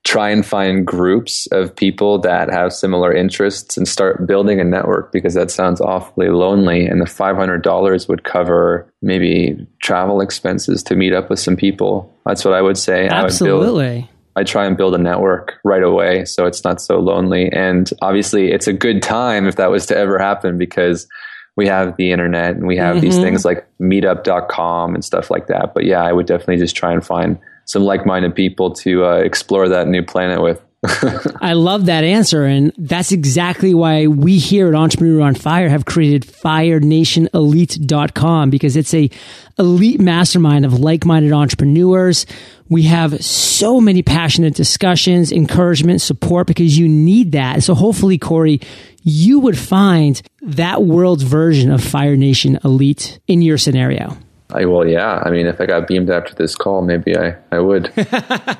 try 0.03 0.29
and 0.29 0.45
find 0.45 0.85
groups 0.85 1.47
of 1.51 1.75
people 1.75 2.19
that 2.19 2.51
have 2.51 2.71
similar 2.71 3.11
interests 3.11 3.75
and 3.75 3.87
start 3.87 4.27
building 4.27 4.59
a 4.59 4.63
network 4.63 5.11
because 5.11 5.33
that 5.33 5.49
sounds 5.49 5.81
awfully 5.81 6.29
lonely. 6.29 6.85
And 6.85 7.01
the 7.01 7.07
five 7.07 7.35
hundred 7.35 7.63
dollars 7.63 8.07
would 8.07 8.23
cover 8.23 8.91
maybe 9.01 9.67
travel 9.81 10.21
expenses 10.21 10.83
to 10.83 10.95
meet 10.95 11.13
up 11.13 11.29
with 11.29 11.39
some 11.39 11.55
people. 11.55 12.13
That's 12.25 12.45
what 12.45 12.53
I 12.53 12.61
would 12.61 12.77
say. 12.77 13.09
I 13.09 13.23
would 13.23 13.29
build, 13.29 13.31
Absolutely. 13.31 14.09
I 14.35 14.43
try 14.43 14.65
and 14.65 14.77
build 14.77 14.93
a 14.93 14.99
network 14.99 15.53
right 15.63 15.83
away 15.83 16.25
so 16.25 16.45
it's 16.45 16.63
not 16.63 16.81
so 16.81 16.99
lonely. 16.99 17.49
And 17.51 17.89
obviously, 18.01 18.51
it's 18.51 18.67
a 18.67 18.73
good 18.73 19.01
time 19.01 19.47
if 19.47 19.55
that 19.55 19.71
was 19.71 19.87
to 19.87 19.97
ever 19.97 20.19
happen 20.19 20.57
because 20.57 21.07
we 21.55 21.67
have 21.67 21.95
the 21.97 22.11
internet 22.11 22.55
and 22.55 22.65
we 22.67 22.77
have 22.77 23.01
these 23.01 23.17
Mhm. 23.17 23.21
things 23.23 23.45
like 23.45 23.65
meetup.com 23.81 24.93
and 24.95 25.03
stuff 25.05 25.29
like 25.31 25.47
that. 25.47 25.73
But 25.73 25.85
yeah, 25.85 26.03
I 26.03 26.11
would 26.11 26.25
definitely 26.25 26.57
just 26.57 26.75
try 26.75 26.91
and 26.91 27.05
find 27.05 27.37
some 27.65 27.83
like 27.83 28.05
minded 28.05 28.35
people 28.35 28.71
to 28.71 29.05
uh, 29.05 29.15
explore 29.17 29.69
that 29.69 29.87
new 29.87 30.03
planet 30.03 30.41
with. 30.41 30.59
I 31.41 31.53
love 31.53 31.87
that 31.87 32.03
answer. 32.03 32.45
And 32.45 32.71
that's 32.77 33.11
exactly 33.11 33.73
why 33.73 34.05
we 34.05 34.37
here 34.37 34.67
at 34.67 34.75
Entrepreneur 34.75 35.21
on 35.21 35.33
Fire 35.33 35.67
have 35.67 35.85
created 35.85 36.23
FireNationElite.com 36.25 38.49
because 38.49 38.75
it's 38.75 38.93
a 38.93 39.09
elite 39.57 39.99
mastermind 39.99 40.65
of 40.65 40.79
like-minded 40.79 41.31
entrepreneurs. 41.31 42.25
We 42.69 42.83
have 42.83 43.23
so 43.23 43.79
many 43.79 44.01
passionate 44.01 44.55
discussions, 44.55 45.31
encouragement, 45.31 46.01
support 46.01 46.47
because 46.47 46.77
you 46.77 46.87
need 46.87 47.33
that. 47.33 47.63
So 47.63 47.75
hopefully, 47.75 48.17
Corey, 48.17 48.59
you 49.05 49.39
would 49.39 49.57
find 49.57 50.21
that 50.41 50.81
world's 50.81 51.23
version 51.23 51.71
of 51.71 51.83
Fire 51.83 52.17
Nation 52.17 52.59
Elite 52.65 53.19
in 53.27 53.41
your 53.41 53.57
scenario. 53.57 54.17
I, 54.49 54.65
well, 54.65 54.87
yeah. 54.87 55.21
I 55.23 55.29
mean, 55.29 55.45
if 55.45 55.61
I 55.61 55.65
got 55.65 55.87
beamed 55.87 56.09
after 56.09 56.33
this 56.33 56.55
call, 56.55 56.81
maybe 56.81 57.15
I, 57.17 57.35
I 57.51 57.59
would. 57.59 57.91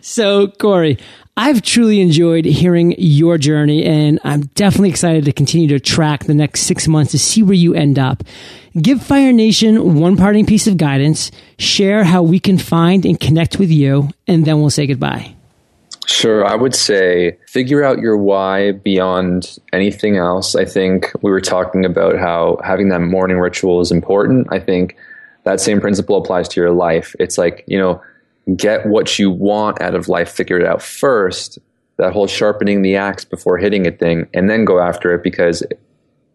So, 0.00 0.48
Corey, 0.48 0.98
I've 1.36 1.62
truly 1.62 2.00
enjoyed 2.00 2.44
hearing 2.44 2.94
your 2.98 3.38
journey, 3.38 3.84
and 3.84 4.18
I'm 4.24 4.42
definitely 4.54 4.90
excited 4.90 5.24
to 5.26 5.32
continue 5.32 5.68
to 5.68 5.80
track 5.80 6.24
the 6.24 6.34
next 6.34 6.62
six 6.62 6.88
months 6.88 7.12
to 7.12 7.18
see 7.18 7.42
where 7.42 7.54
you 7.54 7.74
end 7.74 7.98
up. 7.98 8.24
Give 8.80 9.02
Fire 9.02 9.32
Nation 9.32 9.94
one 9.94 10.16
parting 10.16 10.46
piece 10.46 10.66
of 10.66 10.76
guidance, 10.76 11.30
share 11.58 12.04
how 12.04 12.22
we 12.22 12.40
can 12.40 12.58
find 12.58 13.04
and 13.04 13.18
connect 13.18 13.58
with 13.58 13.70
you, 13.70 14.10
and 14.26 14.44
then 14.44 14.60
we'll 14.60 14.70
say 14.70 14.86
goodbye. 14.86 15.35
Sure. 16.06 16.46
I 16.46 16.54
would 16.54 16.74
say 16.74 17.36
figure 17.48 17.82
out 17.82 17.98
your 17.98 18.16
why 18.16 18.72
beyond 18.72 19.58
anything 19.72 20.16
else. 20.16 20.54
I 20.54 20.64
think 20.64 21.10
we 21.20 21.32
were 21.32 21.40
talking 21.40 21.84
about 21.84 22.16
how 22.16 22.60
having 22.64 22.90
that 22.90 23.00
morning 23.00 23.38
ritual 23.38 23.80
is 23.80 23.90
important. 23.90 24.46
I 24.52 24.60
think 24.60 24.96
that 25.42 25.60
same 25.60 25.80
principle 25.80 26.16
applies 26.16 26.48
to 26.50 26.60
your 26.60 26.70
life. 26.70 27.16
It's 27.18 27.36
like, 27.36 27.64
you 27.66 27.76
know, 27.76 28.00
get 28.54 28.86
what 28.86 29.18
you 29.18 29.32
want 29.32 29.80
out 29.80 29.96
of 29.96 30.08
life, 30.08 30.30
figure 30.30 30.58
it 30.58 30.66
out 30.66 30.80
first. 30.80 31.58
That 31.98 32.12
whole 32.12 32.28
sharpening 32.28 32.82
the 32.82 32.94
axe 32.94 33.24
before 33.24 33.58
hitting 33.58 33.86
it 33.86 33.98
thing, 33.98 34.28
and 34.32 34.48
then 34.48 34.64
go 34.64 34.78
after 34.78 35.14
it 35.14 35.24
because 35.24 35.64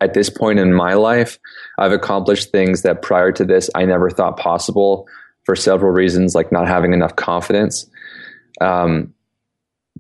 at 0.02 0.16
this 0.16 0.30
point 0.30 0.60
in 0.60 0.74
my 0.74 0.96
life, 0.96 1.40
I've 1.78 1.92
accomplished 1.92 2.52
things 2.52 2.82
that 2.82 3.04
prior 3.04 3.32
to 3.34 3.46
this 3.46 3.70
I 3.76 3.86
never 3.86 4.10
thought 4.10 4.38
possible 4.38 5.08
for 5.46 5.56
several 5.56 5.92
reasons, 5.92 6.36
like 6.36 6.52
not 6.52 6.68
having 6.68 6.94
enough 6.94 7.16
confidence. 7.16 7.86
Um, 8.60 9.14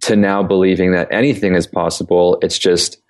to 0.01 0.15
now 0.15 0.43
believing 0.43 0.91
that 0.91 1.07
anything 1.11 1.55
is 1.55 1.67
possible. 1.67 2.37
It's 2.41 2.57
just, 2.57 3.01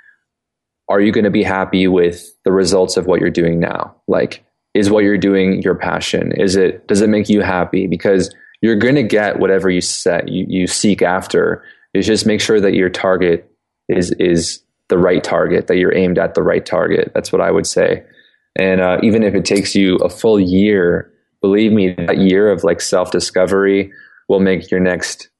are 0.89 1.01
you 1.01 1.11
going 1.11 1.23
to 1.23 1.31
be 1.31 1.43
happy 1.43 1.87
with 1.87 2.29
the 2.43 2.51
results 2.51 2.97
of 2.97 3.05
what 3.05 3.21
you're 3.21 3.29
doing 3.29 3.59
now? 3.59 3.95
Like, 4.07 4.43
is 4.73 4.89
what 4.89 5.03
you're 5.03 5.17
doing 5.17 5.61
your 5.61 5.75
passion? 5.75 6.31
Is 6.33 6.55
it, 6.55 6.87
does 6.87 7.01
it 7.01 7.09
make 7.09 7.29
you 7.29 7.41
happy? 7.41 7.87
Because 7.87 8.33
you're 8.61 8.75
going 8.75 8.95
to 8.95 9.03
get 9.03 9.39
whatever 9.39 9.69
you 9.69 9.81
set, 9.81 10.27
you, 10.27 10.45
you 10.47 10.67
seek 10.67 11.01
after. 11.01 11.63
Is 11.93 12.07
just 12.07 12.25
make 12.25 12.39
sure 12.39 12.61
that 12.61 12.73
your 12.73 12.89
target 12.89 13.51
is, 13.89 14.11
is 14.11 14.61
the 14.87 14.97
right 14.97 15.23
target, 15.23 15.67
that 15.67 15.77
you're 15.77 15.95
aimed 15.95 16.17
at 16.17 16.35
the 16.35 16.43
right 16.43 16.65
target. 16.65 17.11
That's 17.13 17.31
what 17.31 17.41
I 17.41 17.51
would 17.51 17.67
say. 17.67 18.03
And 18.55 18.79
uh, 18.79 18.99
even 19.01 19.23
if 19.23 19.33
it 19.33 19.45
takes 19.45 19.75
you 19.75 19.95
a 19.97 20.09
full 20.09 20.39
year, 20.39 21.11
believe 21.41 21.71
me, 21.71 21.93
that 21.95 22.17
year 22.17 22.51
of 22.51 22.63
like 22.63 22.79
self 22.79 23.11
discovery 23.11 23.91
will 24.29 24.39
make 24.39 24.69
your 24.69 24.79
next 24.79 25.30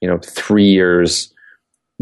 you 0.00 0.08
know 0.08 0.18
three 0.18 0.68
years 0.68 1.32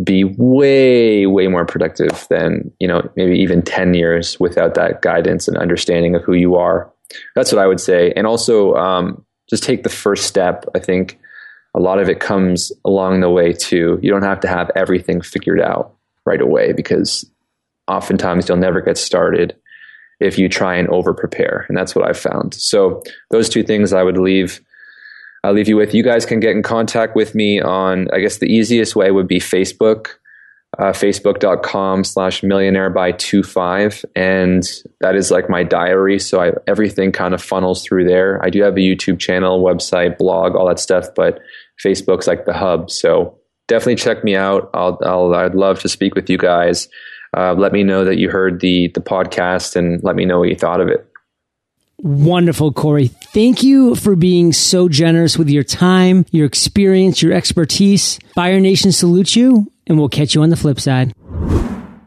be 0.02 0.24
way 0.24 1.26
way 1.26 1.48
more 1.48 1.64
productive 1.64 2.26
than 2.30 2.70
you 2.78 2.86
know 2.86 3.08
maybe 3.16 3.38
even 3.38 3.62
10 3.62 3.94
years 3.94 4.38
without 4.38 4.74
that 4.74 5.02
guidance 5.02 5.48
and 5.48 5.56
understanding 5.56 6.14
of 6.14 6.22
who 6.22 6.34
you 6.34 6.54
are. 6.54 6.90
That's 7.34 7.52
what 7.52 7.60
i 7.60 7.66
would 7.66 7.80
say. 7.80 8.12
And 8.14 8.26
also 8.26 8.74
um, 8.74 9.24
just 9.48 9.62
take 9.62 9.82
the 9.82 9.88
first 9.88 10.26
step. 10.26 10.64
I 10.74 10.78
think 10.78 11.18
a 11.74 11.80
lot 11.80 11.98
of 11.98 12.08
it 12.08 12.20
comes 12.20 12.70
along 12.84 13.20
the 13.20 13.30
way 13.30 13.52
too. 13.52 13.98
You 14.02 14.10
don't 14.10 14.22
have 14.22 14.40
to 14.40 14.48
have 14.48 14.70
everything 14.76 15.20
figured 15.20 15.60
out 15.60 15.94
right 16.24 16.40
away 16.40 16.72
because 16.72 17.28
oftentimes 17.88 18.48
you'll 18.48 18.58
never 18.58 18.80
get 18.80 18.98
started 18.98 19.56
if 20.20 20.38
you 20.38 20.48
try 20.48 20.76
and 20.76 20.88
over 20.88 21.14
prepare 21.14 21.64
and 21.68 21.76
that's 21.76 21.94
what 21.94 22.06
i've 22.06 22.18
found. 22.18 22.54
So 22.54 23.02
those 23.30 23.48
two 23.48 23.64
things 23.64 23.92
i 23.92 24.02
would 24.02 24.18
leave 24.18 24.60
I'll 25.44 25.52
leave 25.52 25.68
you 25.68 25.76
with. 25.76 25.94
You 25.94 26.02
guys 26.02 26.26
can 26.26 26.40
get 26.40 26.50
in 26.50 26.62
contact 26.62 27.14
with 27.14 27.34
me 27.34 27.60
on, 27.60 28.08
I 28.12 28.18
guess 28.18 28.38
the 28.38 28.46
easiest 28.46 28.96
way 28.96 29.10
would 29.10 29.28
be 29.28 29.38
Facebook, 29.38 30.08
uh, 30.78 30.92
facebook.com 30.92 32.04
slash 32.04 32.42
millionaire 32.42 32.90
by 32.90 33.12
two 33.12 33.42
five. 33.42 34.04
And 34.14 34.62
that 35.00 35.14
is 35.14 35.30
like 35.30 35.48
my 35.48 35.62
diary. 35.62 36.18
So 36.18 36.42
I, 36.42 36.52
everything 36.66 37.12
kind 37.12 37.34
of 37.34 37.42
funnels 37.42 37.84
through 37.84 38.06
there. 38.06 38.44
I 38.44 38.50
do 38.50 38.62
have 38.62 38.76
a 38.76 38.80
YouTube 38.80 39.18
channel, 39.18 39.62
website, 39.62 40.18
blog, 40.18 40.54
all 40.54 40.66
that 40.68 40.80
stuff, 40.80 41.06
but 41.14 41.40
Facebook's 41.82 42.26
like 42.26 42.44
the 42.44 42.52
hub. 42.52 42.90
So 42.90 43.38
definitely 43.68 43.96
check 43.96 44.24
me 44.24 44.34
out. 44.34 44.70
I'll, 44.74 44.98
I'll 45.04 45.34
I'd 45.34 45.54
love 45.54 45.80
to 45.80 45.88
speak 45.88 46.14
with 46.14 46.28
you 46.28 46.36
guys. 46.36 46.88
Uh, 47.36 47.54
let 47.54 47.72
me 47.72 47.82
know 47.82 48.04
that 48.04 48.18
you 48.18 48.30
heard 48.30 48.60
the 48.60 48.88
the 48.94 49.00
podcast 49.00 49.76
and 49.76 50.02
let 50.02 50.16
me 50.16 50.24
know 50.24 50.38
what 50.40 50.48
you 50.48 50.56
thought 50.56 50.80
of 50.80 50.88
it. 50.88 51.06
Wonderful, 51.98 52.72
Corey. 52.72 53.10
Thank 53.32 53.62
you 53.62 53.94
for 53.94 54.16
being 54.16 54.52
so 54.52 54.88
generous 54.88 55.36
with 55.36 55.50
your 55.50 55.62
time, 55.62 56.24
your 56.30 56.46
experience, 56.46 57.22
your 57.22 57.34
expertise. 57.34 58.18
Fire 58.34 58.58
Nation 58.58 58.90
salutes 58.90 59.36
you, 59.36 59.70
and 59.86 59.98
we'll 59.98 60.08
catch 60.08 60.34
you 60.34 60.42
on 60.42 60.50
the 60.50 60.56
flip 60.56 60.80
side. 60.80 61.14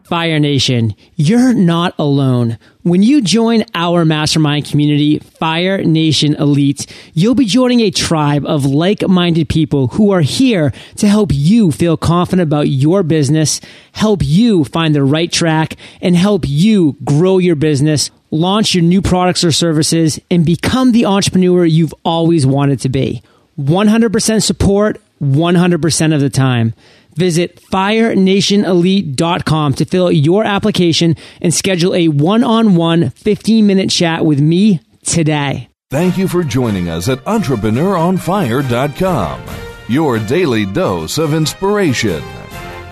Fire 0.04 0.40
Nation, 0.40 0.94
you're 1.16 1.54
not 1.54 1.94
alone. 1.98 2.58
When 2.82 3.02
you 3.02 3.22
join 3.22 3.64
our 3.76 4.04
mastermind 4.04 4.66
community, 4.66 5.20
Fire 5.20 5.82
Nation 5.84 6.36
Elite, 6.36 6.86
you'll 7.14 7.36
be 7.36 7.46
joining 7.46 7.80
a 7.80 7.92
tribe 7.92 8.46
of 8.46 8.66
like-minded 8.66 9.48
people 9.48 9.88
who 9.88 10.12
are 10.12 10.20
here 10.20 10.74
to 10.98 11.08
help 11.08 11.30
you 11.32 11.72
feel 11.72 11.96
confident 11.96 12.42
about 12.46 12.68
your 12.68 13.04
business, 13.04 13.62
help 13.94 14.22
you 14.22 14.66
find 14.66 14.94
the 14.94 15.04
right 15.04 15.32
track, 15.32 15.78
and 16.02 16.18
help 16.18 16.44
you 16.46 16.98
grow 17.06 17.38
your 17.38 17.56
business, 17.56 18.12
launch 18.32 18.74
your 18.74 18.84
new 18.84 19.02
products 19.02 19.44
or 19.44 19.52
services, 19.52 20.20
and 20.32 20.46
become 20.46 20.92
the 20.92 21.06
entrepreneur 21.06 21.66
you've 21.66 21.94
always 22.04 22.46
wanted 22.46 22.80
to 22.82 22.90
be. 22.90 23.22
100% 23.60 24.44
support, 24.44 25.02
100% 25.22 26.16
of 26.16 26.22
the 26.22 26.30
time. 26.30 26.74
Visit 27.16 27.62
firenationelite.com 27.62 29.74
to 29.74 29.86
fill 29.86 30.08
out 30.08 30.16
your 30.16 30.44
application 30.46 31.16
and 31.42 31.54
schedule 31.54 31.94
a 31.94 32.08
one 32.08 32.44
on 32.44 32.76
one 32.76 33.12
15 33.12 33.68
minute 33.68 33.90
chat 33.90 34.26
with 34.26 34.40
me 34.40 34.80
today. 35.04 35.68
Thank 35.90 36.18
you 36.18 36.30
for 36.30 36.44
joining 36.44 36.90
us 36.90 37.10
at 37.10 37.20
EntrepreneuronFire.com, 37.26 39.42
your 39.90 40.20
daily 40.20 40.66
dose 40.66 41.18
of 41.18 41.34
inspiration. 41.34 42.24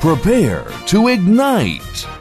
Prepare 0.01 0.65
to 0.87 1.07
ignite. 1.07 2.18